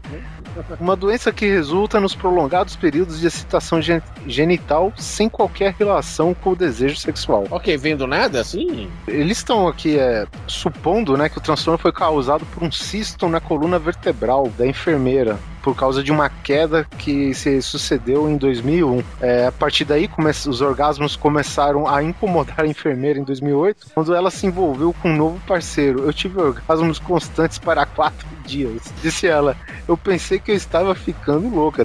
[0.81, 6.51] Uma doença que resulta nos prolongados períodos de excitação gen- genital sem qualquer relação com
[6.51, 7.45] o desejo sexual.
[7.51, 8.89] Ok, vem do nada, assim?
[9.07, 13.41] Eles estão aqui é, supondo né, que o transtorno foi causado por um cisto na
[13.41, 15.39] coluna vertebral da enfermeira.
[15.67, 19.03] Por causa de uma queda que se sucedeu em 2001.
[19.21, 20.09] É, a partir daí,
[20.47, 25.17] os orgasmos começaram a incomodar a enfermeira em 2008, quando ela se envolveu com um
[25.17, 26.05] novo parceiro.
[26.05, 28.81] Eu tive orgasmos constantes para quatro dias.
[29.03, 29.57] Disse ela.
[29.89, 31.85] Eu pensei que eu estava ficando louca.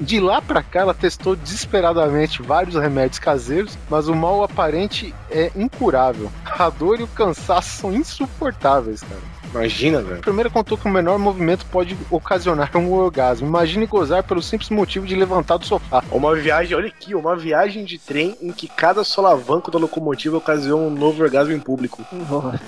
[0.00, 5.52] De lá pra cá, ela testou desesperadamente vários remédios caseiros, mas o mal aparente é
[5.54, 6.28] incurável.
[6.44, 9.22] A dor e o cansaço são insuportáveis, cara.
[9.56, 10.18] Imagina, velho.
[10.18, 13.46] A primeira contou que o menor movimento pode ocasionar um orgasmo.
[13.46, 16.04] Imagine gozar pelo simples motivo de levantar do sofá.
[16.10, 20.82] Uma viagem, olha aqui, uma viagem de trem em que cada solavanco da locomotiva ocasiona
[20.82, 22.04] um novo orgasmo em público.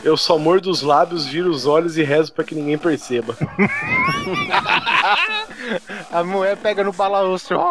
[0.03, 3.37] Eu só mordo os lábios, viro os olhos e rezo pra que ninguém perceba.
[6.11, 7.59] A mulher pega no balaústro.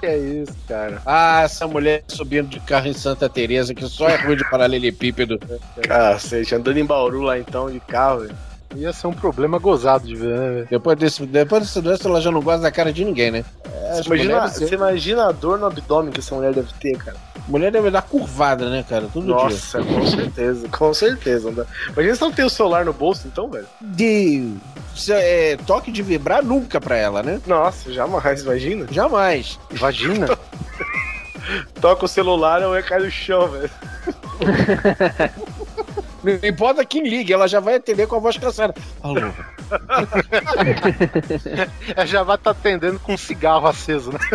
[0.00, 1.02] que é isso, cara.
[1.04, 5.38] Ah, essa mulher subindo de carro em Santa Teresa que só é ruim de paralelepípedo.
[5.82, 8.34] Cacete, andando em Bauru lá então, de carro, velho.
[8.74, 10.66] Ia ser um problema gozado de ver, né?
[10.70, 13.44] Depois desse, depois dessa doença, ela já não gosta da cara de ninguém, né?
[13.70, 17.16] É, Você imagina, você imagina a dor no abdômen que essa mulher deve ter, cara.
[17.46, 19.08] mulher deve dar curvada, né, cara?
[19.12, 19.34] Todo dia.
[19.34, 21.48] Nossa, com certeza, com certeza.
[21.50, 21.66] não dá.
[21.92, 23.66] Imagina se não tem o celular no bolso, então, velho.
[23.82, 24.54] De
[24.96, 27.42] se- é, toque de vibrar nunca pra ela, né?
[27.46, 28.86] Nossa, jamais, imagina.
[28.90, 29.58] Jamais.
[29.72, 30.28] Vagina?
[31.78, 33.70] Toca o celular, a mulher cai no chão, velho.
[36.22, 38.74] Não importa quem ligue, ela já vai atender com a voz cansada.
[39.02, 39.20] Alô.
[41.96, 44.18] Ela já vai estar atendendo com um cigarro aceso, né?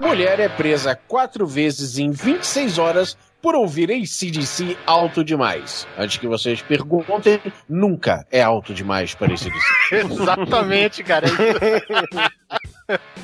[0.00, 5.86] Mulher é presa quatro vezes em 26 horas por ouvir ACDC alto demais.
[5.96, 9.60] Antes que vocês perguntem, nunca é alto demais para ACDC.
[9.92, 11.28] Exatamente, cara.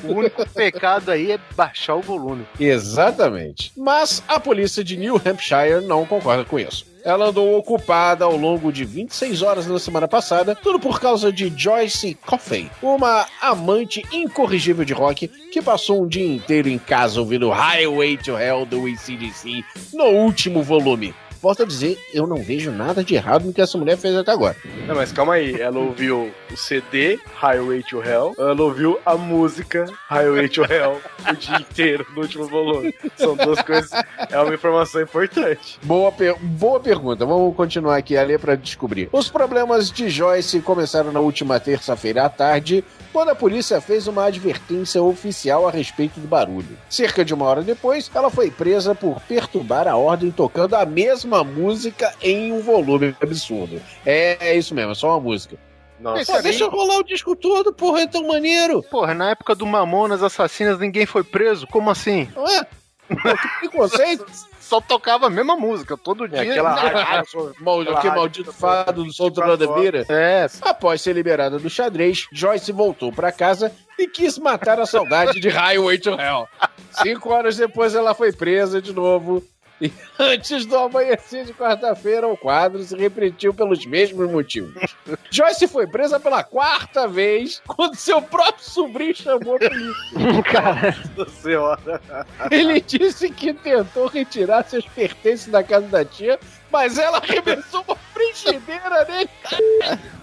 [0.03, 2.45] O único pecado aí é baixar o volume.
[2.59, 3.71] Exatamente.
[3.75, 6.85] Mas a polícia de New Hampshire não concorda com isso.
[7.03, 11.53] Ela andou ocupada ao longo de 26 horas na semana passada, tudo por causa de
[11.55, 17.51] Joyce Coffey, uma amante incorrigível de rock que passou um dia inteiro em casa ouvindo
[17.51, 19.63] Highway to Hell do ACDC
[19.93, 21.13] no último volume.
[21.45, 24.31] Volto a dizer, eu não vejo nada de errado no que essa mulher fez até
[24.31, 24.55] agora.
[24.87, 25.61] Não, mas calma aí.
[25.61, 28.33] Ela ouviu o CD, Highway to Hell.
[28.35, 30.99] Ela ouviu a música, Highway to Hell,
[31.31, 32.95] o dia inteiro, no último volume.
[33.15, 33.91] São duas coisas.
[34.31, 35.79] É uma informação importante.
[35.83, 37.23] Boa, per- boa pergunta.
[37.27, 39.07] Vamos continuar aqui a ler para descobrir.
[39.11, 44.25] Os problemas de Joyce começaram na última terça-feira à tarde, quando a polícia fez uma
[44.25, 46.75] advertência oficial a respeito do barulho.
[46.89, 51.34] Cerca de uma hora depois, ela foi presa por perturbar a ordem tocando a mesma
[51.43, 53.81] música em um volume absurdo.
[54.05, 55.57] É, é isso mesmo, é só uma música.
[55.99, 56.33] Nossa.
[56.33, 58.83] Pô, deixa eu rolar o disco todo, porra, é tão maneiro.
[58.83, 61.65] Porra, na época do Mamonas Assassinas ninguém foi preso?
[61.67, 62.29] Como assim?
[62.35, 62.63] Não é?
[63.07, 64.25] Pô, que preconceito.
[64.65, 66.39] Só tocava a mesma música todo dia.
[66.39, 67.53] É aquela rádio.
[67.59, 70.03] Mal, Aquela que maldito fado do da Vira.
[70.09, 75.39] É, Após ser liberada do xadrez, Joyce voltou para casa e quis matar a saudade
[75.39, 76.47] de Highway to Hell.
[77.03, 79.43] Cinco horas depois, ela foi presa de novo.
[79.81, 84.95] E antes do amanhecer de quarta-feira, o quadro se repetiu pelos mesmos motivos.
[85.29, 90.43] Joyce foi presa pela quarta vez quando seu próprio sobrinho chamou a polícia.
[90.51, 90.95] Cara,
[91.41, 92.01] senhora.
[92.49, 96.39] Ele disse que tentou retirar seus pertences da casa da tia,
[96.71, 99.29] mas ela arremessou uma frigideira nele.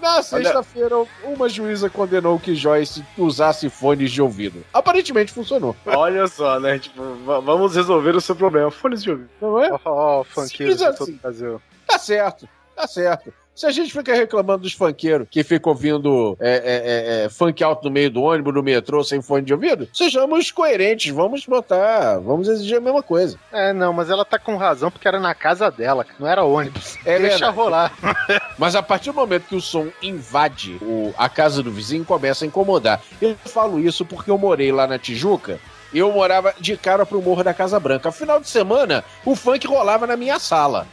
[0.01, 4.63] Na sexta-feira, uma juíza condenou que Joyce usasse fones de ouvido.
[4.73, 5.75] Aparentemente funcionou.
[5.85, 6.79] Olha só, né?
[6.79, 8.69] Tipo, va- vamos resolver o seu problema.
[8.71, 9.29] Fones de ouvido.
[9.41, 9.69] Não é?
[9.71, 11.13] ó, ó, funkeiro Simples de todo assim.
[11.15, 11.61] o Brasil.
[11.87, 13.33] Tá certo, tá certo.
[13.55, 17.63] Se a gente fica reclamando dos funkeiros que ficam ouvindo é, é, é, é, funk
[17.63, 22.17] alto no meio do ônibus, no metrô, sem fone de ouvido, sejamos coerentes, vamos botar,
[22.17, 23.37] vamos exigir a mesma coisa.
[23.51, 26.97] É, não, mas ela tá com razão porque era na casa dela, não era ônibus.
[27.05, 27.55] É Deixa verdade.
[27.55, 27.93] rolar.
[28.57, 32.45] Mas a partir do momento que o som invade o- a casa do vizinho, começa
[32.45, 33.01] a incomodar.
[33.21, 35.59] Eu falo isso porque eu morei lá na Tijuca.
[35.93, 38.11] e Eu morava de cara pro Morro da Casa Branca.
[38.11, 40.87] Final de semana, o funk rolava na minha sala.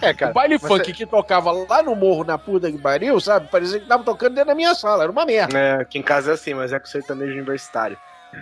[0.00, 0.30] É, cara.
[0.30, 3.48] o baile mas funk que tocava lá no morro, na puta que pariu, sabe?
[3.48, 5.04] Parecia que tava tocando dentro da minha sala.
[5.04, 5.58] Era uma merda.
[5.58, 7.96] É, aqui em casa é assim, mas é com sertanejo universitário.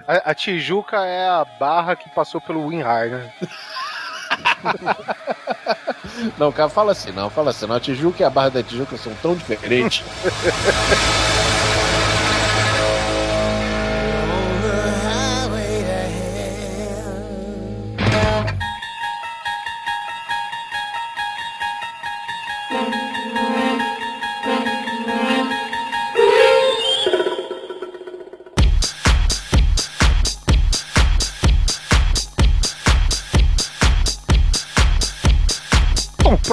[0.07, 3.33] A, a Tijuca é a barra que passou pelo WinRAR, né?
[6.39, 7.31] Não, cara, fala assim, não.
[7.31, 7.77] Fala assim, não.
[7.77, 10.05] A Tijuca e a Barra da Tijuca são tão diferentes.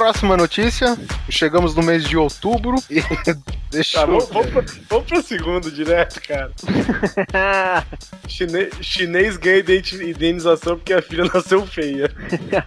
[0.07, 0.97] Próxima notícia.
[1.29, 3.01] Chegamos no mês de outubro e
[3.69, 6.53] deixa Tá, eu vamos, vamos, pro, vamos pro segundo direto, cara.
[8.25, 9.61] Chine- chinês ganha
[10.01, 12.09] indenização porque a filha nasceu feia.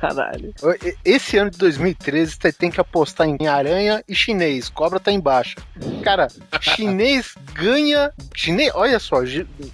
[0.00, 0.52] Caralho.
[1.02, 4.68] Esse ano de 2013 você tem que apostar em aranha e chinês.
[4.68, 5.56] Cobra tá embaixo.
[6.02, 6.28] Cara,
[6.60, 8.12] chinês ganha.
[8.34, 9.22] Chinês, olha só,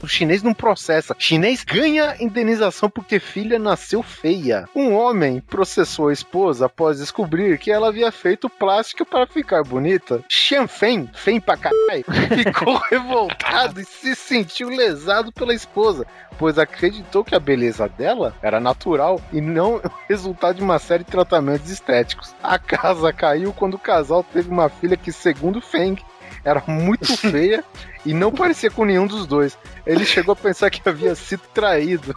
[0.03, 1.17] o chinês não processa.
[1.19, 4.69] Chinês ganha indenização porque filha nasceu feia.
[4.75, 10.23] Um homem processou a esposa após descobrir que ela havia feito plástico para ficar bonita.
[10.29, 12.05] Xian Feng, Feng pra caralho,
[12.45, 16.07] ficou revoltado e se sentiu lesado pela esposa
[16.39, 21.11] pois acreditou que a beleza dela era natural e não resultado de uma série de
[21.11, 22.35] tratamentos estéticos.
[22.43, 25.97] A casa caiu quando o casal teve uma filha que, segundo Feng,
[26.45, 27.65] era muito feia
[28.07, 29.59] e não parecia com nenhum dos dois.
[29.87, 32.15] Ele chegou a pensar que havia sido traído.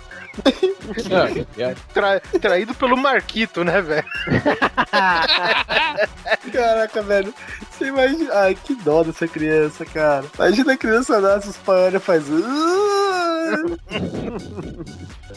[1.93, 4.05] Tra- traído pelo Marquito, né, velho?
[6.53, 7.33] Caraca, velho.
[7.71, 8.33] Você imagina.
[8.33, 10.25] Ai, que dó dessa criança, cara.
[10.35, 12.23] Imagina a criança nasce, os pais olham e faz.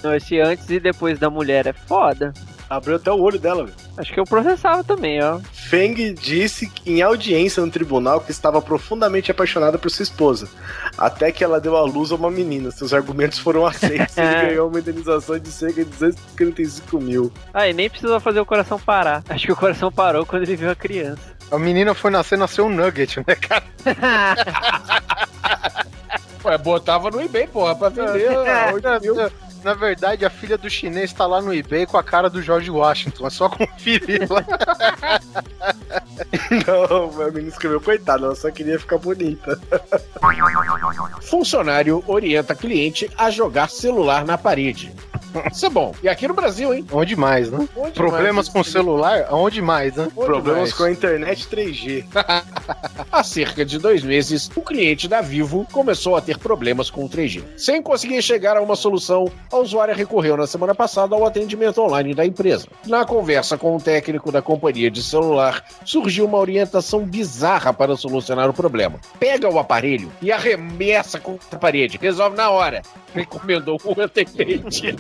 [0.03, 2.33] Não, esse antes e depois da mulher é foda.
[2.69, 3.77] Abriu até o olho dela, velho.
[3.99, 5.39] Acho que eu processava também, ó.
[5.53, 10.41] Feng disse em audiência no tribunal que estava profundamente apaixonada por sua esposa,
[10.97, 12.70] até que ela deu à luz a uma menina.
[12.70, 17.32] Seus argumentos foram aceitos e ele ganhou uma indenização de cerca de 235 mil.
[17.52, 19.23] Ah, e nem precisou fazer o coração parar.
[19.28, 21.32] Acho que o coração parou quando ele viu a criança.
[21.51, 23.64] A menina foi nascer, nasceu um nugget, né, cara?
[26.44, 29.16] Ué, botava no eBay, porra, pra vender a 8 mil.
[29.62, 32.70] Na verdade, a filha do chinês tá lá no eBay com a cara do George
[32.70, 33.26] Washington.
[33.26, 34.44] É só conferir lá.
[36.66, 39.60] Não, a menina escreveu, coitada, ela só queria ficar bonita.
[41.22, 44.93] Funcionário orienta cliente a jogar celular na parede.
[45.52, 45.94] Isso é bom.
[46.02, 46.86] E aqui no Brasil, hein?
[46.92, 47.68] Onde mais, né?
[47.76, 48.70] Onde Problemas mais com isso?
[48.70, 49.26] celular?
[49.28, 50.09] Aonde mais, né?
[50.16, 50.72] Onde Problemas mais?
[50.72, 52.04] com a internet 3G.
[53.10, 57.09] Há cerca de dois meses, o cliente da Vivo começou a ter problemas com o
[57.09, 57.42] 3G.
[57.56, 62.14] Sem conseguir chegar a uma solução, a usuária recorreu na semana passada ao atendimento online
[62.14, 62.66] da empresa.
[62.86, 68.48] Na conversa com o técnico da companhia de celular, surgiu uma orientação bizarra para solucionar
[68.48, 68.98] o problema.
[69.18, 71.98] Pega o aparelho e arremessa contra a parede.
[72.00, 72.82] Resolve na hora.
[73.14, 74.94] Recomendou o atendente.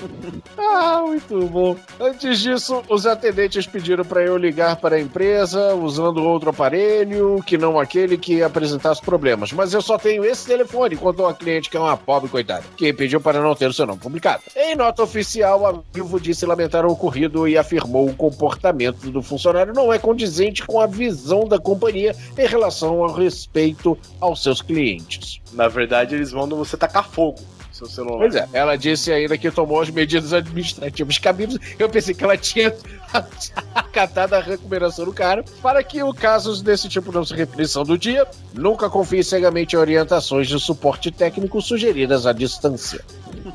[0.58, 1.76] Ah, muito bom.
[2.00, 7.58] Antes disso, os atendentes pediram para eu ligar para a empresa usando outro aparelho, que
[7.58, 9.52] não aquele que apresentasse problemas.
[9.52, 12.92] Mas eu só tenho esse telefone, contou a cliente que é uma pobre coitada, que
[12.92, 14.42] pediu para não ter o seu nome publicado.
[14.56, 19.72] Em nota oficial, a Vivo disse lamentar o ocorrido e afirmou o comportamento do funcionário
[19.74, 25.40] não é condizente com a visão da companhia em relação ao respeito aos seus clientes.
[25.52, 27.40] Na verdade, eles mandam você tacar fogo
[27.86, 28.18] seu celular.
[28.18, 31.58] Pois é, ela disse ainda que tomou as medidas administrativas cabíveis.
[31.78, 32.74] Eu pensei que ela tinha
[33.74, 37.98] acatado a recomendação do cara para que o casos desse tipo não se repetição do
[37.98, 38.26] dia.
[38.54, 43.00] Nunca confie cegamente em orientações de suporte técnico sugeridas à distância.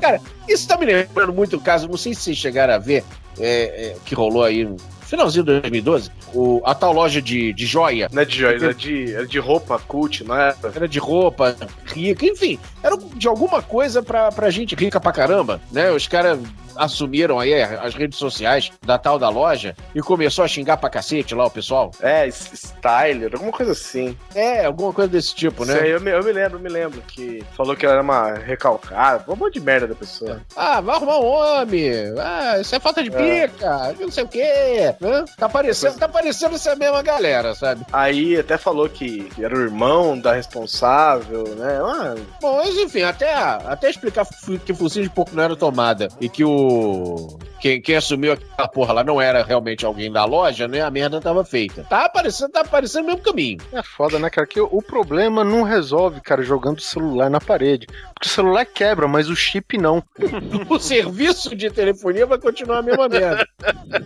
[0.00, 3.04] Cara, isso tá me lembrando muito o caso, não sei se chegaram a ver,
[3.38, 7.66] é, é, que rolou aí no finalzinho de 2012, o, a tal loja de, de
[7.66, 10.54] joia Não é de joias, é de, é de roupa cult, não é?
[10.74, 11.56] era de roupa
[11.86, 15.90] rica, enfim, era de alguma coisa pra, pra gente rica pra caramba, né?
[15.90, 16.38] Os caras
[16.78, 21.34] assumiram aí as redes sociais da tal da loja e começou a xingar pra cacete
[21.34, 21.90] lá o pessoal.
[22.00, 24.16] É, Styler, alguma coisa assim.
[24.34, 25.80] É, alguma coisa desse tipo, né?
[25.80, 28.34] aí, eu, me, eu me lembro, eu me lembro que falou que ela era uma
[28.34, 30.40] recalcada, um monte de merda da pessoa.
[30.56, 31.90] Ah, vai arrumar um homem.
[32.18, 34.94] Ah, isso é falta de pica, não sei o quê.
[35.00, 35.24] Né?
[35.36, 37.84] Tá parecendo, tá parecendo essa mesma galera, sabe?
[37.92, 41.78] Aí até falou que era o irmão da responsável, né?
[41.82, 44.26] Ah, Bom, mas enfim, até, até explicar
[44.64, 47.38] que focinho de porco não era tomada e que o.
[47.60, 50.80] Quem, quem assumiu aquela porra lá não era realmente alguém da loja, né?
[50.80, 51.82] A merda tava feita.
[51.90, 53.58] Tá aparecendo, tá aparecendo o mesmo caminho.
[53.72, 54.46] É foda, né, cara?
[54.46, 57.88] Que o problema não resolve, cara, jogando o celular na parede.
[58.14, 60.02] Porque o celular quebra, mas o chip não.
[60.68, 63.48] O serviço de telefonia vai continuar a mesma merda.
[63.58, 64.00] Dá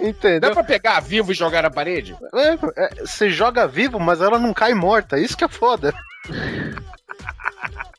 [0.00, 0.52] Entendeu?
[0.52, 2.16] pra pegar a vivo e jogar na parede?
[2.34, 5.18] É, é, você joga vivo, mas ela não cai morta.
[5.18, 5.94] Isso que é foda.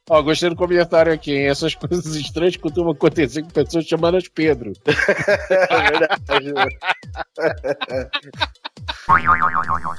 [0.09, 1.47] Ó, gostei do comentário aqui, hein?
[1.47, 4.73] Essas coisas estranhas costumam acontecer com pessoas chamadas Pedro.
[4.87, 6.53] é verdade.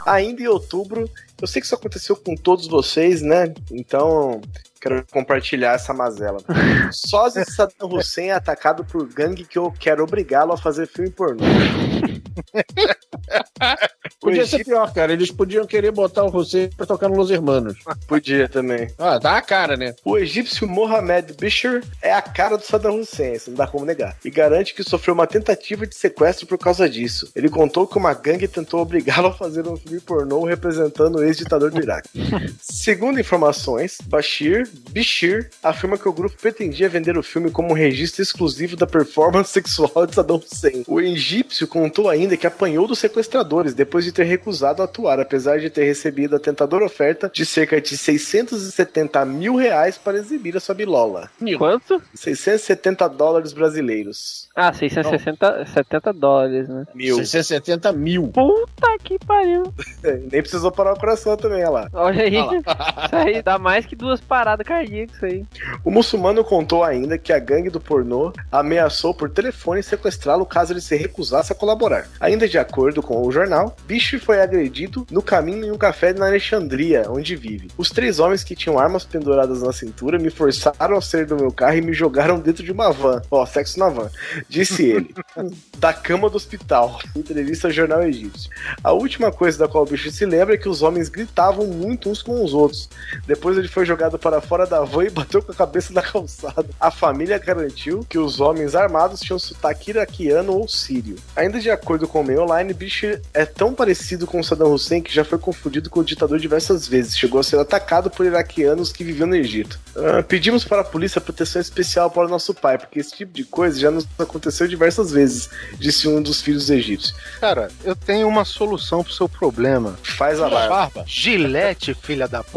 [0.06, 1.10] Ainda em outubro,
[1.40, 3.52] eu sei que isso aconteceu com todos vocês, né?
[3.70, 4.40] Então,
[4.80, 6.38] quero compartilhar essa mazela.
[6.92, 11.44] Sósia Saddam Hussein é atacado por gangue que eu quero obrigá-lo a fazer filme pornô.
[14.20, 15.12] Podia ser pior, cara.
[15.12, 17.78] Eles podiam querer botar o Hussein pra tocar no Los Hermanos.
[18.06, 18.90] Podia também.
[18.98, 19.94] Ah, dá a cara, né?
[20.04, 24.16] O egípcio Mohamed Bishr é a cara do Saddam Hussein, isso não dá como negar.
[24.24, 27.30] E garante que sofreu uma tentativa de sequestro por causa disso.
[27.34, 31.70] Ele contou que uma gangue tentou obrigá-lo a fazer um filme pornô representando o ex-ditador
[31.70, 32.10] do Iraque.
[32.60, 38.22] Segundo informações, Bashir, Bishir afirma que o grupo pretendia vender o filme como um registro
[38.22, 40.84] exclusivo da performance sexual de Saddam Hussein.
[40.86, 45.70] O egípcio contou ainda que apanhou dos sequestradores depois de ter recusado atuar, apesar de
[45.70, 50.74] ter recebido a tentadora oferta de cerca de 670 mil reais para exibir a sua
[50.74, 51.30] bilola.
[51.58, 52.02] Quanto?
[52.14, 54.48] 670 dólares brasileiros.
[54.54, 56.86] Ah, 660, 70 dólares, né?
[56.94, 57.16] Mil.
[57.16, 58.28] 670 mil.
[58.28, 59.62] Puta que pariu.
[60.30, 61.88] Nem precisou parar o coração também, olha lá.
[61.92, 62.36] Olha aí.
[62.36, 65.44] Isso aí dá mais que duas paradas cardíacas isso aí.
[65.84, 70.80] O muçulmano contou ainda que a gangue do pornô ameaçou por telefone sequestrá-lo caso ele
[70.80, 72.08] se recusasse a colaborar.
[72.20, 76.26] Ainda de acordo com o jornal, Bicho foi agredido no caminho em um café na
[76.26, 77.68] Alexandria, onde vive.
[77.76, 81.52] Os três homens que tinham armas penduradas na cintura me forçaram a sair do meu
[81.52, 83.22] carro e me jogaram dentro de uma van.
[83.30, 84.10] Ó, sexo na van.
[84.48, 85.14] Disse ele.
[85.78, 86.98] da cama do hospital.
[87.14, 88.50] Entrevista ao jornal egípcio.
[88.82, 92.10] A última coisa da qual o bicho se lembra é que os homens gritavam muito
[92.10, 92.88] uns com os outros.
[93.26, 96.66] Depois ele foi jogado para fora da van e bateu com a cabeça na calçada.
[96.80, 101.16] A família garantiu que os homens armados tinham sotaque iraquiano ou sírio.
[101.36, 103.89] Ainda de acordo com o Mail Online, Bicho é tão parecido
[104.26, 107.16] com Saddam Hussein que já foi confundido com o ditador diversas vezes.
[107.16, 109.78] Chegou a ser atacado por iraquianos que viviam no Egito.
[109.96, 113.44] Ah, pedimos para a polícia proteção especial para o nosso pai, porque esse tipo de
[113.44, 115.48] coisa já nos aconteceu diversas vezes,
[115.78, 117.14] disse um dos filhos egípcios.
[117.40, 119.98] Cara, eu tenho uma solução pro seu problema.
[120.02, 121.04] Faz a barba.
[121.06, 122.50] Gilete, filha da p.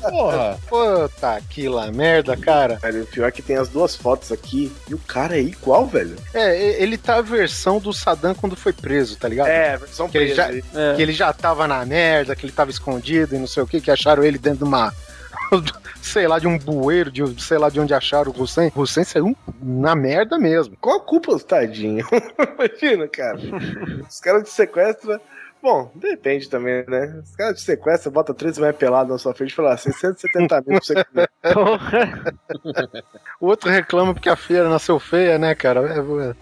[0.00, 0.58] Porra.
[0.68, 2.76] Puta que lá merda, cara.
[2.76, 5.86] Velho, o pior é que tem as duas fotos aqui e o cara é igual,
[5.86, 6.16] velho.
[6.32, 9.48] É, ele tá a versão do Saddam quando foi preso, tá ligado?
[9.48, 10.96] É, versão Que ele presa já- aí.
[10.96, 13.80] Que ele já tava na merda, que ele tava escondido e não sei o que,
[13.80, 14.92] que acharam ele dentro de uma.
[16.02, 18.72] sei lá, de um bueiro, de, sei lá de onde acharam o Hussein.
[18.74, 20.76] O Hussein saiu na merda mesmo.
[20.80, 22.06] Qual a culpa do tadinho?
[22.54, 23.38] Imagina, cara.
[24.08, 25.20] Os caras te sequestram.
[25.62, 27.20] Bom, depende também, né?
[27.24, 30.62] Os caras te sequestram, bota três mais pelado na sua frente e fala "Ah, 670
[30.66, 31.30] mil pra você comer.
[31.52, 32.36] Porra.
[33.40, 35.80] O outro reclama porque a feira nasceu feia, né, cara?
[35.80, 36.34] É.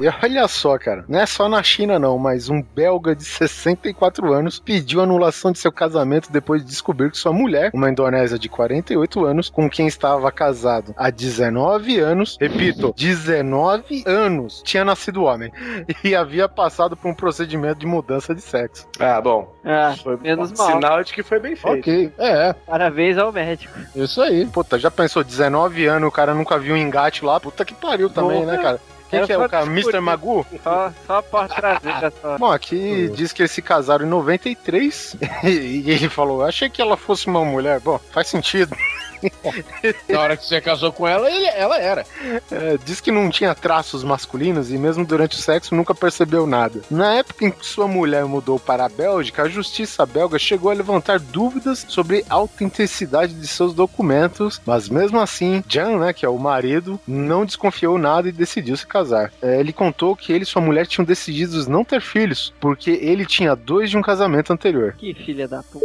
[0.00, 4.32] E olha só, cara, não é só na China não, mas um belga de 64
[4.32, 8.48] anos pediu anulação de seu casamento depois de descobrir que sua mulher, uma indonésia de
[8.48, 15.50] 48 anos, com quem estava casado há 19 anos, repito, 19 anos, tinha nascido homem
[16.02, 18.86] e havia passado por um procedimento de mudança de sexo.
[18.98, 19.52] Ah, bom.
[19.64, 20.66] Ah, Foi menos um mal.
[20.72, 21.78] sinal de que foi bem feito.
[21.80, 22.12] Ok.
[22.18, 23.72] É, Parabéns ao médico.
[23.94, 24.46] isso aí.
[24.46, 27.38] Puta, já pensou, 19 anos, o cara nunca viu um engate lá?
[27.40, 28.52] Puta que pariu também, Porra.
[28.56, 28.80] né, cara?
[29.08, 29.66] Quem que é o cara?
[29.66, 30.00] Mr.
[30.00, 30.44] Magu?
[30.64, 32.36] Só, só a porta traseira só.
[32.38, 36.96] Bom, aqui diz que eles se casaram em 93 e ele falou: achei que ela
[36.96, 37.78] fosse uma mulher.
[37.80, 38.76] Bom, faz sentido.
[40.08, 42.04] Na hora que você casou com ela, ele- ela era.
[42.50, 46.80] É, diz que não tinha traços masculinos e mesmo durante o sexo nunca percebeu nada.
[46.90, 50.74] Na época em que sua mulher mudou para a Bélgica, a justiça belga chegou a
[50.74, 56.28] levantar dúvidas sobre a autenticidade de seus documentos, mas mesmo assim, Jan, né, que é
[56.28, 59.32] o marido, não desconfiou nada e decidiu se casar.
[59.42, 63.24] É, ele contou que ele e sua mulher tinham decidido não ter filhos, porque ele
[63.26, 64.94] tinha dois de um casamento anterior.
[64.98, 65.84] Que filha da puta.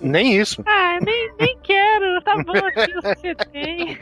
[0.00, 0.62] Nem isso.
[0.66, 2.22] Ah, nem, nem quero.
[2.22, 3.98] Tá bom, aqui você tem.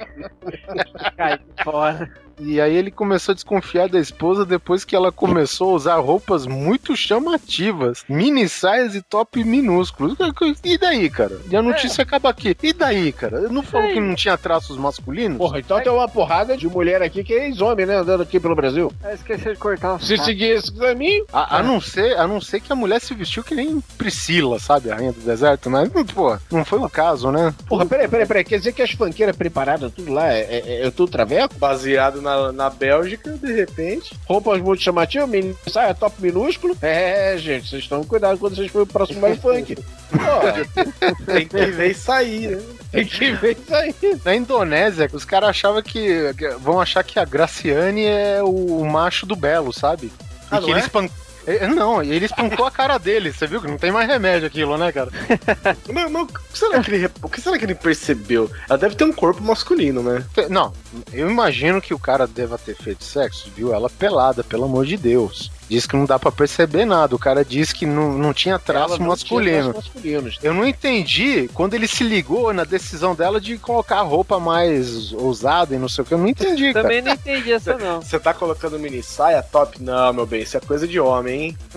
[1.16, 2.10] Cai fora.
[2.40, 6.46] E aí ele começou a desconfiar da esposa depois que ela começou a usar roupas
[6.46, 10.16] muito chamativas, mini saias e top minúsculos.
[10.64, 11.38] E daí, cara?
[11.50, 12.56] E a notícia acaba aqui.
[12.62, 13.38] E daí, cara?
[13.38, 13.94] Eu não falo Aí.
[13.94, 15.38] que não tinha traços masculinos?
[15.38, 17.96] Porra, então tem uma porrada de mulher aqui que é ex-homem, né?
[17.96, 18.92] Andando aqui pelo Brasil.
[19.02, 20.24] Ah, esqueci de cortar o Se saco.
[20.24, 23.42] seguir esse caminho, A, a não ser, a não ser que a mulher se vestiu
[23.44, 24.90] que nem Priscila, sabe?
[24.90, 27.54] A rainha do deserto, mas, hum, pô, não foi o caso, né?
[27.68, 28.44] Porra, peraí, peraí, peraí.
[28.44, 31.54] Quer dizer que as funkeiras preparadas, tudo lá, é, é, é tudo traveco?
[31.56, 34.14] Baseado na, na Bélgica, de repente.
[34.26, 36.76] Roupas muito chamativas, mini saia, top minúsculo.
[36.82, 39.76] É, gente, vocês tomem cuidado quando vocês forem pro próximo baile funk.
[39.76, 42.62] Pô, Tem que ver e sair, né?
[42.92, 43.94] tem que ver isso aí.
[44.24, 46.34] Na Indonésia, os caras achavam que.
[46.60, 50.12] vão achar que a Graciane é o, macho do Belo, sabe?
[50.50, 51.10] Ah, e que ele é?
[51.46, 54.46] Espan- É, Não, ele espancou a cara dele, você viu que não tem mais remédio
[54.46, 55.10] aquilo, né, cara?
[55.92, 58.50] Mas, mas o, que será que ele, o que será que ele percebeu?
[58.68, 60.24] Ela deve ter um corpo masculino, né?
[60.48, 60.72] Não,
[61.12, 64.96] eu imagino que o cara deva ter feito sexo, viu ela pelada, pelo amor de
[64.96, 65.50] Deus.
[65.70, 67.14] Diz que não dá pra perceber nada.
[67.14, 69.72] O cara disse que não, não tinha traço não masculino.
[70.02, 70.20] tinha.
[70.42, 75.72] Eu não entendi quando ele se ligou na decisão dela de colocar roupa mais ousada
[75.72, 76.12] e não sei o que.
[76.12, 76.82] Eu não entendi, cara.
[76.82, 78.02] Também não entendi essa, não.
[78.02, 79.80] Você tá colocando mini saia top?
[79.80, 81.58] Não, meu bem, isso é coisa de homem, hein?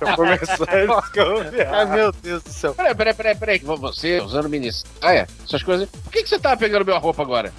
[0.00, 1.74] Tô começando a desconfiar.
[1.74, 2.74] Ai, meu Deus do céu.
[2.74, 3.58] Peraí, peraí, peraí, peraí.
[3.60, 5.88] Você usando mini saia, essas coisas.
[5.88, 7.52] Por que, que você tá pegando minha roupa agora?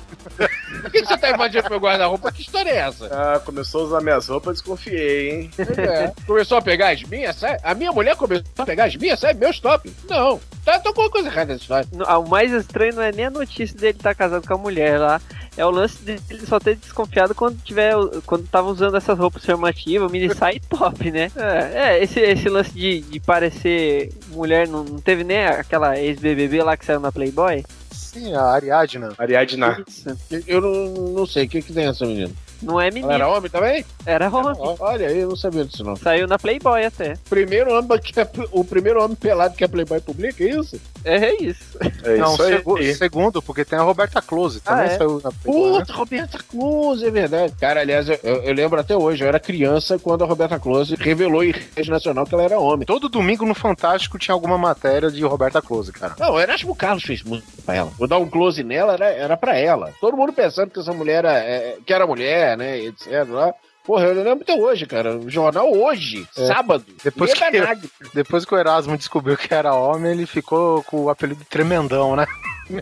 [0.82, 2.32] Por que, que você tá invadindo meu guarda-roupa?
[2.34, 3.06] Que história é essa?
[3.08, 5.52] Ah, começou a usar minhas roupas, desconfiei, hein?
[5.60, 6.11] É.
[6.26, 7.41] Começou a pegar as minhas?
[7.64, 9.91] A minha mulher começou a pegar as minhas saias, meus top.
[10.10, 10.40] Não.
[10.64, 11.88] Tá, tô com uma coisa errada nessa história.
[12.06, 14.99] Ah, O mais estranho não é nem a notícia dele estar casado com a mulher
[14.99, 15.22] lá.
[15.57, 17.94] É o lance dele só ter desconfiado quando tiver.
[18.26, 21.32] Quando tava usando essas roupas afirmativas, mini saia e top, né?
[21.36, 26.61] É, é, esse, esse lance de, de parecer mulher não, não teve nem aquela ex-BBB
[26.61, 27.64] lá que saiu na Playboy?
[27.91, 29.14] Sim, a Ariadna.
[29.18, 29.84] Ariadna.
[29.88, 30.10] Isso.
[30.32, 32.32] Eu, eu não, não sei, o que, que tem essa menina?
[32.61, 33.86] Não é Ela menino, era homem também?
[34.06, 34.56] era homem.
[34.80, 35.95] Olha aí, eu não sabia disso não.
[35.95, 37.15] Saiu na Playboy até.
[37.30, 40.80] Primeiro homem que é, o primeiro homem pelado que a Playboy publica, é isso?
[41.03, 41.77] É isso.
[42.03, 42.53] É não, isso aí.
[42.57, 44.60] segu- segundo, porque tem a Roberta Close.
[44.61, 44.98] Também Ah, é?
[44.98, 45.80] saiu na Playboy, né?
[45.80, 47.53] Puta, Roberta Close, é verdade.
[47.60, 50.95] Cara, aliás, eu, eu- eu lembro até hoje, eu era criança quando a Roberta Close
[50.95, 52.86] revelou em rede nacional que ela era homem.
[52.86, 56.15] Todo domingo no Fantástico tinha alguma matéria de Roberta Close, cara.
[56.19, 57.91] Não, o Erasmo Carlos fez muito pra ela.
[57.98, 59.91] Vou dar um close nela, era, era pra ela.
[59.99, 63.28] Todo mundo pensando que essa mulher era, é, que era mulher, né, etc.
[63.30, 63.54] Lá.
[63.86, 65.16] Porra, eu lembro até hoje, cara.
[65.16, 66.48] O jornal hoje, É.
[66.48, 66.86] sábado.
[67.04, 67.90] Depois Leda que-.
[68.16, 72.26] Depois que o Erasmo descobriu que era homem, ele ficou com o apelido Tremendão, né?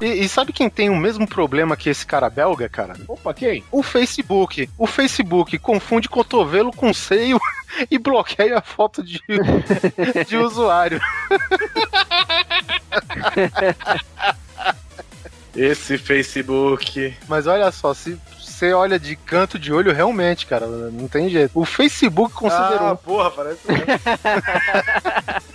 [0.00, 2.94] e, e sabe quem tem o mesmo problema que esse cara belga, cara?
[3.08, 3.64] Opa, quem?
[3.72, 4.68] O Facebook.
[4.76, 7.40] O Facebook confunde cotovelo com seio
[7.90, 9.22] e bloqueia a foto de,
[10.28, 11.00] de usuário.
[15.56, 17.14] Esse Facebook.
[17.28, 21.50] Mas olha só, se você olha de canto de olho, realmente, cara, não tem jeito.
[21.54, 22.88] O Facebook considerou.
[22.88, 23.60] Ah, porra, parece.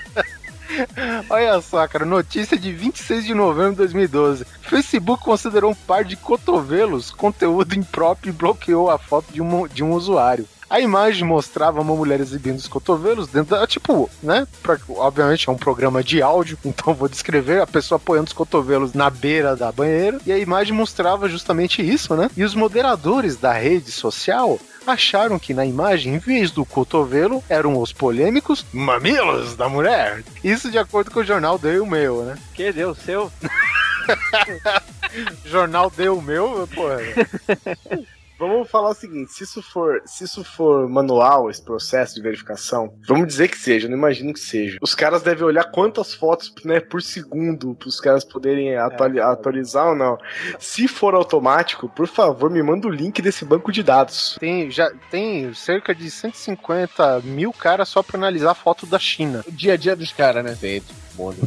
[1.29, 4.45] Olha só, cara, notícia de 26 de novembro de 2012.
[4.61, 9.83] Facebook considerou um par de cotovelos conteúdo impróprio e bloqueou a foto de um, de
[9.83, 10.47] um usuário.
[10.69, 13.65] A imagem mostrava uma mulher exibindo os cotovelos dentro da.
[13.65, 14.47] Tipo, né?
[14.61, 18.93] pra- obviamente é um programa de áudio, então vou descrever a pessoa apoiando os cotovelos
[18.93, 20.19] na beira da banheira.
[20.25, 22.29] E a imagem mostrava justamente isso, né?
[22.37, 27.79] E os moderadores da rede social acharam que na imagem, em vez do cotovelo, eram
[27.79, 30.23] os polêmicos mamilos da mulher.
[30.43, 32.37] Isso de acordo com o jornal Deu Meu, né?
[32.53, 33.31] Que deu seu?
[35.45, 36.97] Jornal Deu Meu, porra.
[38.39, 42.93] Vamos falar o seguinte, se isso for, se isso for manual, esse processo de verificação,
[43.05, 44.77] vamos dizer que seja, eu não imagino que seja.
[44.81, 49.87] Os caras devem olhar quantas fotos, né, por segundo, para os caras poderem atuali- atualizar
[49.89, 50.17] ou não.
[50.57, 54.37] Se for automático, por favor, me manda o link desse banco de dados.
[54.39, 59.43] Tem, já, tem cerca de 150 mil caras só pra analisar foto da China.
[59.45, 60.55] O dia a dia dos caras, né?
[60.55, 60.93] Feito.
[61.13, 61.37] Bunda.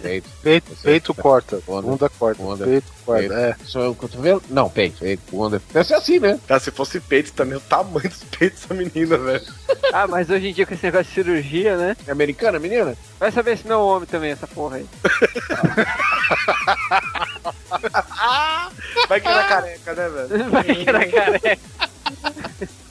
[0.00, 0.28] Feito.
[0.42, 1.82] Peito, peito corta, Bunda.
[1.82, 2.64] bunda corta, Bunda.
[2.64, 3.20] peito corta.
[3.28, 3.34] Peito.
[3.34, 3.56] É.
[3.74, 4.42] É o cotovelo?
[4.48, 4.98] Não, peito.
[4.98, 5.22] Feito.
[5.30, 5.60] Bunda.
[5.72, 6.38] Deve ser assim, né?
[6.46, 9.44] Tá, se fosse peito também, o tamanho dos peitos dessa menina, velho.
[9.92, 11.96] Ah, mas hoje em dia com esse negócio de cirurgia, né?
[12.06, 12.96] É americana, menina?
[13.18, 14.86] Vai saber se não é um homem também, essa porra aí.
[19.08, 20.50] Vai que era careca, né, velho?
[20.50, 21.58] Vai que era careca.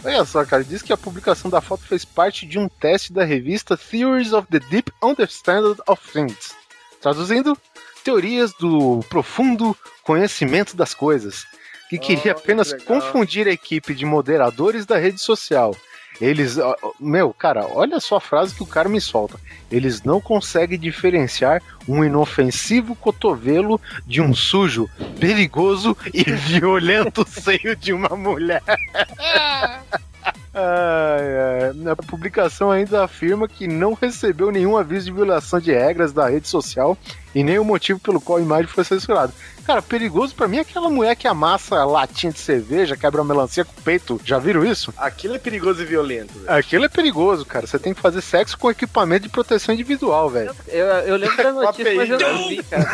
[0.06, 3.24] Olha só, cara, diz que a publicação da foto fez parte de um teste da
[3.24, 6.54] revista Theories of the Deep Understanding of Things.
[7.02, 7.58] Traduzindo,
[8.04, 11.46] teorias do profundo conhecimento das coisas,
[11.90, 15.74] que queria Oh, apenas que confundir a equipe de moderadores da rede social.
[16.22, 16.57] Eles,
[16.99, 19.40] meu, cara, olha só a frase que o cara me solta.
[19.72, 27.94] Eles não conseguem diferenciar um inofensivo cotovelo de um sujo, perigoso e violento seio de
[27.94, 28.61] uma mulher.
[30.54, 31.92] Ai, ai.
[31.92, 36.48] A publicação ainda afirma que não recebeu nenhum aviso de violação de regras da rede
[36.48, 36.98] social
[37.34, 39.34] e nem o motivo pelo qual a imagem foi censurada.
[39.66, 43.64] Cara, perigoso pra mim é aquela mulher que amassa latinha de cerveja, quebra a melancia
[43.64, 44.22] com o peito.
[44.24, 44.94] Já viram isso?
[44.98, 46.52] Aquilo é perigoso e violento, velho.
[46.52, 47.66] Aquilo é perigoso, cara.
[47.66, 50.54] Você tem que fazer sexo com equipamento de proteção individual, velho.
[50.68, 52.86] Eu, eu lembro da notícia, mas eu não vi, cara.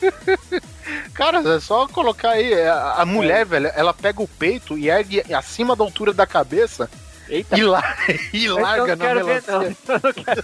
[1.14, 2.54] Cara, é só colocar aí.
[2.62, 6.88] A, a mulher, velho, ela pega o peito e ergue acima da altura da cabeça
[7.28, 7.82] Eita, e, la
[8.32, 9.60] e larga na quero ver, não.
[9.60, 9.76] melancia.
[9.88, 10.42] Eu não quero...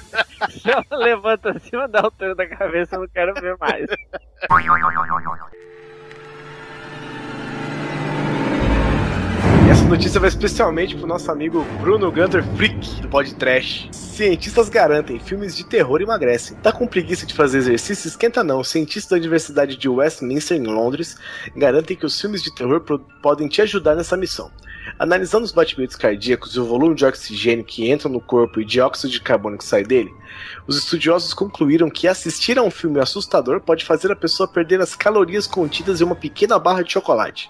[0.51, 3.87] Se ela levanta acima da altura da cabeça, eu não quero ver mais.
[9.75, 13.89] Essa notícia vai especialmente pro nosso amigo Bruno Gunter Freak, do podcast.
[13.91, 16.57] Cientistas garantem, filmes de terror emagrecem.
[16.59, 18.07] Tá com preguiça de fazer exercício?
[18.07, 18.63] Esquenta não.
[18.63, 21.17] Cientistas da Universidade de Westminster, em Londres,
[21.57, 22.81] garantem que os filmes de terror
[23.21, 24.49] podem te ajudar nessa missão.
[24.99, 29.11] Analisando os batimentos cardíacos e o volume de oxigênio que entra no corpo e dióxido
[29.11, 30.13] de carbono que sai dele,
[30.67, 34.95] os estudiosos concluíram que assistir a um filme assustador pode fazer a pessoa perder as
[34.95, 37.47] calorias contidas em uma pequena barra de chocolate.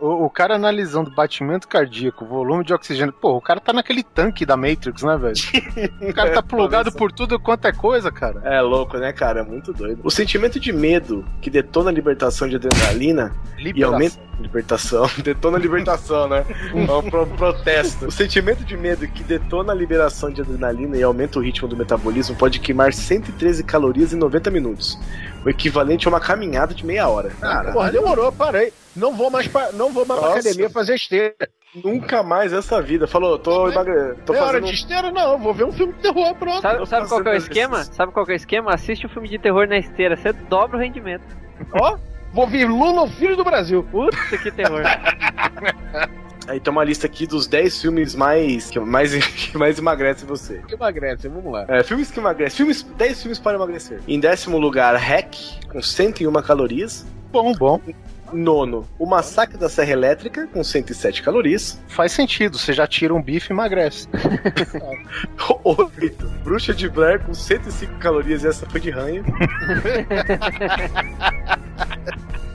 [0.00, 3.12] O, o cara analisando batimento cardíaco, volume de oxigênio.
[3.12, 6.10] Pô, o cara tá naquele tanque da Matrix, né, velho?
[6.10, 8.42] O cara tá plugado por tudo quanto é coisa, cara.
[8.44, 9.40] É louco, né, cara?
[9.40, 10.00] É muito doido.
[10.04, 14.26] O sentimento de medo que detona a libertação de adrenalina e aumenta.
[14.40, 15.08] Libertação.
[15.24, 16.44] Detona a libertação, né?
[16.74, 18.06] É um pro- protesto.
[18.06, 21.76] O sentimento de medo que detona a liberação de adrenalina e aumenta o ritmo do
[21.76, 24.98] metabolismo pode queimar 113 calorias em 90 minutos.
[25.44, 27.30] O equivalente a uma caminhada de meia hora.
[27.40, 28.72] Cara, Porra, demorou, parei.
[28.94, 31.34] Não vou mais pra, não vou mais pra academia fazer esteira.
[31.84, 33.06] nunca mais essa vida.
[33.06, 34.14] Falou, tô emagre...
[34.24, 34.66] tô é hora fazendo.
[34.66, 35.10] de esteira?
[35.10, 36.62] Não, vou ver um filme de terror, pronto.
[36.62, 37.84] Sabe, sabe qual que é o fazendo esquema?
[37.84, 38.74] Sabe qual que é o esquema?
[38.74, 41.24] Assiste um filme de terror na esteira, você dobra o rendimento.
[41.80, 41.96] Ó,
[42.36, 43.82] vou ver Lula, o filho do Brasil.
[43.82, 44.82] Puta que terror.
[46.46, 50.62] Aí tem uma lista aqui dos 10 filmes mais que mais, que mais emagrecem você.
[50.68, 51.64] Que emagrece, vamos lá.
[51.66, 52.58] É, filmes que emagrecem.
[52.58, 54.00] Filmes, 10 filmes para emagrecer.
[54.06, 55.34] Em décimo lugar, Hack,
[55.72, 57.04] com 101 calorias.
[57.32, 57.80] Bom, bom.
[58.32, 61.80] Nono, O Massacre da Serra Elétrica, com 107 calorias.
[61.88, 62.58] Faz sentido.
[62.58, 64.08] Você já tira um bife e emagrece.
[65.64, 69.24] Oito, Bruxa de Blair, com 105 calorias, e essa foi de ranho.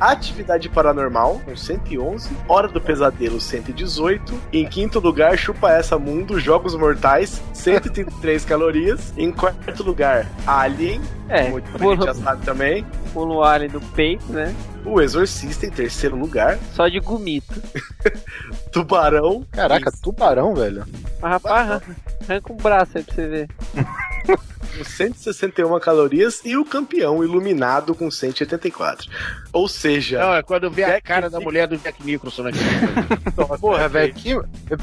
[0.00, 2.30] Atividade Paranormal, com 111.
[2.48, 4.34] Hora do Pesadelo, 118.
[4.52, 9.12] Em quinto lugar, Chupa Essa Mundo, Jogos Mortais, 133 calorias.
[9.16, 12.86] Em quarto lugar, Alien, É, muito bem, a gente já sabe também.
[13.12, 14.54] pula o alien do peito, né?
[14.84, 16.58] O Exorcista, em terceiro lugar.
[16.72, 17.60] Só de gomito.
[18.70, 19.44] Tubarão.
[19.50, 20.84] Caraca, tubarão, velho.
[21.20, 21.96] Mas rapaz, arranca,
[22.28, 23.48] arranca um braço aí pra você ver.
[24.26, 29.10] com 161 calorias e o campeão iluminado com 184.
[29.52, 32.58] Ou seja, Não, é quando vê a Jack cara da mulher do Jack Nicholson aqui.
[33.60, 34.34] Porra, velho, que...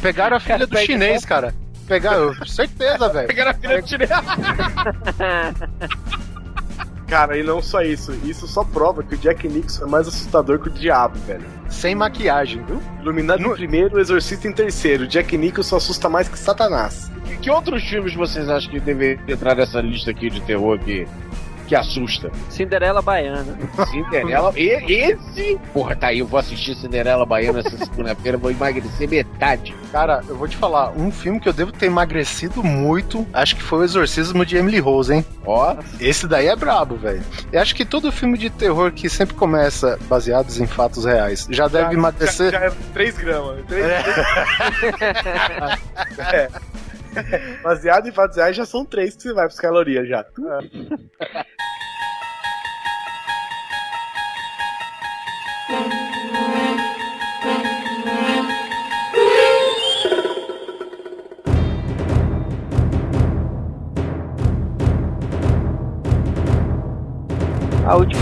[0.02, 1.53] pegaram a filha do chinês, cara.
[1.88, 3.28] Pegaram, certeza, velho.
[3.28, 4.10] Pegaram a filha do chinês.
[7.07, 10.59] cara, e não só isso, isso só prova que o Jack Nixon é mais assustador
[10.59, 11.45] que o diabo, velho.
[11.69, 12.81] Sem maquiagem, viu?
[13.01, 15.07] Iluminado No- em primeiro, Exorcista em terceiro.
[15.07, 17.11] Jack Nicholson assusta mais que Satanás.
[17.25, 21.07] Que, que outros filmes vocês acham que deveriam entrar nessa lista aqui de terror que,
[21.73, 22.31] que assusta?
[22.49, 23.57] Cinderela Baiana.
[23.89, 24.53] Cinderela.
[24.55, 25.59] e, esse.
[25.73, 29.75] Porra, tá aí, eu vou assistir Cinderela Baiana essa segunda-feira, vou emagrecer metade.
[29.91, 33.63] Cara, eu vou te falar, um filme que eu devo ter emagrecido muito, acho que
[33.63, 35.25] foi o Exorcismo de Emily Rose, hein?
[35.45, 37.23] Ó, Esse daí é brabo, velho.
[37.51, 41.67] Eu acho que todo filme de terror que sempre começa baseados em fatos reais já
[41.67, 42.51] deve emagrecer.
[42.51, 43.65] Já, já é 3 gramas.
[43.65, 43.83] 3,
[46.33, 46.49] é.
[47.61, 50.21] Baseado em fatos reais já são 3 que você vai pras calorias já.
[50.21, 51.45] A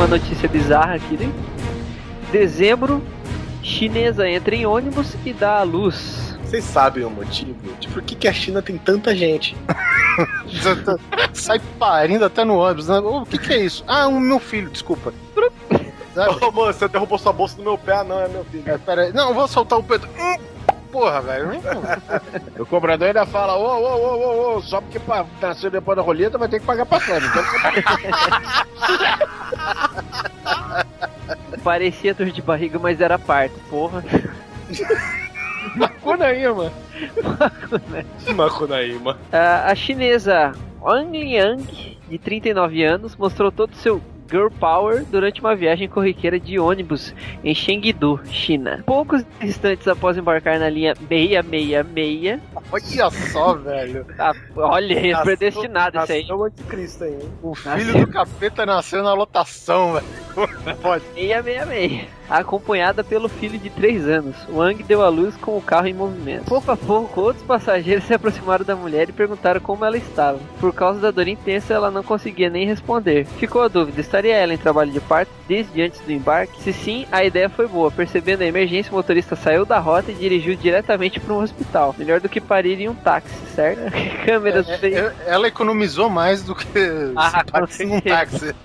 [0.02, 1.32] última notícia bizarra aqui, né?
[2.32, 3.04] Dezembro,
[3.62, 6.38] chinesa entra em ônibus e dá à luz.
[6.44, 9.56] Vocês sabem o motivo de por que, que a China tem tanta gente?
[11.34, 12.88] Sai parindo até no ônibus.
[12.88, 13.00] Né?
[13.00, 13.84] O que, que é isso?
[13.88, 15.14] Ah, o meu filho, desculpa.
[16.16, 16.44] Sabe?
[16.44, 17.98] Ô, moço, você derrubou sua bolsa do meu pé?
[17.98, 18.64] Ah, não, é meu filho.
[18.66, 19.14] É, pera aí.
[19.14, 20.10] Não, eu vou soltar o Pedro.
[20.20, 20.36] Hum,
[20.92, 21.52] porra, velho.
[22.60, 25.00] o cobrador ainda fala: ô, ô, ô, ô, ô, só porque
[25.42, 27.30] nasceu depois da roleta vai ter que pagar passagem.
[27.30, 27.44] Então,
[31.64, 33.56] Parecia dor de barriga, mas era parto.
[33.70, 34.04] Porra.
[35.76, 36.72] Macuna aí, mano.
[38.36, 39.18] Macunaíma.
[39.32, 44.02] Ah, a chinesa Wang Liang, de 39 anos, mostrou todo o seu
[44.32, 47.14] girl power durante uma viagem corriqueira de ônibus
[47.44, 48.82] em Chengdu, China.
[48.86, 52.40] Poucos instantes após embarcar na linha 666,
[52.72, 54.06] Olha só, velho.
[54.18, 56.22] ah, olha, é Nasceu- predestinado isso aí.
[56.22, 57.30] Nasceu o anticristo aí, hein?
[57.44, 60.06] O filho do capeta nasceu na lotação, velho.
[60.82, 61.04] Pode.
[61.14, 62.08] 666,
[62.40, 64.36] acompanhada pelo filho de 3 anos.
[64.50, 66.46] Wang deu à luz com o carro em movimento.
[66.46, 70.40] Pouco a pouco, outros passageiros se aproximaram da mulher e perguntaram como ela estava.
[70.60, 73.26] Por causa da dor intensa, ela não conseguia nem responder.
[73.38, 76.62] Ficou a dúvida: estaria ela em trabalho de parto desde antes do embarque?
[76.62, 77.92] Se sim, a ideia foi boa.
[77.92, 81.94] Percebendo a emergência, o motorista saiu da rota e dirigiu diretamente para um hospital.
[81.98, 83.82] Melhor do que parir em um táxi, certo?
[84.26, 85.14] Câmeras É, feitas.
[85.28, 86.68] é, ela economizou mais do que
[87.16, 88.02] Ah, se certeza.
[88.16, 88.56] táxi.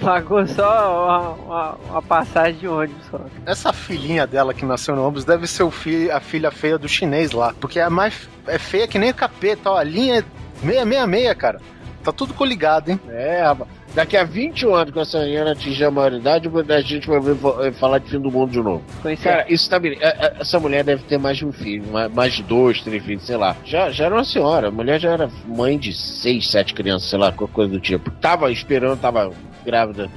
[0.00, 3.20] Pagou só uma, uma, uma passagem de ônibus só.
[3.46, 6.88] Essa filhinha dela que nasceu no ônibus deve ser o fi, a filha feia do
[6.88, 7.54] chinês lá.
[7.60, 9.76] Porque é mais é feia que nem o capeta, ó.
[9.76, 10.24] A linha é
[10.60, 11.60] 666, cara.
[12.02, 13.00] Tá tudo coligado, hein?
[13.08, 13.70] É, rapaz.
[13.94, 17.36] Daqui a 21 anos, que essa menina atingir a maioridade, a gente vai ver,
[17.74, 18.82] falar de fim do mundo de novo.
[19.22, 19.96] Cara, isso tá bem.
[20.00, 23.56] Essa mulher deve ter mais de um filho, mais de dois, três filhos, sei lá.
[23.64, 24.68] Já, já era uma senhora.
[24.68, 28.10] A mulher já era mãe de seis, sete crianças, sei lá, qualquer coisa do tipo.
[28.10, 29.30] Tava esperando, tava
[29.64, 30.10] grávida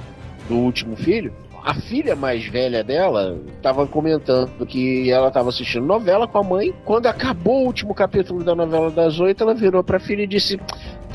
[0.48, 1.32] do último filho
[1.64, 6.74] a filha mais velha dela estava comentando que ela estava assistindo novela com a mãe.
[6.84, 10.26] Quando acabou o último capítulo da novela das oito, ela virou para a filha e
[10.26, 10.60] disse: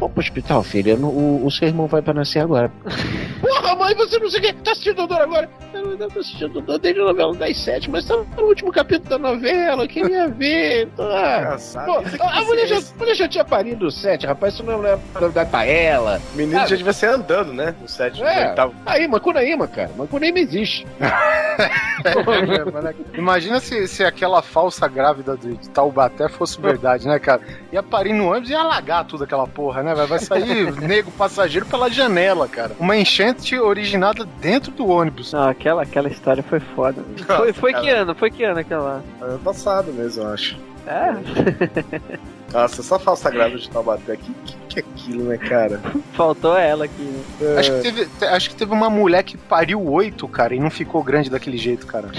[0.03, 0.97] Vou pro hospital, filha.
[0.97, 2.69] O, o seu irmão vai para nascer agora.
[3.39, 4.53] Porra, mãe, você não sei o que.
[4.53, 5.49] Tá assistindo Doutor agora?
[5.73, 9.09] Eu não tô assistindo Doutor desde a novela das sete, mas tá no último capítulo
[9.09, 9.87] da novela.
[9.87, 10.89] Queria ver.
[10.99, 11.55] Ah,
[11.85, 14.55] pô, a, a, mulher já, a mulher já tinha parido o sete, rapaz.
[14.55, 16.21] Isso não é pra ela.
[16.33, 17.73] O menino já devia ser andando, né?
[17.81, 18.21] No sete.
[18.21, 18.49] É.
[18.49, 18.73] Tava...
[18.85, 19.91] Aí, Macunaíma, cara.
[19.97, 20.85] Macunaíma existe.
[23.17, 27.41] Imagina se, se aquela falsa grávida de Taubaté fosse verdade, né, cara?
[27.71, 29.92] Ia parir no ônibus e ia alagar tudo aquela porra, né?
[29.93, 32.75] Vai sair nego passageiro pela janela, cara.
[32.79, 35.33] Uma enchente originada dentro do ônibus.
[35.33, 37.03] Não, aquela, aquela história foi foda.
[37.25, 38.15] Foi, foi que ano?
[38.15, 39.03] Foi que ano aquela?
[39.21, 40.57] Ano passado mesmo, eu acho.
[40.85, 41.13] É?
[42.53, 44.15] Nossa, só falsa grávida de Taubaté.
[44.15, 45.81] Que, que, que é aquilo, né, cara?
[46.13, 47.01] Faltou ela aqui.
[47.01, 47.23] Né?
[47.41, 47.59] É.
[47.59, 51.03] Acho, que teve, acho que teve uma mulher que pariu oito, cara, e não ficou
[51.03, 52.09] grande daquele jeito, cara.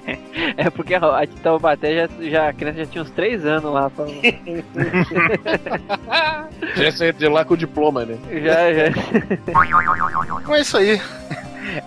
[0.56, 3.90] é porque a de Taubaté já, já, a criança já tinha uns três anos lá.
[3.90, 4.06] Pra...
[6.76, 8.16] já saiu de lá com o diploma, né?
[8.42, 8.84] Já, já.
[10.44, 11.00] Então é isso aí.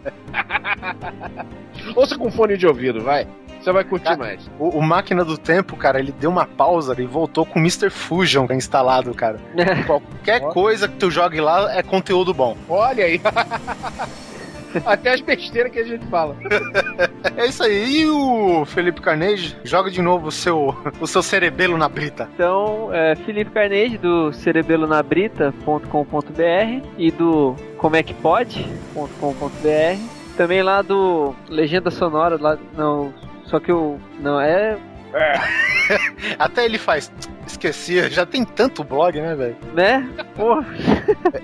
[1.95, 3.29] ouça com fone de ouvido, vai.
[3.61, 4.51] Você vai curtir cara, mais.
[4.59, 7.91] O, o, Máquina do Tempo, cara, ele deu uma pausa e voltou com o Mr.
[7.91, 9.39] Fusion instalado, cara.
[9.87, 12.57] Qualquer coisa que tu jogue lá é conteúdo bom.
[12.67, 13.21] Olha aí.
[14.85, 16.37] Até as besteiras que a gente fala.
[17.37, 18.01] é isso aí.
[18.01, 19.57] E o Felipe Carnegie?
[19.65, 22.29] Joga de novo o seu, o seu cerebelo na brita.
[22.35, 29.99] Então, é Felipe Carnegie, do cerebelonabrita.com.br e do como é que pode.com.br.
[30.37, 33.13] Também lá do Legenda Sonora, lá, não,
[33.45, 33.99] só que o.
[34.21, 34.77] Não, é.
[35.15, 35.41] é.
[36.39, 37.13] Até ele faz.
[37.47, 39.57] Esqueci, já tem tanto blog, né, velho?
[39.75, 40.09] Né?
[40.35, 40.67] Porra.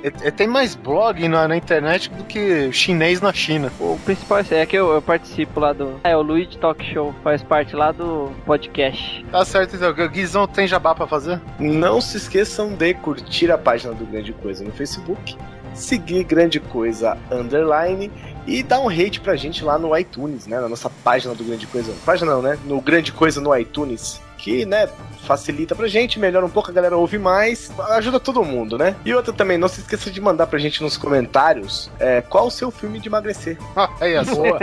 [0.02, 3.70] É, é, é, tem mais blog na, na, internet do que chinês na China.
[3.78, 6.00] O principal é que eu, eu, participo lá do.
[6.04, 9.24] É, o Luigi Talk Show faz parte lá do podcast.
[9.30, 9.90] Tá certo, então.
[9.90, 11.40] O Guizão tem jabá pra fazer?
[11.58, 15.36] Não se esqueçam de curtir a página do Grande Coisa no Facebook
[15.74, 18.10] seguir Grande Coisa Underline
[18.46, 20.60] e dar um hate pra gente lá no iTunes, né?
[20.60, 21.92] Na nossa página do Grande Coisa.
[22.04, 22.58] Página não, né?
[22.64, 24.20] No Grande Coisa no iTunes.
[24.42, 24.88] Que, né,
[25.26, 28.96] facilita pra gente, melhora um pouco, a galera ouve mais, ajuda todo mundo, né?
[29.04, 32.50] E outra também, não se esqueça de mandar pra gente nos comentários é, qual o
[32.50, 33.58] seu filme de emagrecer.
[34.00, 34.58] aí, a sua.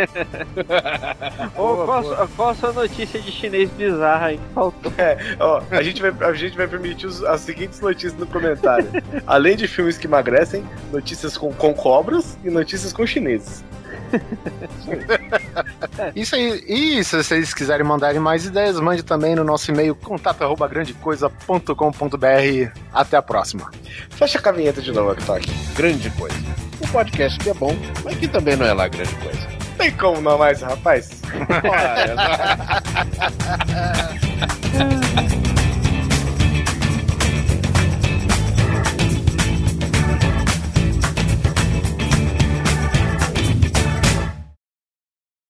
[1.56, 2.30] Ou qual, boa.
[2.36, 4.92] qual a sua notícia de chinês bizarra aí que faltou?
[4.98, 8.90] É, ó, a gente vai, a gente vai permitir os, as seguintes notícias no comentário.
[9.26, 13.64] Além de filmes que emagrecem, notícias com, com cobras e notícias com chineses.
[16.16, 16.64] Isso aí.
[16.68, 22.72] E se vocês quiserem mandarem mais ideias, mande também no nosso e-mail contato@grandecoisa.com.br.
[22.94, 23.70] Até a próxima.
[24.10, 25.48] Fecha a caminheta de novo, Octok.
[25.76, 26.36] Grande coisa.
[26.82, 29.48] Um podcast que é bom, mas que também não é lá grande coisa.
[29.78, 31.22] Tem como não mais, rapaz?
[31.64, 32.16] Olha.